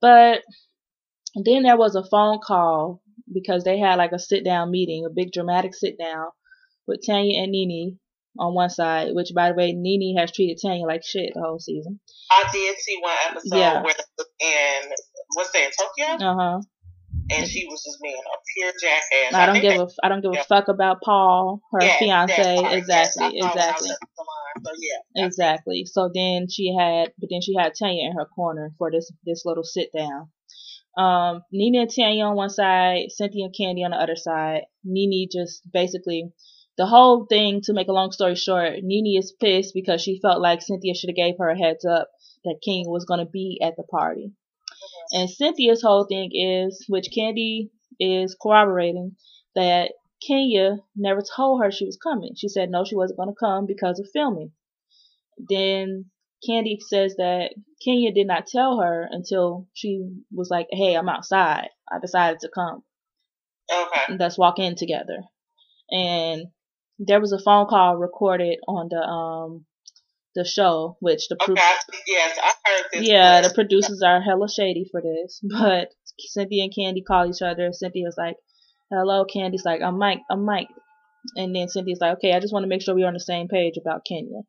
But 0.00 0.42
then 1.34 1.62
there 1.62 1.76
was 1.76 1.94
a 1.94 2.04
phone 2.04 2.40
call 2.44 3.02
because 3.32 3.64
they 3.64 3.78
had 3.78 3.96
like 3.96 4.12
a 4.12 4.18
sit 4.18 4.44
down 4.44 4.70
meeting, 4.70 5.04
a 5.04 5.10
big 5.10 5.32
dramatic 5.32 5.74
sit 5.74 5.98
down 5.98 6.28
with 6.86 7.00
Tanya 7.06 7.42
and 7.42 7.52
Nene 7.52 7.98
on 8.38 8.54
one 8.54 8.70
side, 8.70 9.08
which 9.12 9.32
by 9.34 9.48
the 9.48 9.54
way, 9.54 9.72
Nene 9.72 10.16
has 10.18 10.32
treated 10.32 10.58
Tanya 10.60 10.86
like 10.86 11.02
shit 11.04 11.32
the 11.34 11.40
whole 11.40 11.58
season. 11.58 12.00
I 12.30 12.44
did 12.52 12.76
see 12.78 12.98
one 13.00 13.16
episode 13.30 13.58
yeah. 13.58 13.82
where 13.82 13.94
in 14.40 14.90
what's 15.34 15.52
that 15.52 15.64
in 15.64 15.70
Tokyo? 15.78 16.28
Uh 16.28 16.36
huh. 16.36 16.60
And 17.30 17.48
she 17.48 17.66
was 17.66 17.82
just 17.84 17.98
being 18.02 18.14
a 18.14 18.38
pure 18.56 18.72
jackass. 18.80 19.34
I 19.34 19.46
don't 19.46 19.60
give 19.60 19.80
a 19.80 19.88
I 20.02 20.08
don't 20.08 20.22
give 20.22 20.32
a 20.32 20.44
fuck 20.44 20.68
about 20.68 20.98
Paul, 21.02 21.60
her 21.72 21.82
yes, 21.82 21.98
fiance. 21.98 22.76
Exactly, 22.76 23.30
yes, 23.34 23.54
exactly. 23.54 23.88
So, 23.88 24.70
yeah, 24.78 25.24
exactly. 25.24 25.84
So 25.86 26.10
then 26.12 26.46
she 26.50 26.74
had, 26.78 27.12
but 27.18 27.28
then 27.30 27.40
she 27.40 27.54
had 27.56 27.72
Tanya 27.78 28.04
in 28.04 28.16
her 28.16 28.26
corner 28.26 28.72
for 28.78 28.90
this 28.90 29.10
this 29.24 29.42
little 29.44 29.64
sit 29.64 29.90
down. 29.96 30.28
Um, 30.96 31.42
Nene 31.52 31.82
and 31.82 31.90
Tanya 31.90 32.24
on 32.24 32.36
one 32.36 32.50
side, 32.50 33.06
Cynthia 33.08 33.46
and 33.46 33.54
Kandi 33.54 33.84
on 33.84 33.92
the 33.92 33.96
other 33.96 34.16
side. 34.16 34.62
Nene 34.84 35.28
just 35.32 35.62
basically 35.72 36.32
the 36.78 36.86
whole 36.86 37.26
thing. 37.26 37.60
To 37.62 37.72
make 37.72 37.88
a 37.88 37.92
long 37.92 38.12
story 38.12 38.34
short, 38.34 38.74
Nene 38.82 39.18
is 39.18 39.34
pissed 39.40 39.74
because 39.74 40.02
she 40.02 40.20
felt 40.20 40.40
like 40.40 40.62
Cynthia 40.62 40.94
should 40.94 41.10
have 41.10 41.16
gave 41.16 41.34
her 41.38 41.48
a 41.48 41.58
heads 41.58 41.84
up 41.84 42.08
that 42.44 42.60
King 42.62 42.84
was 42.88 43.04
gonna 43.04 43.26
be 43.26 43.60
at 43.62 43.76
the 43.76 43.84
party. 43.84 44.32
And 45.12 45.28
Cynthia's 45.28 45.82
whole 45.82 46.04
thing 46.04 46.30
is, 46.32 46.84
which 46.88 47.10
Kandi 47.16 47.70
is 48.00 48.36
corroborating, 48.40 49.16
that 49.54 49.92
Kenya 50.26 50.78
never 50.96 51.22
told 51.22 51.62
her 51.62 51.70
she 51.70 51.84
was 51.84 51.96
coming. 51.96 52.34
She 52.36 52.48
said 52.48 52.70
no, 52.70 52.84
she 52.84 52.96
wasn't 52.96 53.18
going 53.18 53.28
to 53.28 53.34
come 53.38 53.66
because 53.66 53.98
of 53.98 54.08
filming. 54.12 54.52
Then 55.36 56.06
Kandi 56.48 56.80
says 56.80 57.16
that 57.16 57.54
Kenya 57.84 58.12
did 58.12 58.26
not 58.26 58.46
tell 58.46 58.80
her 58.80 59.08
until 59.10 59.68
she 59.74 60.08
was 60.32 60.50
like, 60.50 60.68
"Hey, 60.70 60.94
I'm 60.94 61.08
outside. 61.08 61.70
I 61.90 61.98
decided 61.98 62.40
to 62.40 62.48
come. 62.48 62.84
Okay. 63.72 64.16
Let's 64.18 64.38
walk 64.38 64.58
in 64.58 64.76
together." 64.76 65.22
And 65.90 66.46
there 66.98 67.20
was 67.20 67.32
a 67.32 67.38
phone 67.38 67.66
call 67.66 67.96
recorded 67.96 68.58
on 68.68 68.88
the 68.90 69.00
um 69.00 69.64
the 70.34 70.44
show, 70.44 70.96
which 71.00 71.28
the 71.28 71.36
pro- 71.36 71.52
okay, 71.52 71.70
yes, 72.06 72.38
I 72.42 72.52
heard 72.64 72.84
this. 72.92 73.08
Yeah, 73.08 73.40
the 73.42 73.52
producers 73.54 74.02
are 74.02 74.20
hella 74.20 74.48
shady 74.48 74.86
for 74.90 75.02
this, 75.02 75.40
but 75.58 75.88
Cynthia 76.18 76.64
and 76.64 76.72
Kandi 76.72 77.04
call 77.04 77.28
each 77.28 77.42
other. 77.42 77.70
Cynthia's 77.72 78.16
like, 78.16 78.36
"Hello," 78.90 79.24
Kandi's 79.24 79.64
like, 79.64 79.82
"I'm 79.82 79.98
Mike, 79.98 80.20
I'm 80.30 80.44
Mike," 80.44 80.68
and 81.36 81.54
then 81.54 81.68
Cynthia's 81.68 82.00
like, 82.00 82.16
"Okay, 82.16 82.32
I 82.32 82.40
just 82.40 82.52
want 82.52 82.64
to 82.64 82.68
make 82.68 82.82
sure 82.82 82.94
we're 82.94 83.06
on 83.06 83.14
the 83.14 83.20
same 83.20 83.48
page 83.48 83.74
about 83.76 84.06
Kenya." 84.06 84.42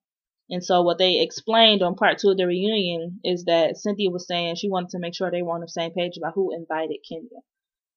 And 0.49 0.63
so 0.63 0.81
what 0.81 0.97
they 0.97 1.21
explained 1.21 1.81
on 1.81 1.95
part 1.95 2.19
two 2.19 2.29
of 2.29 2.37
the 2.37 2.45
reunion 2.45 3.19
is 3.23 3.45
that 3.45 3.77
Cynthia 3.77 4.09
was 4.09 4.27
saying 4.27 4.55
she 4.55 4.69
wanted 4.69 4.89
to 4.89 4.99
make 4.99 5.15
sure 5.15 5.31
they 5.31 5.41
were 5.41 5.55
on 5.55 5.61
the 5.61 5.67
same 5.67 5.91
page 5.91 6.17
about 6.17 6.33
who 6.35 6.53
invited 6.53 6.97
Kenya 7.09 7.41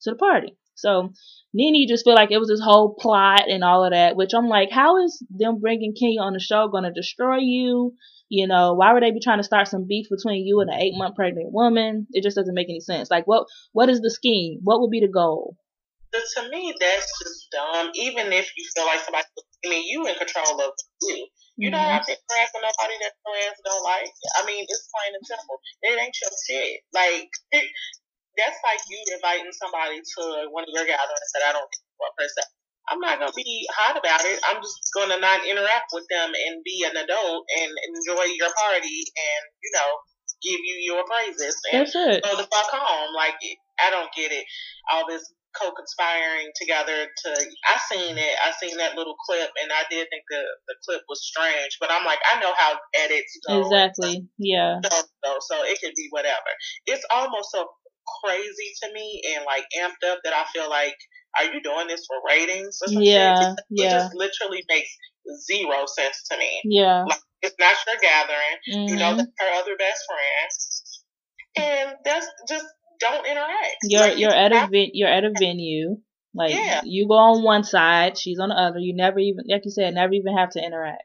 to 0.02 0.10
the 0.10 0.16
party. 0.16 0.56
So 0.76 1.12
Nene 1.54 1.88
just 1.88 2.04
feel 2.04 2.14
like 2.14 2.30
it 2.30 2.38
was 2.38 2.48
this 2.48 2.60
whole 2.60 2.94
plot 2.94 3.48
and 3.48 3.64
all 3.64 3.84
of 3.84 3.92
that, 3.92 4.14
which 4.14 4.32
I'm 4.34 4.48
like, 4.48 4.70
how 4.70 5.02
is 5.02 5.22
them 5.30 5.58
bringing 5.58 5.94
Kenya 5.98 6.20
on 6.20 6.34
the 6.34 6.40
show 6.40 6.68
going 6.68 6.84
to 6.84 6.92
destroy 6.92 7.38
you? 7.38 7.94
You 8.28 8.46
know, 8.46 8.74
why 8.74 8.92
would 8.92 9.02
they 9.02 9.12
be 9.12 9.20
trying 9.20 9.38
to 9.38 9.44
start 9.44 9.68
some 9.68 9.86
beef 9.86 10.06
between 10.10 10.46
you 10.46 10.60
and 10.60 10.70
an 10.70 10.80
eight 10.80 10.94
month 10.96 11.16
pregnant 11.16 11.52
woman? 11.52 12.06
It 12.10 12.22
just 12.22 12.36
doesn't 12.36 12.54
make 12.54 12.68
any 12.68 12.80
sense. 12.80 13.10
Like, 13.10 13.26
what 13.26 13.46
what 13.72 13.88
is 13.88 14.00
the 14.00 14.10
scheme? 14.10 14.60
What 14.62 14.80
would 14.80 14.90
be 14.90 15.00
the 15.00 15.08
goal? 15.08 15.56
But 16.12 16.22
to 16.36 16.48
me, 16.50 16.74
that's 16.78 17.12
just 17.22 17.50
dumb. 17.52 17.90
Even 17.94 18.32
if 18.32 18.50
you 18.56 18.64
feel 18.74 18.86
like 18.86 19.00
somebody, 19.00 19.24
I 19.64 19.68
mean, 19.68 19.84
you 19.86 20.06
in 20.06 20.14
control 20.14 20.60
of 20.60 20.72
you. 21.02 21.28
You 21.56 21.70
don't 21.70 21.80
mm-hmm. 21.80 21.92
have 21.92 22.04
to 22.04 22.12
interact 22.12 22.52
with 22.52 22.68
nobody 22.68 22.96
that 23.00 23.16
your 23.16 23.36
ass 23.48 23.56
don't 23.64 23.84
like. 23.84 24.12
I 24.36 24.44
mean, 24.44 24.64
it's 24.68 24.88
plain 24.92 25.16
and 25.16 25.24
simple. 25.24 25.56
It 25.88 25.96
ain't 25.96 26.16
your 26.20 26.32
shit. 26.44 26.84
Like, 26.92 27.32
that's 28.36 28.60
like 28.62 28.80
you 28.88 28.98
inviting 29.16 29.52
somebody 29.56 30.00
to 30.00 30.22
one 30.52 30.64
of 30.64 30.72
your 30.72 30.84
gatherings 30.84 31.32
that 31.34 31.48
I 31.48 31.52
don't 31.56 31.68
care 31.68 32.12
for 32.14 32.28
se. 32.28 32.44
I'm 32.88 33.00
not 33.02 33.18
gonna 33.18 33.34
be 33.34 33.66
hot 33.74 33.98
about 33.98 34.22
it. 34.22 34.38
I'm 34.46 34.62
just 34.62 34.78
gonna 34.94 35.18
not 35.18 35.42
interact 35.42 35.90
with 35.92 36.06
them 36.08 36.30
and 36.30 36.62
be 36.62 36.86
an 36.86 36.94
adult 36.94 37.42
and 37.58 37.70
enjoy 37.70 38.30
your 38.38 38.52
party 38.54 38.98
and 39.10 39.42
you 39.62 39.70
know 39.74 39.90
give 40.42 40.60
you 40.62 40.76
your 40.94 41.02
praises 41.04 41.56
and 41.72 41.82
That's 41.82 41.96
it. 41.96 42.22
go 42.22 42.36
the 42.36 42.46
fuck 42.46 42.70
home. 42.70 43.10
Like 43.14 43.34
I 43.82 43.90
don't 43.90 44.12
get 44.14 44.30
it. 44.30 44.44
All 44.92 45.08
this 45.08 45.26
co-conspiring 45.56 46.52
together 46.60 47.08
to 47.08 47.30
I 47.32 47.76
seen 47.90 48.18
it. 48.18 48.34
I 48.44 48.52
seen 48.60 48.76
that 48.76 48.94
little 48.94 49.16
clip 49.26 49.50
and 49.62 49.72
I 49.72 49.82
did 49.90 50.06
think 50.10 50.22
the 50.30 50.42
the 50.68 50.76
clip 50.86 51.02
was 51.08 51.26
strange. 51.26 51.78
But 51.80 51.90
I'm 51.90 52.04
like 52.04 52.20
I 52.30 52.38
know 52.40 52.52
how 52.56 52.78
edits 53.02 53.34
go. 53.48 53.62
Exactly. 53.62 54.28
Yeah. 54.38 54.78
So, 54.84 54.96
so, 55.24 55.30
so 55.40 55.54
it 55.64 55.80
could 55.82 55.94
be 55.96 56.06
whatever. 56.10 56.50
It's 56.86 57.04
almost 57.10 57.50
so 57.50 57.66
crazy 58.22 58.72
to 58.82 58.92
me 58.92 59.22
and 59.34 59.44
like 59.44 59.64
amped 59.78 60.08
up 60.10 60.18
that 60.24 60.32
I 60.32 60.44
feel 60.52 60.68
like, 60.70 60.96
are 61.38 61.44
you 61.44 61.60
doing 61.62 61.88
this 61.88 62.06
for 62.06 62.16
ratings 62.26 62.78
or 62.82 62.88
something? 62.88 63.02
Yeah, 63.02 63.52
it, 63.52 63.58
yeah. 63.70 63.86
It 63.86 63.90
just 63.90 64.14
literally 64.14 64.64
makes 64.68 64.90
zero 65.44 65.86
sense 65.86 66.22
to 66.30 66.38
me. 66.38 66.60
Yeah. 66.64 67.04
Like, 67.04 67.20
it's 67.42 67.56
not 67.58 67.76
your 67.86 67.96
gathering. 68.00 68.58
Mm-hmm. 68.72 68.88
You 68.88 68.96
know 68.96 69.16
that's 69.16 69.30
her 69.38 69.60
other 69.60 69.76
best 69.78 70.02
friend, 70.08 71.68
and 71.68 71.96
that's 72.04 72.26
just 72.48 72.64
don't 72.98 73.26
interact. 73.26 73.76
You're 73.84 74.00
like, 74.00 74.18
you're 74.18 74.30
at 74.30 74.52
a 74.52 74.68
vi- 74.70 74.90
you're 74.94 75.08
at 75.08 75.24
a 75.24 75.32
venue. 75.38 75.98
Like 76.34 76.52
yeah. 76.52 76.82
you 76.84 77.08
go 77.08 77.14
on 77.14 77.42
one 77.42 77.64
side, 77.64 78.18
she's 78.18 78.38
on 78.38 78.50
the 78.50 78.54
other. 78.54 78.78
You 78.78 78.94
never 78.94 79.18
even, 79.18 79.44
like 79.48 79.62
you 79.64 79.70
said, 79.70 79.94
never 79.94 80.12
even 80.12 80.36
have 80.36 80.50
to 80.50 80.62
interact. 80.62 81.02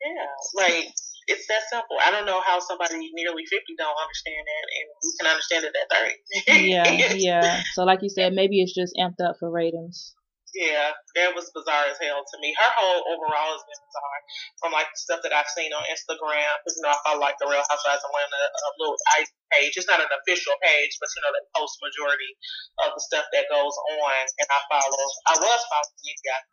Yeah, 0.00 0.64
like 0.64 0.92
it's 1.32 1.48
that 1.48 1.64
simple. 1.72 1.96
I 2.04 2.12
don't 2.12 2.28
know 2.28 2.44
how 2.44 2.60
somebody 2.60 3.00
nearly 3.16 3.48
50 3.48 3.74
don't 3.80 3.96
understand 3.96 4.44
that, 4.44 4.64
and 4.68 4.86
we 5.00 5.10
can 5.16 5.26
understand 5.32 5.62
it 5.64 5.72
at 5.72 5.88
30. 5.88 6.68
yeah, 6.68 7.12
yeah. 7.16 7.62
So, 7.72 7.88
like 7.88 8.04
you 8.04 8.12
said, 8.12 8.36
maybe 8.36 8.60
it's 8.60 8.76
just 8.76 8.92
amped 9.00 9.24
up 9.24 9.40
for 9.40 9.48
ratings. 9.48 10.14
Yeah, 10.52 10.92
that 11.16 11.32
was 11.32 11.48
bizarre 11.56 11.88
as 11.88 11.96
hell 11.96 12.20
to 12.20 12.36
me. 12.44 12.52
Her 12.52 12.72
whole 12.76 13.00
overall 13.08 13.56
has 13.56 13.64
been 13.64 13.80
bizarre 13.88 14.20
from 14.60 14.76
like 14.76 14.84
the 14.92 15.00
stuff 15.00 15.24
that 15.24 15.32
I've 15.32 15.48
seen 15.48 15.72
on 15.72 15.80
Instagram. 15.88 16.44
Because 16.60 16.76
you 16.76 16.84
know, 16.84 16.92
I 17.08 17.16
like 17.16 17.40
the 17.40 17.48
Real 17.48 17.64
Housewives. 17.64 18.04
I'm 18.04 18.12
wearing 18.12 18.36
a, 18.36 18.44
a 18.52 18.70
little 18.76 19.00
ice 19.16 19.32
page. 19.48 19.80
It's 19.80 19.88
not 19.88 20.04
an 20.04 20.12
official 20.12 20.52
page, 20.60 20.92
but 21.00 21.08
you 21.16 21.24
know, 21.24 21.32
they 21.32 21.44
post 21.56 21.80
majority 21.80 22.36
of 22.84 22.92
the 22.92 23.00
stuff 23.00 23.24
that 23.32 23.48
goes 23.48 23.72
on. 23.96 24.24
And 24.28 24.48
I 24.52 24.60
follow. 24.68 25.04
I 25.32 25.40
was 25.40 25.62
following 25.72 26.04
these 26.04 26.20
guys 26.20 26.44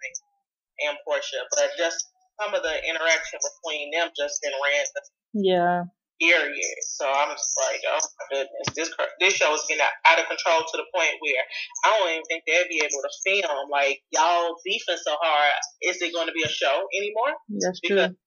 and 0.88 0.96
Porsha, 1.04 1.44
but 1.52 1.76
just 1.76 2.08
some 2.40 2.56
of 2.56 2.64
the 2.64 2.76
interaction 2.88 3.40
between 3.44 3.92
them 3.92 4.10
just 4.16 4.40
been 4.42 4.56
random. 4.56 5.06
Yeah. 5.36 5.80
Period. 6.20 6.80
So 6.84 7.08
I'm 7.08 7.32
just 7.32 7.56
like, 7.56 7.80
oh 7.88 8.00
my 8.00 8.26
goodness, 8.32 8.76
this 8.76 8.92
this 9.24 9.34
show 9.40 9.56
is 9.56 9.64
getting 9.70 9.84
out 9.84 10.20
of 10.20 10.28
control 10.28 10.60
to 10.60 10.76
the 10.76 10.88
point 10.92 11.16
where 11.24 11.44
I 11.86 11.96
don't 11.96 12.12
even 12.12 12.28
think 12.28 12.44
they'll 12.44 12.68
be 12.68 12.84
able 12.84 13.00
to 13.00 13.14
film. 13.24 13.72
Like 13.72 14.04
y'all 14.12 14.60
beefing 14.66 15.00
so 15.00 15.16
hard, 15.16 15.56
is 15.82 16.02
it 16.02 16.12
going 16.12 16.28
to 16.28 16.36
be 16.36 16.44
a 16.44 16.52
show 16.52 16.76
anymore? 16.92 17.40
That's 17.64 17.80
because, 17.80 18.12
true. 18.12 18.20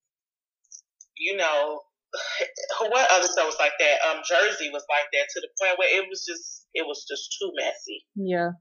You 1.20 1.36
know, 1.36 1.84
what 2.88 3.12
other 3.12 3.28
show 3.28 3.44
was 3.44 3.60
like 3.60 3.76
that? 3.76 3.96
Um, 4.08 4.24
Jersey 4.24 4.72
was 4.72 4.88
like 4.88 5.12
that 5.12 5.28
to 5.28 5.40
the 5.44 5.52
point 5.60 5.76
where 5.76 5.92
it 5.92 6.08
was 6.08 6.24
just 6.24 6.64
it 6.72 6.88
was 6.88 7.04
just 7.04 7.36
too 7.36 7.52
messy. 7.60 8.08
Yeah. 8.16 8.56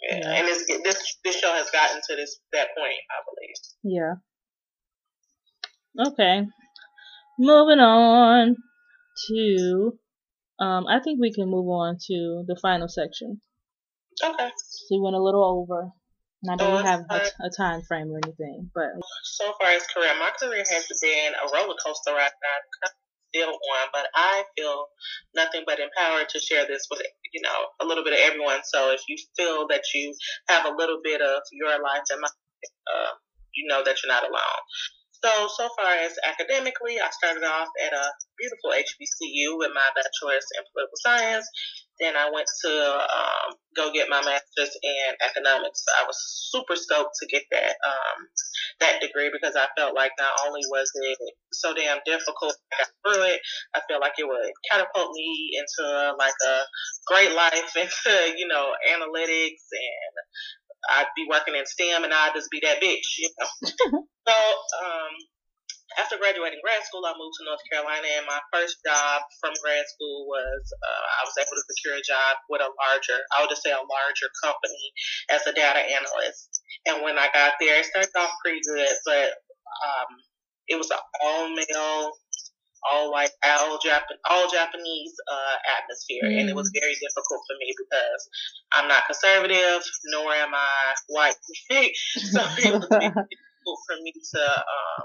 Yeah, 0.00 0.18
yeah. 0.18 0.32
and 0.32 0.48
this 0.48 0.66
this 0.82 0.98
this 1.24 1.36
show 1.36 1.52
has 1.52 1.70
gotten 1.70 2.00
to 2.08 2.16
this 2.16 2.40
that 2.52 2.68
point, 2.76 2.98
I 3.12 3.20
believe. 3.28 3.60
Yeah. 3.84 4.14
Okay. 5.98 6.46
Moving 7.38 7.80
on 7.80 8.56
to, 9.28 9.98
um, 10.58 10.86
I 10.86 11.00
think 11.00 11.20
we 11.20 11.32
can 11.32 11.48
move 11.48 11.68
on 11.68 11.98
to 12.08 12.44
the 12.46 12.58
final 12.60 12.88
section. 12.88 13.40
Okay. 14.22 14.50
So 14.56 14.96
we 14.96 15.00
went 15.00 15.16
a 15.16 15.22
little 15.22 15.44
over. 15.44 15.90
I 16.50 16.56
don't 16.56 16.84
have 16.84 17.06
a, 17.08 17.22
a, 17.40 17.50
time 17.56 17.82
frame 17.86 18.10
or 18.10 18.18
anything, 18.18 18.68
but 18.74 18.98
so 19.22 19.52
far 19.60 19.70
as 19.70 19.86
career, 19.86 20.10
my 20.18 20.30
career 20.34 20.64
has 20.66 20.86
been 21.00 21.32
a 21.38 21.46
roller 21.54 21.76
coaster 21.84 22.10
right 22.12 22.32
now. 22.32 22.90
Still 23.30 23.48
on, 23.48 23.88
but 23.94 24.06
I 24.14 24.44
feel 24.58 24.86
nothing 25.34 25.62
but 25.64 25.78
empowered 25.78 26.28
to 26.30 26.40
share 26.40 26.66
this 26.66 26.86
with 26.90 27.00
you 27.32 27.40
know 27.42 27.58
a 27.80 27.86
little 27.86 28.04
bit 28.04 28.12
of 28.12 28.18
everyone. 28.18 28.58
So 28.64 28.90
if 28.90 29.00
you 29.08 29.16
feel 29.36 29.68
that 29.68 29.82
you 29.94 30.12
have 30.48 30.66
a 30.66 30.76
little 30.76 30.98
bit 31.02 31.22
of 31.22 31.40
your 31.52 31.80
life 31.80 32.02
and 32.10 32.20
might, 32.20 32.30
uh, 32.92 33.12
you 33.54 33.68
know 33.68 33.82
that 33.84 33.96
you're 34.02 34.12
not 34.12 34.24
alone. 34.24 34.62
So, 35.24 35.46
so 35.54 35.68
far 35.78 35.92
as 36.02 36.18
academically, 36.26 36.98
I 36.98 37.08
started 37.10 37.44
off 37.44 37.68
at 37.86 37.92
a 37.92 38.06
beautiful 38.38 38.74
HBCU 38.74 39.56
with 39.56 39.70
my 39.72 39.86
bachelor's 39.94 40.46
in 40.58 40.66
political 40.74 40.98
science. 40.98 41.46
Then 42.00 42.16
I 42.16 42.30
went 42.34 42.48
to 42.64 42.72
um, 42.98 43.54
go 43.76 43.92
get 43.92 44.10
my 44.10 44.18
master's 44.18 44.74
in 44.82 45.10
economics. 45.22 45.84
I 46.00 46.02
was 46.02 46.18
super 46.50 46.74
stoked 46.74 47.14
to 47.20 47.26
get 47.30 47.44
that 47.52 47.76
um, 47.86 48.18
that 48.80 49.00
degree 49.00 49.30
because 49.30 49.54
I 49.54 49.68
felt 49.78 49.94
like 49.94 50.10
not 50.18 50.32
only 50.46 50.62
was 50.66 50.90
it 50.94 51.18
so 51.52 51.72
damn 51.74 52.02
difficult, 52.04 52.56
I 52.72 52.82
got 52.82 52.90
through 53.06 53.22
it. 53.30 53.40
I 53.76 53.80
felt 53.86 54.02
like 54.02 54.18
it 54.18 54.26
would 54.26 54.52
catapult 54.70 55.14
me 55.14 55.54
into 55.54 56.16
like 56.18 56.34
a 56.42 56.56
great 57.06 57.32
life 57.36 57.70
into 57.76 58.34
you 58.36 58.48
know 58.48 58.72
analytics 58.90 59.70
and 59.70 60.14
I'd 60.90 61.12
be 61.16 61.26
working 61.28 61.54
in 61.54 61.66
STEM 61.66 62.04
and 62.04 62.12
I'd 62.12 62.34
just 62.34 62.50
be 62.50 62.60
that 62.62 62.82
bitch, 62.82 63.18
you 63.18 63.30
know. 63.38 64.06
So, 64.22 64.30
um, 64.30 65.12
after 65.98 66.16
graduating 66.16 66.62
grad 66.62 66.84
school, 66.86 67.04
I 67.04 67.12
moved 67.18 67.36
to 67.40 67.44
North 67.44 67.64
Carolina, 67.68 68.06
and 68.16 68.24
my 68.24 68.40
first 68.54 68.80
job 68.86 69.22
from 69.40 69.52
grad 69.60 69.84
school 69.88 70.24
was 70.30 70.62
uh, 70.78 71.04
I 71.18 71.22
was 71.26 71.36
able 71.36 71.52
to 71.52 71.64
secure 71.74 71.98
a 71.98 72.04
job 72.06 72.38
with 72.48 72.62
a 72.62 72.70
larger, 72.70 73.18
I 73.34 73.42
would 73.42 73.50
just 73.52 73.66
say 73.66 73.74
a 73.74 73.82
larger 73.82 74.28
company 74.40 74.84
as 75.34 75.44
a 75.44 75.52
data 75.52 75.82
analyst. 75.82 76.62
And 76.86 77.02
when 77.02 77.18
I 77.18 77.28
got 77.34 77.58
there, 77.60 77.80
it 77.80 77.86
started 77.90 78.14
off 78.16 78.32
pretty 78.44 78.62
good, 78.62 78.94
but 79.04 79.28
um, 79.82 80.10
it 80.68 80.76
was 80.78 80.90
an 80.90 81.02
all 81.20 81.50
male, 81.50 82.14
all 82.90 83.12
white, 83.12 83.30
all 83.44 83.78
Japan, 83.78 84.18
all 84.28 84.50
Japanese 84.50 85.14
uh, 85.30 85.56
atmosphere, 85.78 86.26
mm. 86.26 86.40
and 86.40 86.48
it 86.50 86.56
was 86.56 86.68
mm. 86.70 86.80
very 86.80 86.94
difficult 86.94 87.40
for 87.46 87.56
me 87.60 87.74
because 87.76 88.22
I'm 88.72 88.88
not 88.88 89.06
conservative, 89.06 89.82
nor 90.10 90.32
am 90.32 90.54
I 90.54 90.94
white. 91.08 91.38
so 91.70 92.40
it 92.58 92.72
was 92.74 92.88
difficult 92.90 93.78
for 93.86 93.96
me 94.02 94.12
to 94.12 94.42
um, 94.42 95.04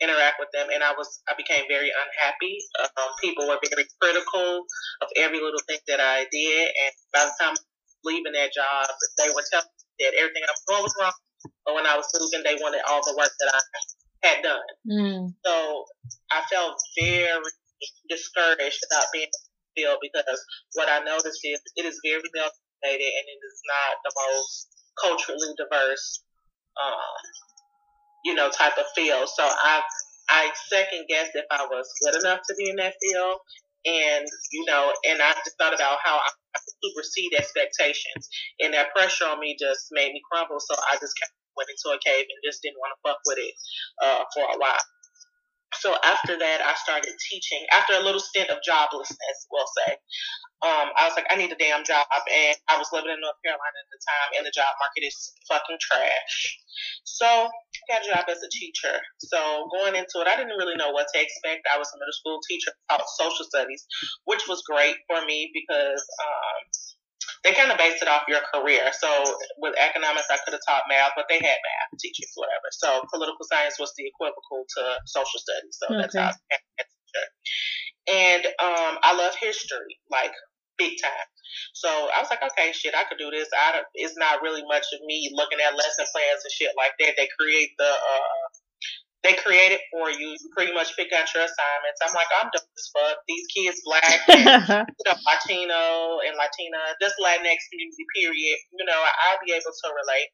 interact 0.00 0.40
with 0.40 0.48
them, 0.52 0.68
and 0.72 0.82
I 0.82 0.92
was 0.96 1.20
I 1.28 1.34
became 1.36 1.64
very 1.68 1.92
unhappy. 1.92 2.56
Um, 2.80 3.12
people 3.20 3.48
were 3.48 3.60
very 3.60 3.86
critical 4.00 4.64
of 5.04 5.08
every 5.16 5.40
little 5.40 5.60
thing 5.68 5.80
that 5.88 6.00
I 6.00 6.26
did, 6.32 6.68
and 6.68 6.92
by 7.12 7.28
the 7.28 7.34
time 7.40 7.56
leaving 8.04 8.32
that 8.32 8.52
job, 8.52 8.88
they 9.20 9.28
were 9.28 9.44
telling 9.52 9.68
me 9.68 10.08
that 10.08 10.16
everything 10.16 10.42
I 10.44 10.52
was 10.52 10.64
doing 10.68 10.84
was 10.84 10.96
wrong. 10.96 11.16
But 11.64 11.74
when 11.74 11.86
I 11.86 11.96
was 11.96 12.08
leaving, 12.16 12.44
they 12.44 12.56
wanted 12.60 12.80
all 12.88 13.04
the 13.04 13.16
work 13.16 13.32
that 13.32 13.52
I 13.52 13.60
had 14.22 14.42
done. 14.42 14.70
Mm. 14.88 15.34
So 15.44 15.84
I 16.30 16.42
felt 16.50 16.76
very 16.98 17.40
discouraged 18.08 18.80
about 18.90 19.08
being 19.12 19.24
in 19.24 19.30
the 19.30 19.82
field 19.82 19.98
because 20.02 20.40
what 20.74 20.88
I 20.88 21.00
noticed 21.00 21.40
is 21.44 21.60
it 21.76 21.84
is 21.84 22.00
very 22.04 22.22
male 22.34 22.50
dominated 22.82 23.12
and 23.12 23.26
it 23.28 23.40
is 23.40 23.60
not 23.66 23.92
the 24.04 24.12
most 24.16 24.68
culturally 25.00 25.54
diverse, 25.56 26.22
um, 26.82 27.22
you 28.24 28.34
know, 28.34 28.50
type 28.50 28.76
of 28.78 28.86
field. 28.94 29.28
So 29.28 29.44
I 29.44 29.82
I 30.28 30.50
second 30.68 31.06
guessed 31.08 31.32
if 31.34 31.46
I 31.50 31.66
was 31.66 31.88
good 32.04 32.20
enough 32.20 32.40
to 32.46 32.54
be 32.56 32.70
in 32.70 32.76
that 32.76 32.94
field, 33.02 33.38
and 33.86 34.26
you 34.52 34.64
know, 34.66 34.92
and 35.08 35.20
I 35.22 35.32
just 35.44 35.56
thought 35.58 35.74
about 35.74 35.98
how 36.04 36.16
I, 36.16 36.30
supersede 36.82 37.34
expectations, 37.36 38.28
and 38.60 38.74
that 38.74 38.92
pressure 38.94 39.24
on 39.24 39.40
me 39.40 39.56
just 39.58 39.88
made 39.90 40.12
me 40.12 40.20
crumble. 40.30 40.60
So 40.60 40.74
I 40.74 40.96
just 41.00 41.18
kept 41.18 41.32
went 41.56 41.70
into 41.70 41.94
a 41.94 41.98
cave 42.02 42.26
and 42.28 42.38
just 42.44 42.62
didn't 42.62 42.78
want 42.78 42.92
to 42.94 43.00
fuck 43.02 43.20
with 43.26 43.38
it 43.38 43.54
uh, 44.02 44.22
for 44.34 44.44
a 44.44 44.58
while. 44.58 44.84
So 45.78 45.94
after 46.02 46.34
that, 46.34 46.58
I 46.60 46.74
started 46.82 47.14
teaching. 47.30 47.62
After 47.70 47.94
a 47.94 48.02
little 48.02 48.20
stint 48.20 48.50
of 48.50 48.58
joblessness, 48.66 49.38
we'll 49.54 49.70
say, 49.78 49.94
um, 50.66 50.90
I 50.98 51.06
was 51.06 51.14
like, 51.14 51.30
I 51.30 51.38
need 51.38 51.52
a 51.52 51.56
damn 51.56 51.86
job, 51.86 52.04
and 52.10 52.56
I 52.68 52.76
was 52.76 52.90
living 52.92 53.14
in 53.14 53.22
North 53.22 53.38
Carolina 53.40 53.78
at 53.78 53.88
the 53.88 54.00
time, 54.02 54.30
and 54.36 54.44
the 54.44 54.52
job 54.52 54.68
market 54.82 55.06
is 55.06 55.32
fucking 55.48 55.78
trash. 55.80 56.58
So 57.04 57.26
I 57.26 57.82
got 57.88 58.04
a 58.04 58.10
job 58.10 58.24
as 58.28 58.42
a 58.42 58.50
teacher. 58.50 58.98
So 59.22 59.38
going 59.70 59.94
into 59.94 60.20
it, 60.20 60.28
I 60.28 60.36
didn't 60.36 60.58
really 60.58 60.76
know 60.76 60.90
what 60.90 61.06
to 61.14 61.22
expect. 61.22 61.64
I 61.70 61.78
was 61.78 61.88
a 61.94 61.98
middle 62.02 62.18
school 62.18 62.40
teacher, 62.50 62.72
taught 62.90 63.06
social 63.16 63.46
studies, 63.46 63.86
which 64.26 64.44
was 64.48 64.62
great 64.66 64.96
for 65.06 65.24
me 65.24 65.48
because 65.54 66.02
um, 66.20 66.62
they 67.44 67.56
kind 67.56 67.72
of 67.72 67.78
based 67.78 68.02
it 68.02 68.08
off 68.08 68.28
your 68.28 68.44
career. 68.52 68.84
So 68.92 69.08
with 69.58 69.74
economics, 69.80 70.28
I 70.28 70.38
could 70.44 70.52
have 70.52 70.64
taught 70.68 70.84
math, 70.88 71.16
but 71.16 71.24
they 71.28 71.40
had 71.40 71.56
math 71.56 71.96
teachers, 71.98 72.32
whatever. 72.36 72.68
So 72.72 73.00
political 73.08 73.46
science 73.48 73.80
was 73.80 73.92
the 73.96 74.06
equivocal 74.06 74.68
to 74.76 74.82
social 75.06 75.40
studies. 75.40 75.76
So 75.80 75.86
okay. 75.88 76.00
that's 76.04 76.16
how 76.16 76.28
I 76.28 76.84
teacher. 76.84 77.26
And 78.10 78.42
um, 78.60 78.94
I 79.02 79.16
love 79.16 79.34
history, 79.40 79.96
like 80.10 80.32
big 80.76 80.96
time. 81.00 81.28
So 81.74 81.88
I 81.88 82.20
was 82.20 82.30
like, 82.30 82.42
okay, 82.42 82.72
shit, 82.72 82.94
I 82.94 83.04
could 83.08 83.18
do 83.18 83.30
this. 83.30 83.48
I 83.52 83.72
don't, 83.72 83.88
it's 83.94 84.16
not 84.16 84.42
really 84.42 84.62
much 84.68 84.86
of 84.94 85.00
me 85.04 85.32
looking 85.34 85.58
at 85.60 85.76
lesson 85.76 86.06
plans 86.12 86.44
and 86.44 86.52
shit 86.52 86.72
like 86.76 86.94
that. 87.00 87.14
They 87.16 87.28
create 87.38 87.72
the 87.76 87.90
uh, 87.90 88.44
they 89.22 89.36
create 89.36 89.72
it 89.72 89.84
for 89.92 90.08
you. 90.08 90.32
You 90.32 90.48
pretty 90.56 90.72
much 90.72 90.96
pick 90.96 91.12
out 91.12 91.28
your 91.34 91.44
assignments. 91.44 92.00
I'm 92.00 92.14
like, 92.16 92.30
I'm 92.40 92.48
dope 92.48 92.64
as 92.64 92.88
fuck. 92.88 93.16
These 93.28 93.46
kids 93.52 93.78
black, 93.84 94.20
and, 94.32 94.88
you 94.96 95.04
know, 95.04 95.16
Latino 95.28 96.24
and 96.24 96.34
Latina, 96.40 96.80
this 97.00 97.12
Latinx 97.20 97.60
community, 97.68 98.04
period. 98.16 98.58
You 98.72 98.84
know, 98.88 98.96
I'll 98.96 99.42
be 99.44 99.52
able 99.52 99.72
to 99.72 99.88
relate. 99.92 100.32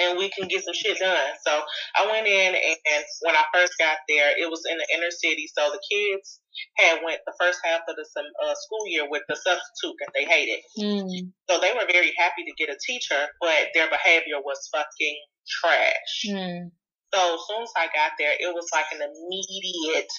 And 0.00 0.16
we 0.16 0.32
can 0.32 0.48
get 0.48 0.64
some 0.64 0.72
shit 0.72 0.96
done. 0.96 1.32
So 1.44 1.60
I 1.96 2.08
went 2.08 2.26
in, 2.26 2.56
and 2.56 3.04
when 3.20 3.36
I 3.36 3.44
first 3.52 3.76
got 3.78 4.00
there, 4.08 4.32
it 4.32 4.48
was 4.48 4.64
in 4.64 4.78
the 4.78 4.88
inner 4.96 5.12
city. 5.12 5.44
So 5.52 5.68
the 5.68 5.80
kids 5.92 6.40
had 6.78 7.04
went 7.04 7.20
the 7.26 7.36
first 7.38 7.60
half 7.62 7.82
of 7.88 7.96
the 7.96 8.04
uh, 8.04 8.54
school 8.64 8.88
year 8.88 9.04
with 9.08 9.22
the 9.28 9.36
substitute 9.36 9.96
that 10.00 10.12
they 10.16 10.24
hated. 10.24 10.60
Mm. 10.80 11.32
So 11.50 11.60
they 11.60 11.72
were 11.76 11.84
very 11.84 12.12
happy 12.16 12.48
to 12.48 12.52
get 12.56 12.72
a 12.72 12.78
teacher, 12.80 13.28
but 13.40 13.76
their 13.76 13.88
behavior 13.90 14.40
was 14.40 14.68
fucking 14.72 15.18
trash. 15.60 16.32
Mm. 16.32 16.70
So 17.14 17.38
as 17.38 17.40
soon 17.46 17.62
as 17.62 17.70
I 17.78 17.86
got 17.94 18.18
there, 18.18 18.34
it 18.34 18.50
was 18.50 18.66
like 18.74 18.90
an 18.90 19.06
immediate 19.06 20.10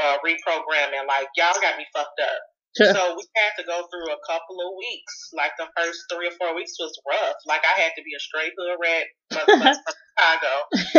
uh, 0.00 0.16
reprogramming. 0.24 1.04
Like 1.04 1.28
y'all 1.36 1.60
got 1.60 1.76
me 1.76 1.84
fucked 1.92 2.20
up. 2.24 2.40
so 2.72 3.12
we 3.12 3.24
had 3.36 3.52
to 3.60 3.68
go 3.68 3.84
through 3.92 4.08
a 4.08 4.20
couple 4.24 4.56
of 4.64 4.72
weeks. 4.80 5.28
Like 5.36 5.52
the 5.60 5.68
first 5.76 6.08
three 6.08 6.32
or 6.32 6.36
four 6.40 6.56
weeks 6.56 6.72
was 6.80 6.96
rough. 7.04 7.36
Like 7.44 7.60
I 7.68 7.76
had 7.76 7.92
to 8.00 8.02
be 8.02 8.16
a 8.16 8.22
straight 8.24 8.56
hood 8.56 8.80
rat 8.80 9.06
from 9.28 9.44
Chicago. 9.60 10.52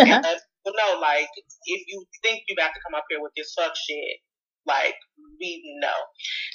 and 0.05 0.37
but 0.63 0.73
no, 0.77 1.01
like 1.01 1.27
if 1.65 1.81
you 1.89 2.05
think 2.21 2.45
you 2.47 2.53
about 2.53 2.71
to 2.77 2.83
come 2.85 2.93
up 2.93 3.09
here 3.09 3.19
with 3.19 3.33
this 3.35 3.57
fuck 3.57 3.73
shit, 3.73 4.21
like 4.69 4.95
we 5.41 5.59
know. 5.81 5.99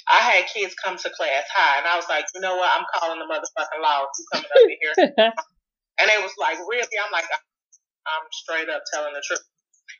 I 0.09 0.23
had 0.23 0.49
kids 0.49 0.73
come 0.73 0.97
to 0.97 1.09
class 1.13 1.45
high, 1.53 1.77
and 1.77 1.85
I 1.85 1.95
was 1.95 2.09
like, 2.09 2.25
you 2.33 2.41
know 2.41 2.55
what? 2.55 2.71
I'm 2.73 2.87
calling 2.97 3.19
the 3.19 3.29
motherfucking 3.29 3.81
law. 3.83 4.07
You 4.07 4.25
coming 4.33 4.49
up 4.49 4.65
here? 4.65 4.93
and 5.99 6.05
they 6.09 6.19
was 6.23 6.33
like, 6.39 6.57
really? 6.65 6.89
I'm 6.97 7.11
like, 7.11 7.29
I'm 8.09 8.25
straight 8.33 8.69
up 8.69 8.83
telling 8.89 9.13
the 9.13 9.21
truth. 9.21 9.45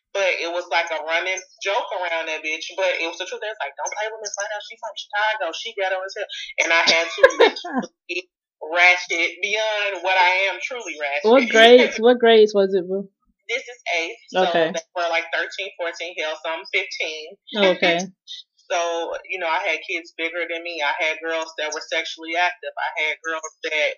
But 0.09 0.41
it 0.41 0.49
was 0.49 0.65
like 0.73 0.89
a 0.89 1.05
running 1.05 1.37
joke 1.61 1.89
around 1.93 2.33
that 2.33 2.41
bitch. 2.41 2.65
But 2.73 2.97
it 2.97 3.05
was 3.05 3.21
the 3.21 3.29
truth. 3.29 3.41
They 3.45 3.53
was 3.53 3.61
like, 3.61 3.77
don't 3.77 3.93
play 3.93 4.09
with 4.09 4.21
Miss 4.25 4.33
Whitehouse. 4.33 4.65
She's 4.65 4.81
from 4.81 4.95
Chicago. 4.97 5.45
She 5.53 5.69
ghetto 5.77 6.01
as 6.01 6.13
hell. 6.17 6.29
And 6.65 6.69
I 6.73 6.81
had 6.89 7.05
to 7.05 7.21
ratchet 8.73 9.37
beyond 9.41 10.01
what 10.01 10.17
I 10.17 10.49
am 10.49 10.57
truly 10.61 10.97
ratchet. 10.97 11.29
What 11.29 11.45
grades? 11.49 11.97
what 12.01 12.17
grades 12.17 12.53
was 12.53 12.73
it, 12.73 12.89
bro? 12.89 13.05
This 13.49 13.65
is 13.65 13.79
eighth. 13.97 14.49
Okay. 14.49 14.73
So 14.73 14.81
we're 14.93 15.09
like 15.09 15.25
13, 15.33 15.73
14, 15.77 16.13
hell, 16.21 16.37
some 16.45 16.61
15. 16.69 17.73
Okay. 17.77 17.97
so, 18.69 19.13
you 19.29 19.41
know, 19.41 19.49
I 19.49 19.61
had 19.65 19.81
kids 19.85 20.13
bigger 20.17 20.45
than 20.45 20.61
me. 20.61 20.81
I 20.85 20.93
had 21.01 21.17
girls 21.21 21.49
that 21.57 21.73
were 21.73 21.81
sexually 21.81 22.37
active. 22.37 22.73
I 22.77 22.89
had 23.01 23.13
girls 23.25 23.49
that 23.65 23.93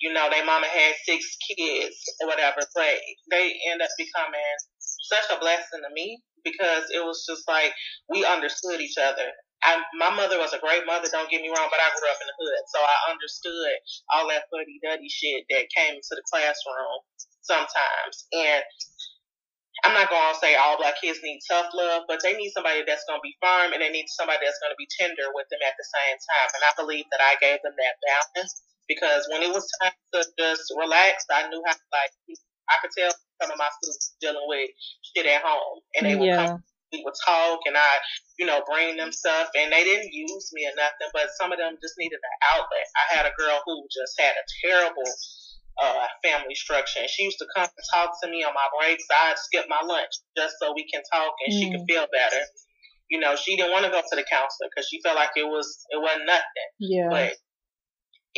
you 0.00 0.12
know, 0.12 0.28
their 0.30 0.44
mama 0.46 0.66
had 0.66 0.94
six 1.04 1.36
kids 1.42 1.96
or 2.22 2.28
whatever, 2.28 2.60
but 2.74 2.96
they 3.30 3.46
end 3.72 3.82
up 3.82 3.90
becoming 3.98 4.56
such 4.80 5.26
a 5.32 5.40
blessing 5.40 5.82
to 5.82 5.92
me 5.94 6.20
because 6.44 6.84
it 6.94 7.04
was 7.04 7.24
just 7.28 7.44
like 7.48 7.72
we 8.08 8.24
understood 8.26 8.80
each 8.80 8.98
other. 8.98 9.28
I, 9.64 9.80
my 9.98 10.10
mother 10.14 10.38
was 10.38 10.54
a 10.54 10.62
great 10.62 10.86
mother, 10.86 11.08
don't 11.10 11.30
get 11.30 11.42
me 11.42 11.50
wrong, 11.50 11.68
but 11.72 11.80
I 11.82 11.90
grew 11.96 12.08
up 12.10 12.20
in 12.22 12.28
the 12.30 12.38
hood, 12.38 12.64
so 12.70 12.78
I 12.78 12.96
understood 13.10 13.74
all 14.14 14.28
that 14.30 14.46
fuddy 14.52 14.78
duddy 14.84 15.08
shit 15.10 15.44
that 15.50 15.72
came 15.74 15.96
into 15.96 16.14
the 16.14 16.22
classroom 16.30 17.00
sometimes. 17.42 18.28
And 18.32 18.62
I'm 19.84 19.94
not 19.96 20.10
to 20.36 20.40
say 20.44 20.56
all 20.60 20.76
black 20.76 21.00
kids 21.00 21.20
need 21.24 21.40
tough 21.48 21.72
love, 21.72 22.04
but 22.08 22.20
they 22.22 22.34
need 22.36 22.52
somebody 22.52 22.84
that's 22.84 23.04
to 23.08 23.16
be 23.24 23.32
firm 23.40 23.72
and 23.72 23.80
they 23.80 23.88
need 23.88 24.12
somebody 24.12 24.44
that's 24.44 24.60
to 24.60 24.76
be 24.76 24.88
tender 25.00 25.32
with 25.32 25.48
them 25.48 25.62
at 25.64 25.72
the 25.80 25.88
same 25.88 26.18
time. 26.20 26.50
And 26.52 26.64
I 26.68 26.72
believe 26.76 27.06
that 27.16 27.24
I 27.24 27.40
gave 27.40 27.64
them 27.64 27.72
that 27.78 27.96
balance 28.04 28.60
because 28.88 29.28
when 29.30 29.42
it 29.42 29.52
was 29.52 29.68
time 29.82 29.92
to 30.14 30.24
just 30.38 30.72
relax, 30.74 31.24
I 31.30 31.48
knew 31.48 31.62
how 31.64 31.72
to 31.72 31.86
like 31.92 32.12
I 32.68 32.76
could 32.82 32.92
tell 32.96 33.12
some 33.40 33.52
of 33.52 33.58
my 33.58 33.68
students 33.80 34.16
dealing 34.20 34.48
with 34.48 34.70
shit 35.14 35.26
at 35.26 35.42
home, 35.44 35.80
and 35.96 36.06
they 36.06 36.16
would 36.16 36.34
come. 36.34 36.64
We 36.88 37.04
would 37.04 37.20
talk, 37.20 37.60
and 37.68 37.76
I, 37.76 38.00
you 38.40 38.48
know, 38.48 38.64
bring 38.64 38.96
them 38.96 39.12
stuff, 39.12 39.52
and 39.52 39.68
they 39.68 39.84
didn't 39.84 40.08
use 40.08 40.48
me 40.56 40.64
or 40.64 40.72
nothing, 40.72 41.12
but 41.12 41.28
some 41.36 41.52
of 41.52 41.60
them 41.60 41.76
just 41.84 42.00
needed 42.00 42.16
an 42.16 42.36
outlet. 42.56 42.88
I 42.96 43.04
had 43.12 43.24
a 43.28 43.36
girl 43.36 43.60
who 43.68 43.84
just 43.92 44.16
had 44.16 44.32
a 44.32 44.44
terrible 44.64 45.04
uh, 45.82 46.06
family 46.22 46.54
structure. 46.54 47.00
And 47.00 47.10
she 47.10 47.24
used 47.24 47.38
to 47.38 47.46
come 47.54 47.66
and 47.66 47.86
talk 47.94 48.16
to 48.22 48.30
me 48.30 48.44
on 48.44 48.54
my 48.54 48.66
breaks. 48.78 49.04
I'd 49.10 49.38
skip 49.38 49.66
my 49.68 49.80
lunch 49.84 50.10
just 50.36 50.56
so 50.60 50.72
we 50.74 50.86
can 50.90 51.02
talk 51.12 51.34
and 51.46 51.54
mm. 51.54 51.58
she 51.58 51.70
could 51.70 51.86
mm. 51.86 51.88
feel 51.88 52.06
better. 52.12 52.42
You 53.10 53.20
know, 53.20 53.36
she 53.36 53.56
didn't 53.56 53.72
want 53.72 53.84
to 53.86 53.90
go 53.90 54.00
to 54.00 54.16
the 54.16 54.26
counselor 54.28 54.68
because 54.68 54.88
she 54.88 55.00
felt 55.00 55.16
like 55.16 55.32
it 55.36 55.48
was 55.48 55.86
it 55.88 56.00
wasn't 56.00 56.26
nothing. 56.26 56.68
Yeah. 56.78 57.08
But 57.08 57.32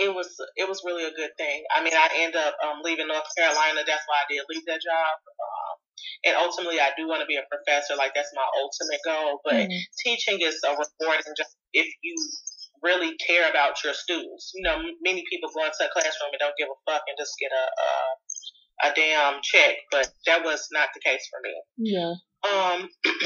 it 0.00 0.08
was 0.08 0.32
it 0.56 0.64
was 0.64 0.80
really 0.84 1.04
a 1.04 1.12
good 1.12 1.36
thing. 1.36 1.62
I 1.76 1.84
mean, 1.84 1.92
I 1.92 2.08
end 2.24 2.34
up 2.34 2.56
um, 2.64 2.80
leaving 2.82 3.08
North 3.08 3.28
Carolina. 3.36 3.84
That's 3.84 4.08
why 4.08 4.24
I 4.24 4.26
did 4.32 4.48
leave 4.48 4.64
that 4.66 4.80
job. 4.80 5.14
Um, 5.20 5.76
and 6.24 6.34
ultimately, 6.40 6.80
I 6.80 6.96
do 6.96 7.04
want 7.04 7.20
to 7.20 7.28
be 7.28 7.36
a 7.36 7.44
professor. 7.52 8.00
Like 8.00 8.16
that's 8.16 8.32
my 8.32 8.48
ultimate 8.56 9.04
goal. 9.04 9.44
But 9.44 9.68
mm-hmm. 9.68 9.84
teaching 10.00 10.40
is 10.40 10.56
a 10.64 10.72
rewarding 10.72 11.36
job 11.36 11.52
if 11.76 11.88
you 12.00 12.16
really 12.80 13.12
care 13.20 13.44
about 13.52 13.76
your 13.84 13.92
students. 13.92 14.52
You 14.56 14.64
know, 14.64 14.80
many 15.04 15.22
people 15.28 15.52
go 15.52 15.68
into 15.68 15.84
a 15.84 15.92
classroom 15.92 16.32
and 16.32 16.40
don't 16.40 16.56
give 16.56 16.72
a 16.72 16.78
fuck 16.88 17.04
and 17.04 17.20
just 17.20 17.36
get 17.36 17.52
a 17.52 17.64
a, 17.68 17.90
a 18.88 18.94
damn 18.96 19.44
check. 19.44 19.84
But 19.92 20.08
that 20.24 20.40
was 20.40 20.64
not 20.72 20.88
the 20.96 21.04
case 21.04 21.28
for 21.28 21.44
me. 21.44 21.54
Yeah. 21.76 22.16
Um. 22.48 22.88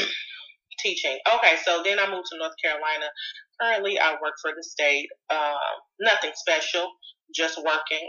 teaching. 0.85 1.16
Okay, 1.24 1.57
so 1.64 1.82
then 1.82 1.99
I 1.99 2.11
moved 2.11 2.28
to 2.30 2.39
North 2.39 2.55
Carolina. 2.62 3.09
Currently, 3.61 3.99
I 3.99 4.12
work 4.20 4.37
for 4.43 4.53
the 4.53 4.62
state. 4.62 5.09
Um, 5.30 5.74
nothing 6.01 6.32
special, 6.37 6.87
just 7.35 7.59
working. 7.59 8.05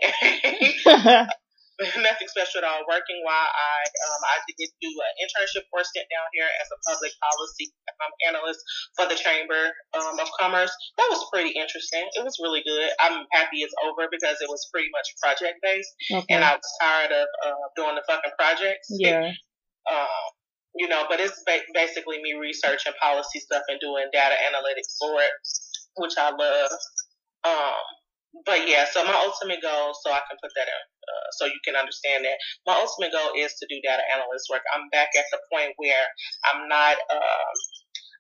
nothing 1.99 2.27
special 2.31 2.63
at 2.63 2.67
all. 2.67 2.87
Working 2.87 3.19
while 3.27 3.51
I 3.51 3.77
um, 3.83 4.21
I 4.31 4.35
did 4.47 4.71
do 4.79 4.91
an 4.91 5.13
internship 5.19 5.67
for 5.67 5.83
stint 5.83 6.07
down 6.07 6.27
here 6.31 6.47
as 6.47 6.67
a 6.71 6.77
public 6.87 7.11
policy 7.19 7.71
um, 7.99 8.11
analyst 8.27 8.61
for 8.95 9.05
the 9.07 9.17
Chamber 9.19 9.75
um, 9.95 10.15
of 10.19 10.27
Commerce. 10.39 10.71
That 10.97 11.07
was 11.11 11.27
pretty 11.31 11.51
interesting. 11.51 12.07
It 12.15 12.23
was 12.23 12.39
really 12.39 12.63
good. 12.63 12.89
I'm 12.99 13.27
happy 13.31 13.63
it's 13.63 13.75
over 13.83 14.07
because 14.07 14.39
it 14.39 14.47
was 14.47 14.63
pretty 14.71 14.87
much 14.91 15.07
project 15.19 15.59
based, 15.59 15.91
okay. 16.11 16.31
and 16.31 16.43
I 16.43 16.55
was 16.55 16.69
tired 16.79 17.11
of 17.11 17.27
uh, 17.43 17.65
doing 17.75 17.95
the 17.95 18.05
fucking 18.07 18.35
projects. 18.37 18.87
Yeah. 18.91 19.31
Um, 19.85 20.33
you 20.75 20.87
know, 20.87 21.05
but 21.09 21.19
it's 21.19 21.41
ba- 21.45 21.67
basically 21.73 22.21
me 22.21 22.35
researching 22.35 22.93
policy 23.01 23.39
stuff 23.39 23.63
and 23.67 23.79
doing 23.79 24.05
data 24.11 24.35
analytics 24.51 24.99
for 24.99 25.21
it, 25.21 25.31
which 25.97 26.13
I 26.19 26.31
love. 26.31 26.71
Um, 27.47 27.83
but 28.43 28.67
yeah, 28.67 28.83
so 28.91 29.03
my 29.07 29.15
ultimate 29.15 29.63
goal, 29.63 29.95
so 29.95 30.11
I 30.11 30.19
can 30.27 30.35
put 30.43 30.51
that 30.59 30.67
in, 30.67 30.83
uh, 31.07 31.27
so 31.39 31.45
you 31.47 31.59
can 31.63 31.79
understand 31.79 32.27
that. 32.27 32.35
My 32.67 32.75
ultimate 32.75 33.15
goal 33.15 33.31
is 33.39 33.55
to 33.55 33.65
do 33.71 33.79
data 33.79 34.03
analyst 34.11 34.51
work. 34.51 34.67
I'm 34.75 34.91
back 34.91 35.15
at 35.15 35.23
the 35.31 35.39
point 35.47 35.71
where 35.79 36.05
I'm 36.51 36.67
not, 36.67 36.99
uh, 37.07 37.51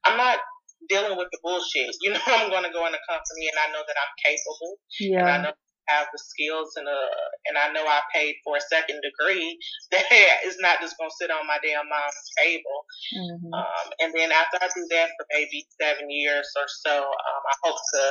I'm 0.07 0.15
not 0.15 0.39
dealing 0.87 1.17
with 1.17 1.27
the 1.35 1.39
bullshit. 1.43 1.91
You 1.99 2.15
know, 2.15 2.23
I'm 2.31 2.47
going 2.47 2.63
to 2.63 2.71
go 2.71 2.87
in 2.87 2.95
a 2.95 3.03
company 3.03 3.51
and 3.51 3.59
I 3.59 3.67
know 3.75 3.83
that 3.83 3.97
I'm 3.99 4.13
capable. 4.23 4.79
Yeah. 5.03 5.19
And 5.19 5.29
I 5.29 5.37
know 5.43 5.53
have 5.87 6.07
the 6.11 6.19
skills 6.19 6.73
and 6.75 6.87
uh 6.87 7.25
and 7.47 7.57
I 7.57 7.71
know 7.71 7.85
I 7.85 8.01
paid 8.13 8.35
for 8.43 8.57
a 8.57 8.61
second 8.61 9.01
degree 9.01 9.57
that 9.91 10.45
is 10.45 10.57
not 10.59 10.81
just 10.81 10.97
going 10.97 11.09
to 11.09 11.17
sit 11.19 11.31
on 11.31 11.47
my 11.47 11.57
damn 11.63 11.87
mom's 11.87 12.29
table. 12.37 12.79
Mm-hmm. 13.13 13.53
Um, 13.53 13.85
and 13.99 14.13
then 14.13 14.31
after 14.31 14.57
I 14.61 14.67
do 14.73 14.85
that 14.91 15.09
for 15.17 15.25
maybe 15.31 15.65
seven 15.79 16.09
years 16.09 16.49
or 16.57 16.67
so, 16.67 17.05
um, 17.05 17.41
I 17.45 17.55
hope 17.63 17.77
to 17.77 18.03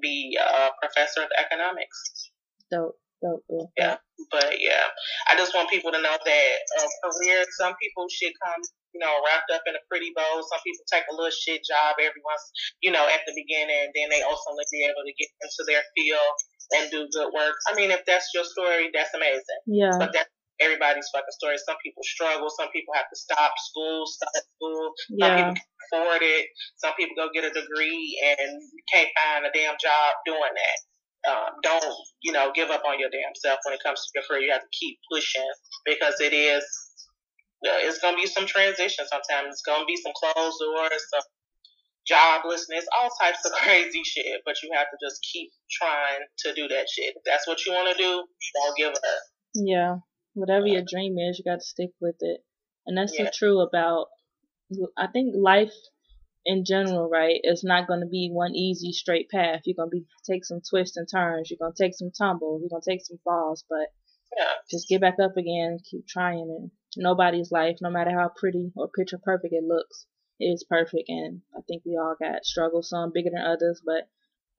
be 0.00 0.36
a 0.40 0.70
professor 0.80 1.22
of 1.22 1.30
economics. 1.38 2.30
Dope. 2.70 2.98
Dope, 3.22 3.44
dope. 3.48 3.70
Yeah, 3.78 3.96
but 4.30 4.60
yeah, 4.60 4.92
I 5.30 5.36
just 5.36 5.54
want 5.54 5.70
people 5.70 5.90
to 5.90 6.02
know 6.02 6.16
that 6.20 6.56
um, 6.80 6.88
career. 7.00 7.44
Some 7.56 7.74
people 7.80 8.06
should 8.12 8.32
come, 8.44 8.60
you 8.96 9.04
know, 9.04 9.20
wrapped 9.28 9.52
up 9.52 9.60
in 9.68 9.76
a 9.76 9.82
pretty 9.92 10.16
bow. 10.16 10.40
Some 10.40 10.64
people 10.64 10.88
take 10.88 11.04
a 11.12 11.12
little 11.12 11.28
shit 11.28 11.60
job 11.68 12.00
every 12.00 12.24
once, 12.24 12.44
you 12.80 12.88
know, 12.88 13.04
at 13.04 13.20
the 13.28 13.36
beginning, 13.36 13.76
and 13.76 13.92
then 13.92 14.08
they 14.08 14.24
ultimately 14.24 14.64
be 14.72 14.88
able 14.88 15.04
to 15.04 15.12
get 15.20 15.28
into 15.44 15.62
their 15.68 15.84
field 15.92 16.36
and 16.72 16.88
do 16.88 17.04
good 17.12 17.28
work. 17.36 17.60
I 17.68 17.76
mean, 17.76 17.92
if 17.92 18.00
that's 18.08 18.32
your 18.32 18.48
story, 18.48 18.88
that's 18.96 19.12
amazing. 19.12 19.60
Yeah. 19.68 20.00
But 20.00 20.16
that's 20.16 20.32
everybody's 20.64 21.12
fucking 21.12 21.36
story. 21.36 21.60
Some 21.60 21.76
people 21.84 22.00
struggle. 22.08 22.48
Some 22.48 22.72
people 22.72 22.96
have 22.96 23.12
to 23.12 23.18
stop 23.20 23.52
school, 23.68 24.08
start 24.08 24.40
school. 24.56 24.96
Some 25.12 25.20
yeah. 25.20 25.36
people 25.36 25.54
can 25.60 25.68
afford 25.92 26.24
it. 26.24 26.48
Some 26.80 26.96
people 26.96 27.20
go 27.20 27.28
get 27.36 27.44
a 27.44 27.52
degree 27.52 28.16
and 28.24 28.56
can't 28.88 29.12
find 29.20 29.44
a 29.44 29.52
damn 29.52 29.76
job 29.76 30.16
doing 30.24 30.56
that 30.56 30.78
um, 31.26 31.58
don't 31.62 31.84
you 32.22 32.32
know 32.32 32.52
give 32.54 32.70
up 32.70 32.82
on 32.86 32.98
your 32.98 33.10
damn 33.10 33.34
self 33.34 33.58
when 33.64 33.74
it 33.74 33.80
comes 33.84 34.00
to 34.00 34.10
your 34.14 34.24
career. 34.24 34.46
You 34.46 34.52
have 34.52 34.62
to 34.62 34.78
keep 34.78 34.98
pushing 35.10 35.46
because 35.84 36.14
it 36.20 36.32
is 36.32 36.64
it's 37.62 37.98
gonna 37.98 38.16
be 38.16 38.26
some 38.26 38.46
transition. 38.46 39.06
Sometimes 39.08 39.48
it's 39.48 39.62
gonna 39.62 39.84
be 39.84 39.96
some 39.96 40.12
closed 40.14 40.58
doors, 40.60 41.02
some 41.12 41.22
joblessness, 42.10 42.86
all 42.98 43.10
types 43.20 43.44
of 43.44 43.52
crazy 43.62 44.02
shit. 44.04 44.42
But 44.44 44.56
you 44.62 44.70
have 44.74 44.86
to 44.90 44.96
just 45.04 45.20
keep 45.32 45.50
trying 45.70 46.24
to 46.44 46.54
do 46.54 46.68
that 46.68 46.86
shit. 46.88 47.14
If 47.16 47.22
that's 47.24 47.46
what 47.46 47.64
you 47.66 47.72
want 47.72 47.96
to 47.96 48.02
do, 48.02 48.24
don't 48.54 48.76
give 48.76 48.92
up. 48.92 49.22
Yeah, 49.54 49.96
whatever 50.34 50.66
your 50.66 50.82
dream 50.88 51.16
is, 51.18 51.38
you 51.38 51.50
got 51.50 51.60
to 51.60 51.66
stick 51.66 51.90
with 52.00 52.16
it, 52.20 52.40
and 52.86 52.96
that's 52.96 53.18
yeah. 53.18 53.26
so 53.26 53.30
true 53.34 53.60
about. 53.60 54.06
I 54.98 55.06
think 55.06 55.32
life 55.38 55.72
in 56.46 56.64
general, 56.64 57.08
right, 57.10 57.40
it's 57.42 57.64
not 57.64 57.88
going 57.88 58.00
to 58.00 58.06
be 58.06 58.30
one 58.32 58.54
easy 58.54 58.92
straight 58.92 59.28
path. 59.28 59.62
You're 59.64 59.76
going 59.76 59.90
to 59.90 59.96
be 59.96 60.06
take 60.28 60.44
some 60.44 60.60
twists 60.68 60.96
and 60.96 61.06
turns. 61.12 61.50
You're 61.50 61.58
going 61.60 61.74
to 61.74 61.82
take 61.82 61.94
some 61.94 62.12
tumbles. 62.16 62.62
You're 62.62 62.70
going 62.70 62.82
to 62.82 62.90
take 62.90 63.04
some 63.04 63.18
falls, 63.24 63.64
but 63.68 63.88
yeah. 64.36 64.54
just 64.70 64.88
get 64.88 65.00
back 65.00 65.16
up 65.22 65.36
again. 65.36 65.78
Keep 65.90 66.06
trying 66.06 66.48
it. 66.62 66.70
Nobody's 66.96 67.52
life, 67.52 67.76
no 67.80 67.90
matter 67.90 68.10
how 68.10 68.30
pretty 68.34 68.72
or 68.76 68.88
picture 68.88 69.18
perfect 69.18 69.52
it 69.52 69.64
looks, 69.64 70.06
is 70.40 70.64
perfect. 70.68 71.04
And 71.08 71.42
I 71.56 71.60
think 71.66 71.82
we 71.84 71.96
all 71.96 72.16
got 72.20 72.44
struggles, 72.44 72.90
some 72.90 73.12
bigger 73.12 73.30
than 73.32 73.44
others, 73.44 73.80
but 73.84 74.08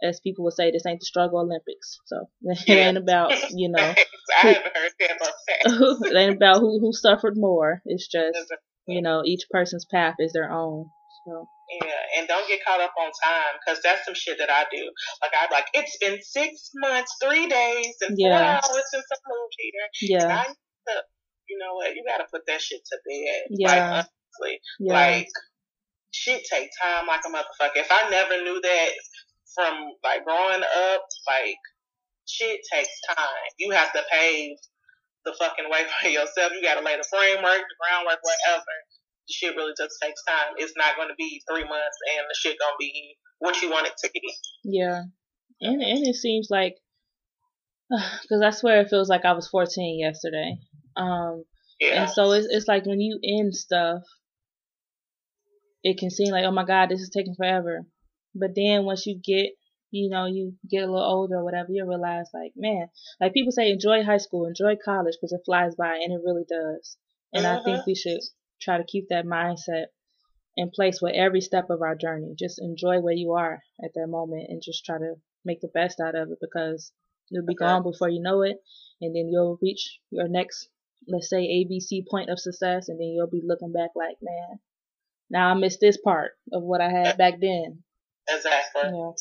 as 0.04 0.20
people 0.20 0.44
would 0.46 0.54
say, 0.54 0.72
this 0.72 0.86
ain't 0.86 1.00
the 1.00 1.06
struggle 1.06 1.40
Olympics. 1.40 2.00
So 2.06 2.30
it 2.42 2.70
ain't 2.70 2.98
about 2.98 3.32
you 3.52 3.70
know. 3.70 3.94
I 4.44 4.48
haven't 4.48 4.76
heard 4.76 4.92
that 5.00 5.18
it 6.12 6.16
ain't 6.16 6.36
about 6.36 6.60
who 6.60 6.80
who 6.80 6.94
suffered 6.94 7.38
more. 7.38 7.82
It's 7.86 8.08
just 8.08 8.38
you 8.88 9.02
know 9.02 9.24
each 9.26 9.46
person's 9.50 9.86
path 9.86 10.16
is 10.20 10.34
their 10.34 10.52
own. 10.52 10.86
So 11.26 11.48
yeah, 11.84 12.20
and 12.20 12.28
don't 12.28 12.48
get 12.48 12.64
caught 12.66 12.80
up 12.80 12.94
on 13.00 13.12
time 13.24 13.60
because 13.60 13.82
that's 13.84 14.06
some 14.06 14.14
shit 14.16 14.38
that 14.40 14.50
I 14.50 14.66
do. 14.72 14.84
Like 15.22 15.32
I'm 15.40 15.50
like, 15.52 15.68
it's 15.74 15.98
been 15.98 16.20
six 16.22 16.72
months, 16.76 17.14
three 17.22 17.48
days, 17.48 17.96
and 18.02 18.16
yeah. 18.18 18.62
four 18.62 18.76
hours 18.76 18.84
since 18.92 19.06
I 19.12 19.18
moved 19.28 19.56
here. 19.58 20.20
Yeah. 20.20 20.44
You 21.50 21.58
know 21.58 21.76
what? 21.76 21.96
You 21.96 22.04
got 22.08 22.24
to 22.24 22.30
put 22.32 22.46
that 22.48 22.62
shit 22.62 22.82
to 22.86 22.98
bed. 23.06 23.48
Yeah. 23.50 23.68
Like 23.68 23.84
honestly, 23.84 24.60
yeah. 24.80 24.94
like 24.94 25.30
shit 26.12 26.44
take 26.52 26.70
time 26.82 27.08
like 27.08 27.22
a 27.26 27.30
motherfucker. 27.30 27.82
If 27.82 27.92
I 27.92 28.10
never 28.10 28.44
knew 28.44 28.60
that 28.62 28.90
from 29.56 29.74
like 30.04 30.24
growing 30.26 30.64
up, 30.64 31.02
like 31.28 31.62
shit 32.28 32.60
takes 32.72 32.94
time. 33.08 33.50
You 33.58 33.72
have 33.72 33.94
to 33.94 34.04
pave 34.12 34.58
the 35.26 35.34
fucking 35.40 35.70
way 35.70 35.84
for 36.02 36.10
yourself. 36.10 36.52
You 36.54 36.62
got 36.62 36.80
to 36.80 36.86
lay 36.86 36.98
the 36.98 37.08
framework, 37.10 37.64
the 37.64 37.78
groundwork, 37.80 38.20
whatever 38.22 38.74
the 39.28 39.34
shit 39.34 39.56
really 39.56 39.74
just 39.78 39.96
takes 40.02 40.24
time. 40.24 40.56
It's 40.58 40.74
not 40.78 40.96
going 40.96 41.10
to 41.10 41.16
be 41.18 41.42
three 41.50 41.64
months 41.64 41.98
and 42.16 42.26
the 42.28 42.36
shit 42.40 42.58
going 42.60 42.74
to 42.74 42.80
be 42.80 43.18
what 43.40 43.62
you 43.62 43.70
want 43.70 43.88
it 43.88 43.94
to 44.04 44.10
be. 44.14 44.22
Yeah. 44.64 45.04
And, 45.62 45.82
and 45.82 46.08
it 46.08 46.16
seems 46.16 46.48
like, 46.50 46.76
because 47.90 48.42
I 48.44 48.52
swear 48.52 48.82
it 48.82 48.90
feels 48.90 49.10
like 49.10 49.26
I 49.26 49.34
was 49.34 49.48
14 49.48 50.00
yesterday. 50.00 50.58
Um, 50.98 51.44
yeah. 51.80 52.04
And 52.04 52.12
so 52.12 52.32
it's, 52.32 52.48
it's 52.50 52.68
like 52.68 52.86
when 52.86 53.00
you 53.00 53.20
end 53.24 53.56
stuff, 53.56 54.02
it 55.84 55.98
can 55.98 56.10
seem 56.10 56.32
like, 56.32 56.44
oh 56.46 56.52
my 56.52 56.66
God, 56.66 56.90
this 56.90 57.02
is 57.02 57.10
taking 57.10 57.36
forever. 57.36 57.86
But 58.36 58.52
then 58.56 58.84
once 58.84 59.06
you 59.06 59.20
get, 59.24 59.52
you 59.92 60.10
know, 60.10 60.26
you 60.26 60.54
get 60.70 60.84
a 60.84 60.92
little 60.92 61.02
older 61.02 61.38
or 61.38 61.44
whatever, 61.44 61.70
you 61.72 61.88
realize, 61.88 62.28
like, 62.34 62.52
man, 62.56 62.88
like 63.22 63.34
people 63.34 63.52
say, 63.52 63.72
enjoy 63.72 64.04
high 64.04 64.18
school, 64.18 64.46
enjoy 64.46 64.76
college 64.84 65.16
because 65.20 65.32
it 65.32 65.46
flies 65.46 65.76
by, 65.76 65.96
and 65.96 66.12
it 66.12 66.22
really 66.26 66.44
does. 66.48 66.98
And 67.34 67.48
I 67.48 67.64
think 67.64 67.78
uh-huh. 67.78 67.84
we 67.88 67.96
should 67.96 68.20
try 68.62 68.78
to 68.78 68.84
keep 68.84 69.10
that 69.10 69.26
mindset 69.26 69.86
in 70.58 70.72
place 70.72 71.00
with 71.02 71.14
every 71.16 71.42
step 71.42 71.70
of 71.70 71.82
our 71.82 71.96
journey. 71.96 72.34
Just 72.38 72.60
enjoy 72.60 73.00
where 73.00 73.14
you 73.14 73.34
are 73.34 73.62
at 73.84 73.92
that 73.94 74.08
moment 74.08 74.48
and 74.50 74.62
just 74.62 74.84
try 74.84 74.98
to 74.98 75.16
make 75.46 75.62
the 75.62 75.70
best 75.74 76.00
out 76.00 76.16
of 76.16 76.32
it 76.32 76.40
because 76.42 76.92
you'll 77.30 77.46
be 77.46 77.54
okay. 77.54 77.66
gone 77.66 77.84
before 77.84 78.10
you 78.10 78.22
know 78.22 78.42
it 78.42 78.58
and 79.02 79.16
then 79.16 79.30
you'll 79.30 79.60
reach 79.62 80.00
your 80.10 80.28
next 80.28 80.68
let's 81.08 81.30
say 81.30 81.38
ABC 81.38 82.06
point 82.10 82.30
of 82.30 82.40
success 82.40 82.90
and 82.90 83.00
then 83.00 83.08
you'll 83.08 83.28
be 83.28 83.42
looking 83.46 83.74
back 83.74 83.92
like, 83.96 84.18
man, 84.22 84.60
now 85.30 85.50
I 85.50 85.54
missed 85.54 85.80
this 85.80 85.98
part 85.98 86.32
of 86.52 86.64
what 86.64 86.82
I 86.82 86.90
had 86.90 87.18
back 87.18 87.40
then. 87.40 87.84
Exactly. 88.30 88.92
Yeah. 88.94 89.12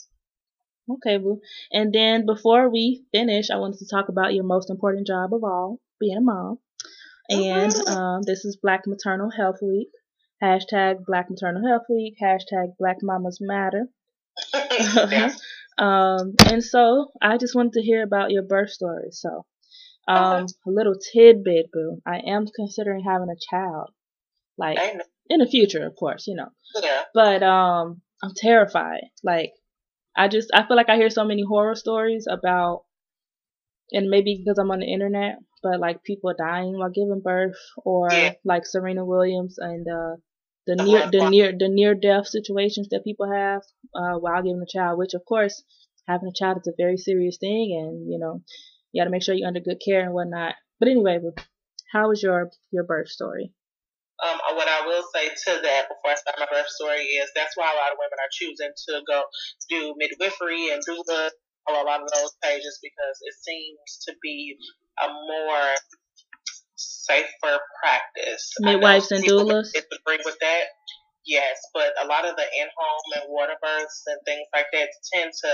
Okay, 0.88 1.18
boo. 1.18 1.40
And 1.72 1.92
then 1.92 2.26
before 2.26 2.70
we 2.70 3.04
finish, 3.12 3.50
I 3.50 3.56
wanted 3.56 3.78
to 3.78 3.88
talk 3.88 4.08
about 4.08 4.34
your 4.34 4.44
most 4.44 4.70
important 4.70 5.06
job 5.06 5.34
of 5.34 5.42
all, 5.42 5.80
being 5.98 6.16
a 6.16 6.20
mom. 6.20 6.58
And 7.28 7.74
um, 7.88 8.22
this 8.22 8.44
is 8.44 8.56
Black 8.56 8.86
Maternal 8.86 9.30
Health 9.30 9.56
Week. 9.60 9.88
Hashtag 10.42 11.04
Black 11.04 11.28
Maternal 11.28 11.66
Health 11.66 11.86
Week. 11.88 12.14
Hashtag 12.22 12.76
Black 12.78 12.98
Mamas 13.02 13.38
Matter. 13.40 13.88
um, 15.78 16.34
and 16.46 16.62
so 16.62 17.10
I 17.20 17.36
just 17.36 17.56
wanted 17.56 17.72
to 17.74 17.82
hear 17.82 18.04
about 18.04 18.30
your 18.30 18.42
birth 18.42 18.70
story. 18.70 19.08
So, 19.10 19.44
um, 20.08 20.46
a 20.66 20.70
little 20.70 20.94
tidbit, 21.12 21.70
boo. 21.72 22.00
I 22.06 22.18
am 22.26 22.46
considering 22.54 23.04
having 23.04 23.28
a 23.30 23.54
child, 23.54 23.90
like 24.56 24.78
in 25.28 25.40
the 25.40 25.46
future, 25.46 25.86
of 25.86 25.96
course, 25.96 26.26
you 26.26 26.36
know. 26.36 26.48
Yeah. 26.80 27.02
But 27.14 27.42
um, 27.42 28.02
I'm 28.22 28.32
terrified. 28.36 29.02
Like, 29.22 29.52
I 30.16 30.28
just 30.28 30.50
I 30.54 30.66
feel 30.66 30.76
like 30.76 30.88
I 30.88 30.96
hear 30.96 31.10
so 31.10 31.24
many 31.24 31.44
horror 31.46 31.74
stories 31.74 32.26
about, 32.30 32.84
and 33.92 34.08
maybe 34.08 34.36
because 34.38 34.58
I'm 34.58 34.70
on 34.70 34.80
the 34.80 34.92
internet, 34.92 35.36
but 35.62 35.80
like 35.80 36.02
people 36.04 36.32
dying 36.36 36.78
while 36.78 36.90
giving 36.90 37.20
birth, 37.22 37.56
or 37.84 38.08
yeah. 38.10 38.32
like 38.44 38.66
Serena 38.66 39.04
Williams 39.04 39.58
and 39.58 39.86
uh, 39.86 40.16
the 40.66 40.76
near 40.76 41.10
the 41.10 41.30
near 41.30 41.52
the 41.56 41.68
near 41.68 41.94
death 41.94 42.26
situations 42.28 42.88
that 42.90 43.04
people 43.04 43.30
have 43.30 43.62
uh, 43.94 44.18
while 44.18 44.42
giving 44.42 44.62
a 44.62 44.66
child. 44.66 44.98
Which 44.98 45.14
of 45.14 45.24
course, 45.24 45.62
having 46.08 46.28
a 46.28 46.32
child 46.32 46.58
is 46.58 46.68
a 46.68 46.76
very 46.76 46.96
serious 46.96 47.36
thing, 47.38 47.76
and 47.78 48.10
you 48.10 48.18
know 48.18 48.42
you 48.96 49.00
got 49.02 49.04
to 49.04 49.12
make 49.12 49.22
sure 49.22 49.34
you're 49.34 49.46
under 49.46 49.60
good 49.60 49.76
care 49.84 50.00
and 50.00 50.14
whatnot. 50.14 50.54
But 50.80 50.88
anyway, 50.88 51.20
how 51.92 52.08
was 52.08 52.22
your 52.22 52.48
your 52.72 52.84
birth 52.84 53.08
story? 53.08 53.52
Um, 54.24 54.40
what 54.56 54.66
I 54.66 54.86
will 54.86 55.04
say 55.14 55.28
to 55.28 55.60
that 55.60 55.84
before 55.92 56.12
I 56.12 56.14
start 56.16 56.40
my 56.40 56.48
birth 56.50 56.68
story 56.68 57.04
is 57.04 57.28
that's 57.36 57.54
why 57.58 57.68
a 57.68 57.76
lot 57.76 57.92
of 57.92 58.00
women 58.00 58.16
are 58.16 58.32
choosing 58.32 58.72
to 58.88 59.04
go 59.06 59.22
do 59.68 59.94
midwifery 59.98 60.72
and 60.72 60.80
do 60.80 60.96
the 61.06 61.30
a 61.68 61.72
lot 61.84 62.00
of 62.00 62.08
those 62.14 62.32
pages 62.42 62.78
because 62.80 63.18
it 63.20 63.34
seems 63.42 64.06
to 64.06 64.14
be 64.22 64.56
a 65.02 65.08
more 65.08 65.74
safer 66.76 67.58
practice. 67.82 68.54
Midwives 68.60 69.12
and 69.12 69.24
doulas. 69.24 69.72
Disagree 69.74 70.24
with 70.24 70.38
that. 70.40 70.64
Yes, 71.26 71.58
but 71.74 71.90
a 71.98 72.06
lot 72.06 72.22
of 72.22 72.38
the 72.38 72.46
in-home 72.46 73.08
and 73.18 73.26
water 73.26 73.58
births 73.58 74.06
and 74.06 74.18
things 74.22 74.46
like 74.54 74.70
that 74.72 74.88
tend 75.10 75.34
to 75.34 75.52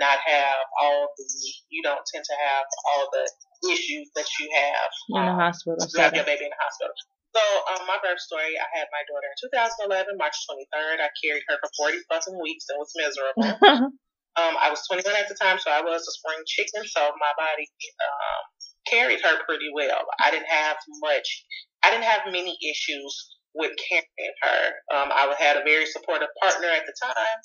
not 0.00 0.16
have 0.24 0.64
all 0.80 1.12
the. 1.12 1.24
You 1.68 1.84
don't 1.84 2.00
tend 2.08 2.24
to 2.24 2.36
have 2.40 2.64
all 2.88 3.04
the 3.12 3.24
issues 3.68 4.08
that 4.16 4.24
you 4.40 4.48
have 4.48 4.90
in 5.12 5.24
the 5.28 5.36
um, 5.36 5.40
hospital. 5.44 5.76
You 5.76 6.00
have 6.00 6.16
your 6.16 6.24
baby 6.24 6.48
in 6.48 6.52
the 6.52 6.62
hospital. 6.64 6.96
So, 7.36 7.42
um, 7.70 7.86
my 7.86 8.00
birth 8.02 8.18
story, 8.18 8.58
I 8.58 8.66
had 8.74 8.88
my 8.90 9.04
daughter 9.06 9.28
in 9.28 9.38
2011, 9.92 10.16
March 10.16 10.34
23rd. 10.48 10.98
I 10.98 11.12
carried 11.20 11.44
her 11.46 11.60
for 11.62 11.70
40 11.92 12.02
fucking 12.10 12.38
weeks 12.40 12.66
and 12.72 12.80
was 12.80 12.90
miserable. 12.96 13.46
um, 14.40 14.54
I 14.58 14.72
was 14.72 14.82
21 14.88 15.04
at 15.14 15.28
the 15.28 15.38
time, 15.38 15.60
so 15.60 15.70
I 15.70 15.84
was 15.84 16.02
a 16.02 16.14
spring 16.16 16.42
chicken, 16.48 16.82
so 16.88 17.12
my 17.20 17.32
body 17.38 17.68
um, 17.68 18.42
carried 18.88 19.20
her 19.22 19.36
pretty 19.46 19.70
well. 19.70 20.02
I 20.18 20.32
didn't 20.32 20.50
have 20.50 20.80
much, 21.04 21.28
I 21.84 21.92
didn't 21.92 22.08
have 22.08 22.26
many 22.32 22.58
issues 22.66 23.12
with 23.54 23.72
carrying 23.88 24.34
her. 24.42 24.62
Um, 24.94 25.10
I 25.12 25.34
had 25.38 25.56
a 25.56 25.64
very 25.64 25.86
supportive 25.86 26.28
partner 26.42 26.68
at 26.68 26.86
the 26.86 26.94
time, 27.02 27.38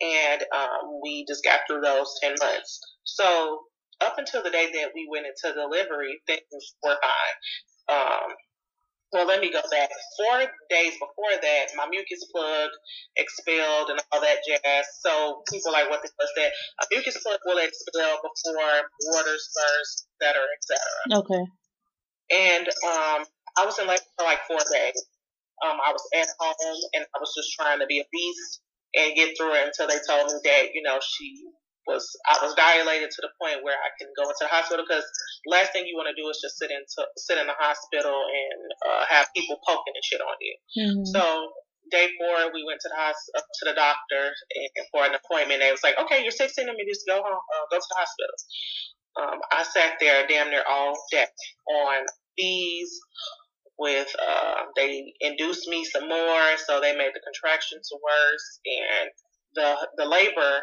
and 0.00 0.42
um, 0.54 1.00
we 1.02 1.24
just 1.26 1.44
got 1.44 1.60
through 1.66 1.80
those 1.80 2.14
10 2.22 2.34
months. 2.40 2.80
So, 3.04 3.60
up 4.00 4.14
until 4.18 4.42
the 4.42 4.50
day 4.50 4.70
that 4.72 4.90
we 4.94 5.08
went 5.10 5.26
into 5.26 5.54
delivery, 5.54 6.20
things 6.26 6.74
were 6.82 6.96
fine. 7.02 7.96
Um, 7.96 8.30
well, 9.12 9.26
let 9.26 9.40
me 9.40 9.50
go 9.50 9.62
back. 9.70 9.88
Four 10.20 10.38
days 10.68 10.92
before 10.92 11.34
that, 11.40 11.66
my 11.76 11.88
mucus 11.88 12.24
plug 12.30 12.68
expelled 13.16 13.88
and 13.90 13.98
all 14.12 14.20
that 14.20 14.44
jazz. 14.46 14.86
So 15.00 15.42
people 15.50 15.72
like, 15.72 15.88
what 15.88 16.02
the 16.02 16.10
hell 16.12 16.28
is 16.28 16.32
that? 16.36 16.52
A 16.82 16.86
mucus 16.92 17.16
plug 17.22 17.40
will 17.46 17.58
expel 17.58 18.20
before 18.20 18.76
water 19.16 19.36
spurs, 19.38 20.06
et 20.20 20.26
cetera, 20.26 20.44
et 20.44 20.62
cetera. 20.62 21.18
Okay. 21.24 21.44
And 22.30 22.68
um, 22.68 23.24
I 23.56 23.64
was 23.64 23.78
in 23.78 23.88
labor 23.88 24.02
for 24.18 24.24
like 24.24 24.44
four 24.46 24.60
days. 24.72 25.02
Um, 25.64 25.78
I 25.82 25.90
was 25.92 26.04
at 26.14 26.28
home 26.38 26.78
and 26.94 27.04
I 27.04 27.16
was 27.18 27.32
just 27.36 27.52
trying 27.58 27.80
to 27.80 27.86
be 27.86 28.00
a 28.00 28.06
beast 28.12 28.60
and 28.94 29.16
get 29.16 29.36
through 29.36 29.54
it 29.54 29.68
until 29.68 29.88
they 29.88 30.00
told 30.06 30.30
me 30.30 30.38
that, 30.44 30.74
you 30.74 30.82
know, 30.82 30.98
she 31.02 31.44
was 31.88 32.04
I 32.28 32.36
was 32.44 32.52
dilated 32.52 33.08
to 33.08 33.20
the 33.24 33.32
point 33.40 33.64
where 33.64 33.74
I 33.80 33.88
can 33.96 34.12
go 34.12 34.28
into 34.28 34.44
the 34.44 34.52
hospital 34.52 34.84
because 34.84 35.08
last 35.48 35.72
thing 35.72 35.88
you 35.88 35.96
want 35.96 36.12
to 36.12 36.16
do 36.20 36.28
is 36.28 36.36
just 36.36 36.60
sit 36.60 36.68
into 36.68 37.00
sit 37.16 37.40
in 37.40 37.48
the 37.48 37.56
hospital 37.56 38.12
and 38.12 38.60
uh, 38.84 39.02
have 39.08 39.32
people 39.32 39.56
poking 39.64 39.96
and 39.96 40.04
shit 40.04 40.20
on 40.20 40.36
you. 40.38 40.54
Mm-hmm. 40.76 41.04
So 41.08 41.22
day 41.88 42.12
four, 42.20 42.52
we 42.52 42.60
went 42.68 42.84
to 42.84 42.92
the 42.92 43.00
hospital 43.00 43.40
to 43.40 43.64
the 43.72 43.76
doctor 43.76 44.22
and 44.28 44.84
for 44.92 45.08
an 45.08 45.16
appointment. 45.16 45.64
They 45.64 45.72
was 45.72 45.82
like, 45.82 45.96
okay, 45.96 46.20
you're 46.20 46.36
16 46.36 46.52
centimeters, 46.52 47.08
go 47.08 47.24
home, 47.24 47.40
uh, 47.40 47.64
go 47.72 47.80
to 47.80 47.88
the 47.88 47.98
hospital. 47.98 48.36
Um, 49.18 49.38
I 49.50 49.64
sat 49.64 49.96
there 49.98 50.28
damn 50.28 50.52
near 50.52 50.62
all 50.68 50.94
day 51.10 51.26
on 51.66 52.06
fees. 52.36 52.92
With 53.78 54.08
uh, 54.20 54.62
they 54.76 55.14
induced 55.20 55.68
me 55.68 55.84
some 55.84 56.08
more, 56.08 56.56
so 56.66 56.80
they 56.80 56.96
made 56.96 57.12
the 57.14 57.22
contractions 57.22 57.90
worse, 57.92 58.60
and 58.66 59.10
the 59.54 59.88
the 59.96 60.04
labor 60.08 60.62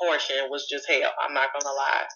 portion 0.00 0.48
was 0.50 0.66
just 0.70 0.88
hell. 0.88 1.12
I'm 1.20 1.34
not 1.34 1.50
gonna 1.52 1.74
lie. 1.74 2.06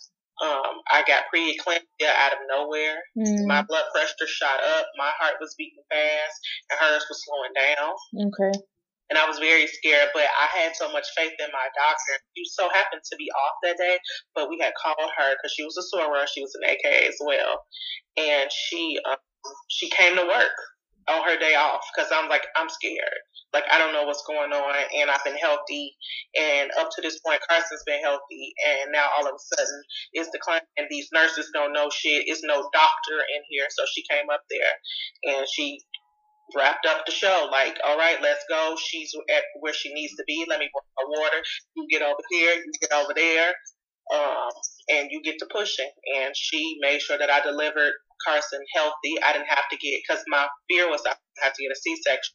Um, 0.41 0.80
I 0.88 1.05
got 1.07 1.28
preeclampsia 1.28 2.09
out 2.16 2.32
of 2.32 2.38
nowhere. 2.49 2.97
Mm. 3.18 3.47
My 3.47 3.61
blood 3.61 3.84
pressure 3.93 4.26
shot 4.26 4.64
up. 4.64 4.86
My 4.97 5.12
heart 5.20 5.36
was 5.41 5.55
beating 5.59 5.84
fast, 5.93 6.36
and 6.70 6.80
hers 6.80 7.05
was 7.09 7.20
slowing 7.24 7.53
down. 7.53 7.93
Okay. 8.32 8.57
And 9.11 9.18
I 9.18 9.26
was 9.26 9.38
very 9.43 9.66
scared, 9.66 10.09
but 10.14 10.22
I 10.22 10.47
had 10.57 10.72
so 10.76 10.91
much 10.93 11.05
faith 11.16 11.34
in 11.36 11.51
my 11.53 11.66
doctor. 11.76 12.14
She 12.36 12.45
so 12.47 12.70
happened 12.70 13.03
to 13.11 13.16
be 13.16 13.28
off 13.28 13.57
that 13.64 13.76
day, 13.76 13.99
but 14.34 14.49
we 14.49 14.57
had 14.62 14.72
called 14.80 15.11
her 15.18 15.30
because 15.34 15.53
she 15.53 15.64
was 15.64 15.76
a 15.76 15.84
soror. 15.84 16.24
She 16.32 16.41
was 16.41 16.55
an 16.55 16.70
AK 16.70 17.11
as 17.11 17.18
well, 17.20 17.66
and 18.16 18.49
she 18.49 18.99
um, 19.11 19.18
she 19.68 19.91
came 19.91 20.16
to 20.16 20.24
work 20.24 20.57
on 21.09 21.24
her 21.24 21.38
day 21.38 21.55
off 21.55 21.82
because 21.95 22.11
I'm 22.12 22.28
like 22.28 22.47
I'm 22.57 22.68
scared. 22.68 23.20
Like 23.53 23.64
I 23.72 23.78
don't 23.78 23.93
know 23.93 24.05
what's 24.05 24.22
going 24.26 24.53
on, 24.53 24.74
and 24.95 25.11
I've 25.11 25.24
been 25.24 25.36
healthy, 25.36 25.95
and 26.38 26.70
up 26.78 26.91
to 26.95 27.03
this 27.03 27.18
point, 27.20 27.41
Carson's 27.49 27.82
been 27.84 28.01
healthy, 28.01 28.55
and 28.66 28.93
now 28.93 29.09
all 29.18 29.26
of 29.26 29.34
a 29.34 29.57
sudden 29.57 29.82
it's 30.12 30.30
declining. 30.30 30.66
And 30.76 30.86
these 30.88 31.09
nurses 31.12 31.51
don't 31.53 31.72
know 31.72 31.91
shit. 31.91 32.24
It's 32.26 32.43
no 32.45 32.68
doctor 32.72 33.18
in 33.34 33.43
here, 33.49 33.66
so 33.70 33.84
she 33.93 34.05
came 34.09 34.30
up 34.30 34.43
there, 34.51 35.34
and 35.34 35.47
she 35.53 35.80
wrapped 36.55 36.86
up 36.86 37.07
the 37.07 37.12
show. 37.12 37.49
Like, 37.51 37.78
all 37.86 37.97
right, 37.97 38.18
let's 38.22 38.45
go. 38.49 38.76
She's 38.78 39.12
at 39.34 39.45
where 39.61 39.72
she 39.72 39.93
needs 39.93 40.14
to 40.16 40.24
be. 40.26 40.45
Let 40.49 40.61
me 40.61 40.70
bring 40.72 40.91
her 40.99 41.20
water. 41.22 41.43
You 41.76 41.86
get 41.91 42.03
over 42.03 42.20
here. 42.30 42.55
You 42.55 42.72
get 42.80 42.93
over 42.93 43.12
there. 43.14 43.53
Um, 44.14 44.51
and 44.91 45.09
you 45.11 45.22
get 45.22 45.38
to 45.38 45.47
pushing. 45.53 45.91
And 46.18 46.34
she 46.36 46.78
made 46.80 47.01
sure 47.01 47.18
that 47.18 47.30
I 47.30 47.41
delivered 47.41 47.93
Carson 48.27 48.61
healthy. 48.75 49.21
I 49.23 49.33
didn't 49.33 49.49
have 49.49 49.68
to 49.71 49.77
get 49.77 50.01
because 50.07 50.23
my 50.29 50.47
fear 50.68 50.89
was 50.89 51.03
I 51.07 51.14
had 51.43 51.55
to 51.55 51.62
get 51.62 51.73
a 51.73 51.77
C-section 51.77 52.35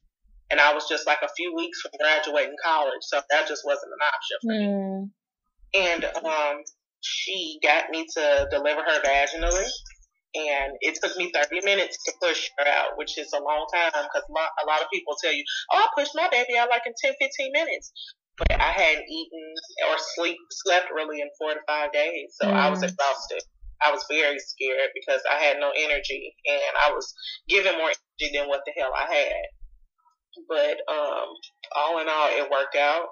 and 0.52 0.60
I 0.60 0.74
was 0.74 0.88
just 0.88 1.08
like 1.08 1.20
a 1.24 1.30
few 1.36 1.56
weeks 1.56 1.82
from 1.82 1.92
graduating 2.00 2.56
college, 2.64 3.02
so 3.02 3.22
that 3.30 3.48
just 3.48 3.64
wasn't 3.66 3.92
an 3.94 4.04
option 4.14 4.38
for 4.42 4.54
mm. 4.54 5.02
me. 5.02 5.12
And 5.76 6.06
um, 6.26 6.64
she 7.02 7.60
got 7.64 7.90
me 7.90 8.06
to 8.16 8.48
deliver 8.52 8.82
her 8.82 9.02
vaginally, 9.02 9.68
and 10.36 10.74
it 10.82 11.00
took 11.02 11.18
me 11.18 11.32
30 11.34 11.66
minutes 11.66 11.98
to 12.06 12.14
push 12.22 12.50
her 12.60 12.68
out, 12.68 12.98
which 12.98 13.18
is 13.18 13.32
a 13.34 13.42
long 13.42 13.66
time 13.74 13.92
because 13.92 14.24
a 14.30 14.66
lot 14.68 14.82
of 14.82 14.88
people 14.94 15.16
tell 15.22 15.34
you, 15.34 15.44
"Oh, 15.72 15.78
I 15.78 15.88
pushed 15.98 16.16
my 16.16 16.30
baby 16.30 16.58
out 16.58 16.70
like 16.70 16.84
in 16.86 16.94
10, 17.04 17.14
15 17.20 17.52
minutes." 17.52 17.92
But 18.38 18.60
I 18.60 18.72
hadn't 18.72 19.06
eaten 19.10 19.54
or 19.90 19.96
sleep 20.16 20.36
slept 20.52 20.92
really 20.94 21.22
in 21.22 21.30
four 21.40 21.54
to 21.54 21.60
five 21.66 21.94
days, 21.94 22.36
so 22.40 22.48
mm. 22.48 22.54
I 22.54 22.70
was 22.70 22.80
mm. 22.80 22.90
exhausted. 22.90 23.42
I 23.84 23.92
was 23.92 24.06
very 24.10 24.40
scared 24.40 24.92
because 24.94 25.22
I 25.32 25.36
had 25.44 25.58
no 25.60 25.72
energy 25.76 26.36
and 26.48 26.76
I 26.88 26.92
was 26.92 27.14
given 27.50 27.74
more 27.78 27.90
energy 27.90 28.38
than 28.38 28.48
what 28.48 28.62
the 28.66 28.74
hell 28.78 28.92
I 28.96 29.14
had. 29.14 29.46
But 30.50 30.78
um, 30.92 31.28
all 31.76 32.00
in 32.00 32.10
all, 32.10 32.28
it 32.30 32.50
worked 32.52 32.76
out. 32.76 33.08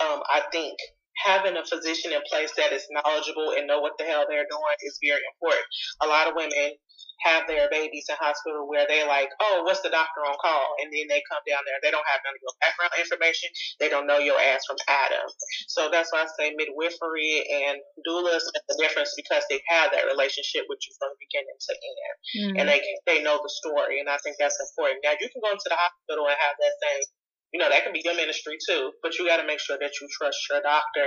Um, 0.00 0.20
I 0.28 0.42
think 0.52 0.76
having 1.24 1.56
a 1.56 1.64
physician 1.64 2.12
in 2.12 2.20
place 2.30 2.52
that 2.56 2.72
is 2.72 2.86
knowledgeable 2.90 3.54
and 3.56 3.66
know 3.66 3.80
what 3.80 3.92
the 3.98 4.04
hell 4.04 4.26
they're 4.28 4.46
doing 4.50 4.76
is 4.82 4.98
very 5.02 5.22
important. 5.34 5.64
A 6.02 6.06
lot 6.06 6.28
of 6.28 6.34
women 6.36 6.76
have 7.24 7.48
their 7.48 7.68
babies 7.72 8.06
in 8.08 8.16
hospital 8.20 8.68
where 8.68 8.84
they're 8.84 9.08
like, 9.08 9.32
oh, 9.40 9.64
what's 9.64 9.80
the 9.80 9.92
doctor 9.92 10.20
on 10.26 10.36
call? 10.36 10.76
And 10.82 10.92
then 10.92 11.08
they 11.08 11.22
come 11.30 11.40
down 11.48 11.64
there. 11.64 11.80
They 11.80 11.92
don't 11.92 12.04
have 12.04 12.20
none 12.24 12.36
of 12.36 12.42
your 12.42 12.56
background 12.60 12.92
information. 13.00 13.48
They 13.80 13.88
don't 13.88 14.04
know 14.04 14.20
your 14.20 14.36
ass 14.36 14.64
from 14.68 14.76
Adam. 14.88 15.26
So 15.68 15.88
that's 15.88 16.12
why 16.12 16.24
I 16.24 16.28
say 16.36 16.52
midwifery 16.52 17.44
and 17.48 17.80
doulas 18.04 18.44
make 18.52 18.66
the 18.68 18.76
difference 18.80 19.16
because 19.16 19.44
they 19.48 19.60
have 19.72 19.92
that 19.96 20.04
relationship 20.06 20.68
with 20.68 20.80
you 20.84 20.92
from 21.00 21.12
beginning 21.16 21.56
to 21.56 21.72
end. 21.72 22.16
Mm-hmm. 22.16 22.56
And 22.60 22.64
they 22.68 22.80
they 23.08 23.18
know 23.24 23.40
the 23.40 23.52
story. 23.64 24.00
And 24.00 24.08
I 24.08 24.20
think 24.20 24.36
that's 24.36 24.58
important. 24.60 25.00
Now, 25.02 25.16
you 25.16 25.28
can 25.32 25.40
go 25.40 25.50
into 25.50 25.68
the 25.68 25.78
hospital 25.78 26.28
and 26.28 26.36
have 26.36 26.56
that 26.60 26.74
same 26.82 27.04
you 27.52 27.60
know, 27.60 27.68
that 27.70 27.84
can 27.84 27.92
be 27.92 28.02
your 28.04 28.16
ministry 28.16 28.58
too, 28.68 28.92
but 29.02 29.16
you 29.18 29.26
got 29.26 29.38
to 29.38 29.46
make 29.46 29.60
sure 29.60 29.78
that 29.80 29.92
you 30.00 30.08
trust 30.10 30.38
your 30.50 30.60
doctor. 30.62 31.06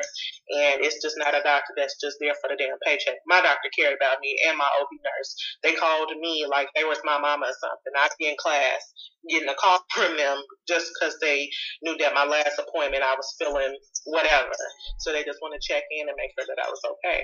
And 0.55 0.81
it's 0.81 1.01
just 1.01 1.19
not 1.19 1.35
a 1.35 1.43
doctor 1.43 1.75
that's 1.75 1.99
just 1.99 2.17
there 2.19 2.33
for 2.39 2.47
the 2.47 2.57
damn 2.57 2.79
paycheck. 2.85 3.19
My 3.27 3.41
doctor 3.41 3.69
cared 3.75 3.95
about 3.95 4.23
me 4.23 4.35
and 4.47 4.57
my 4.57 4.69
OB 4.79 4.91
nurse. 5.03 5.31
They 5.63 5.75
called 5.75 6.11
me 6.19 6.47
like 6.49 6.69
they 6.75 6.83
was 6.87 6.99
my 7.03 7.19
mama 7.19 7.51
or 7.51 7.57
something. 7.59 7.93
I'd 7.97 8.15
be 8.17 8.29
in 8.31 8.39
class 8.39 8.81
getting 9.29 9.49
a 9.49 9.57
call 9.59 9.83
from 9.93 10.15
them 10.15 10.39
just 10.67 10.89
because 10.95 11.17
they 11.21 11.49
knew 11.83 11.97
that 11.99 12.15
my 12.15 12.25
last 12.25 12.55
appointment 12.57 13.03
I 13.03 13.13
was 13.13 13.35
feeling 13.37 13.75
whatever. 14.05 14.55
So 14.99 15.11
they 15.11 15.23
just 15.23 15.43
want 15.43 15.53
to 15.53 15.61
check 15.61 15.83
in 15.91 16.07
and 16.07 16.17
make 16.17 16.31
sure 16.39 16.47
that 16.47 16.63
I 16.63 16.69
was 16.69 16.81
okay 16.87 17.23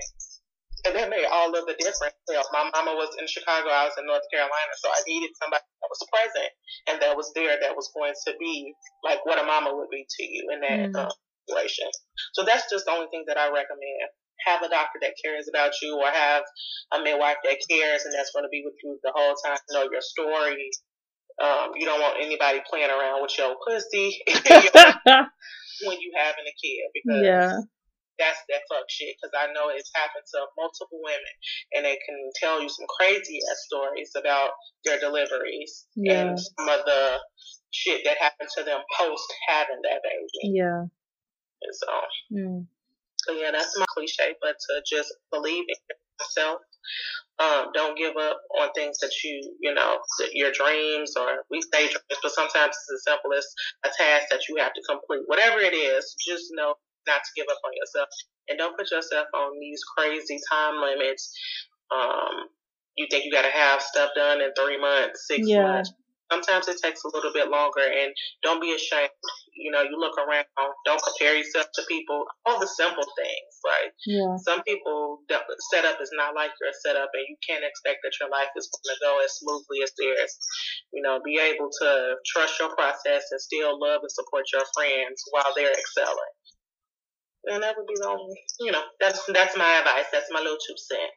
and 0.86 0.96
that 0.96 1.10
made 1.10 1.26
all 1.26 1.50
of 1.50 1.66
the 1.66 1.76
difference. 1.78 2.16
You 2.30 2.38
know, 2.38 2.46
my 2.54 2.70
mama 2.74 2.94
was 2.94 3.10
in 3.18 3.26
Chicago, 3.28 3.70
I 3.70 3.90
was 3.90 3.98
in 3.98 4.06
North 4.06 4.26
Carolina, 4.30 4.74
so 4.78 4.90
I 4.90 5.02
needed 5.08 5.34
somebody 5.42 5.66
that 5.66 5.90
was 5.90 6.02
present 6.10 6.52
and 6.88 7.02
that 7.02 7.18
was 7.18 7.34
there 7.34 7.58
that 7.60 7.76
was 7.76 7.90
going 7.94 8.14
to 8.14 8.32
be 8.40 8.74
like 9.04 9.26
what 9.26 9.42
a 9.42 9.46
mama 9.46 9.74
would 9.74 9.90
be 9.90 10.06
to 10.06 10.24
you 10.24 10.50
in 10.54 10.60
that 10.62 10.92
mm. 10.92 10.96
uh, 10.96 11.12
situation. 11.46 11.90
So 12.34 12.46
that's 12.46 12.70
just 12.70 12.86
the 12.86 12.94
only 12.94 13.08
thing 13.10 13.26
that 13.28 13.38
I 13.38 13.50
recommend. 13.50 14.10
Have 14.46 14.62
a 14.62 14.70
doctor 14.70 15.00
that 15.02 15.16
cares 15.24 15.48
about 15.50 15.72
you, 15.82 15.96
or 15.96 16.12
have 16.12 16.44
a 16.94 17.02
midwife 17.02 17.40
that 17.44 17.58
cares 17.72 18.04
and 18.04 18.14
that's 18.14 18.32
going 18.36 18.44
to 18.44 18.52
be 18.52 18.62
with 18.66 18.76
you 18.84 19.00
the 19.02 19.14
whole 19.16 19.34
time. 19.46 19.58
Know 19.72 19.88
your 19.90 20.04
story. 20.04 20.70
Um, 21.42 21.72
you 21.76 21.86
don't 21.86 22.00
want 22.00 22.20
anybody 22.20 22.62
playing 22.70 22.92
around 22.92 23.22
with 23.22 23.32
your 23.38 23.56
pussy 23.66 24.20
when 24.28 26.00
you 26.00 26.12
having 26.16 26.46
a 26.48 26.56
kid 26.56 26.88
because 26.94 27.22
yeah 27.24 27.60
that's 28.20 28.40
that 28.50 28.64
fuck 28.70 28.88
shit 28.90 29.16
because 29.16 29.34
I 29.36 29.52
know 29.54 29.70
it's 29.70 29.92
happened 29.96 30.26
to 30.34 30.46
multiple 30.58 31.00
women 31.04 31.34
and 31.74 31.86
they 31.86 31.98
can 32.06 32.18
tell 32.36 32.62
you 32.62 32.70
some 32.70 32.86
crazy 33.00 33.40
ass 33.52 33.60
stories 33.68 34.12
about 34.16 34.52
their 34.84 35.00
deliveries 35.00 35.88
yeah. 35.96 36.32
and 36.32 36.40
some 36.40 36.70
of 36.70 36.86
the 36.86 37.20
shit 37.72 38.02
that 38.06 38.18
happened 38.20 38.50
to 38.58 38.64
them 38.64 38.80
post 38.98 39.28
having 39.48 39.82
that 39.84 40.02
baby. 40.04 40.56
Yeah. 40.56 40.88
And 41.62 41.74
so, 41.74 41.92
mm. 42.32 42.66
so 43.18 43.34
yeah, 43.34 43.52
that's 43.52 43.78
my 43.78 43.86
cliche, 43.94 44.36
but 44.42 44.56
to 44.60 44.82
just 44.88 45.14
believe 45.32 45.66
in 45.68 45.76
yourself. 46.20 46.62
Um, 47.38 47.74
don't 47.74 47.98
give 47.98 48.16
up 48.16 48.40
on 48.62 48.70
things 48.74 49.00
that 49.00 49.12
you, 49.24 49.58
you 49.60 49.74
know, 49.74 49.98
your 50.32 50.52
dreams 50.54 51.16
or 51.20 51.44
we 51.52 51.62
say 51.62 51.88
dreams, 51.88 52.20
but 52.22 52.32
sometimes 52.32 52.78
it's 52.78 52.92
as 52.96 53.04
simple 53.04 53.34
as 53.34 53.46
a 53.84 53.90
task 53.90 54.28
that 54.32 54.48
you 54.48 54.56
have 54.58 54.72
to 54.74 54.82
complete. 54.88 55.24
Whatever 55.26 55.60
it 55.60 55.74
is, 55.74 56.16
just 56.26 56.46
know 56.52 56.76
not 57.08 57.22
to 57.24 57.32
give 57.36 57.48
up 57.50 57.62
on 57.64 57.72
yourself 57.76 58.10
and 58.50 58.58
don't 58.58 58.78
put 58.78 58.92
yourself 58.92 59.28
on 59.34 59.60
these 59.60 59.82
crazy 59.98 60.40
time 60.52 60.82
limits. 60.82 61.34
Um, 61.92 62.50
you 62.96 63.08
think 63.10 63.26
you 63.26 63.32
got 63.32 63.44
to 63.44 63.52
have 63.52 63.82
stuff 63.82 64.12
done 64.16 64.42
in 64.42 64.52
three 64.56 64.80
months, 64.80 65.28
six 65.28 65.48
yeah. 65.48 65.64
months. 65.64 65.94
Sometimes 66.32 66.68
it 66.68 66.82
takes 66.82 67.06
a 67.06 67.12
little 67.14 67.30
bit 67.38 67.54
longer, 67.54 67.86
and 67.86 68.10
don't 68.42 68.58
be 68.58 68.74
ashamed. 68.74 69.14
You 69.54 69.70
know, 69.70 69.86
you 69.86 69.94
look 69.94 70.18
around, 70.18 70.50
don't 70.84 71.02
compare 71.06 71.38
yourself 71.38 71.68
to 71.76 71.84
people. 71.88 72.26
All 72.50 72.60
the 72.60 72.66
simple 72.66 73.06
things, 73.14 73.54
like 73.62 73.94
yeah. 74.10 74.34
some 74.42 74.64
people 74.64 75.22
setup 75.70 76.02
is 76.02 76.10
not 76.18 76.34
like 76.34 76.50
your 76.58 76.74
setup, 76.82 77.14
and 77.14 77.30
you 77.30 77.38
can't 77.46 77.62
expect 77.62 78.02
that 78.02 78.18
your 78.18 78.34
life 78.34 78.50
is 78.58 78.66
going 78.74 78.90
to 78.90 78.98
go 79.06 79.22
as 79.22 79.38
smoothly 79.38 79.86
as 79.86 79.94
theirs. 80.02 80.34
You 80.98 81.06
know, 81.06 81.22
be 81.22 81.38
able 81.38 81.70
to 81.70 82.18
trust 82.26 82.58
your 82.58 82.74
process 82.74 83.30
and 83.30 83.40
still 83.40 83.78
love 83.78 84.02
and 84.02 84.10
support 84.12 84.50
your 84.50 84.66
friends 84.74 85.22
while 85.30 85.54
they're 85.54 85.78
excelling 85.78 86.34
and 87.52 87.64
that 87.64 87.76
would 87.78 87.88
be 87.88 87.96
the 87.96 88.08
only, 88.08 88.36
you 88.60 88.72
know, 88.72 88.84
that's 89.00 89.26
that's 89.28 89.58
my 89.58 89.80
advice. 89.80 90.06
That's 90.12 90.32
my 90.32 90.40
little 90.40 90.58
two 90.58 90.76
cent. 90.78 91.12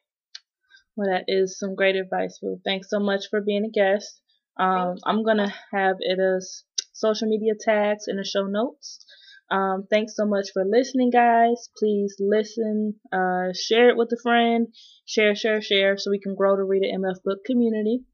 Well, 0.97 1.11
that 1.11 1.25
is 1.29 1.59
some 1.59 1.75
great 1.75 1.97
advice, 1.97 2.39
Boo. 2.43 2.61
Thanks 2.65 2.89
so 2.91 2.99
much 2.99 3.27
for 3.31 3.41
being 3.41 3.65
a 3.65 3.71
guest. 3.71 4.21
Um, 4.59 4.97
I'm 5.05 5.25
gonna 5.25 5.53
have 5.73 5.97
it 6.01 6.19
as 6.19 6.65
social 6.93 7.29
media 7.29 7.53
tags 7.59 8.07
in 8.09 8.17
the 8.17 8.25
show 8.25 8.47
notes. 8.47 9.05
Um, 9.51 9.87
thanks 9.91 10.15
so 10.15 10.27
much 10.27 10.49
for 10.53 10.65
listening, 10.65 11.11
guys. 11.11 11.71
Please 11.79 12.17
listen, 12.19 12.95
uh, 13.13 13.53
share 13.55 13.89
it 13.89 13.97
with 13.97 14.13
a 14.13 14.21
friend, 14.23 14.69
share, 15.07 15.35
share, 15.35 15.63
share, 15.63 15.97
so 15.97 16.11
we 16.11 16.21
can 16.21 16.35
grow 16.35 16.57
the 16.57 16.65
Read 16.65 16.83
a 16.83 16.93
MF 16.93 17.23
Book 17.25 17.45
community. 17.47 18.05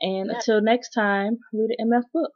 And 0.00 0.28
Yeah. 0.28 0.36
until 0.36 0.60
next 0.60 0.90
time, 0.90 1.38
read 1.52 1.70
an 1.78 1.88
MF 1.88 2.04
book. 2.12 2.32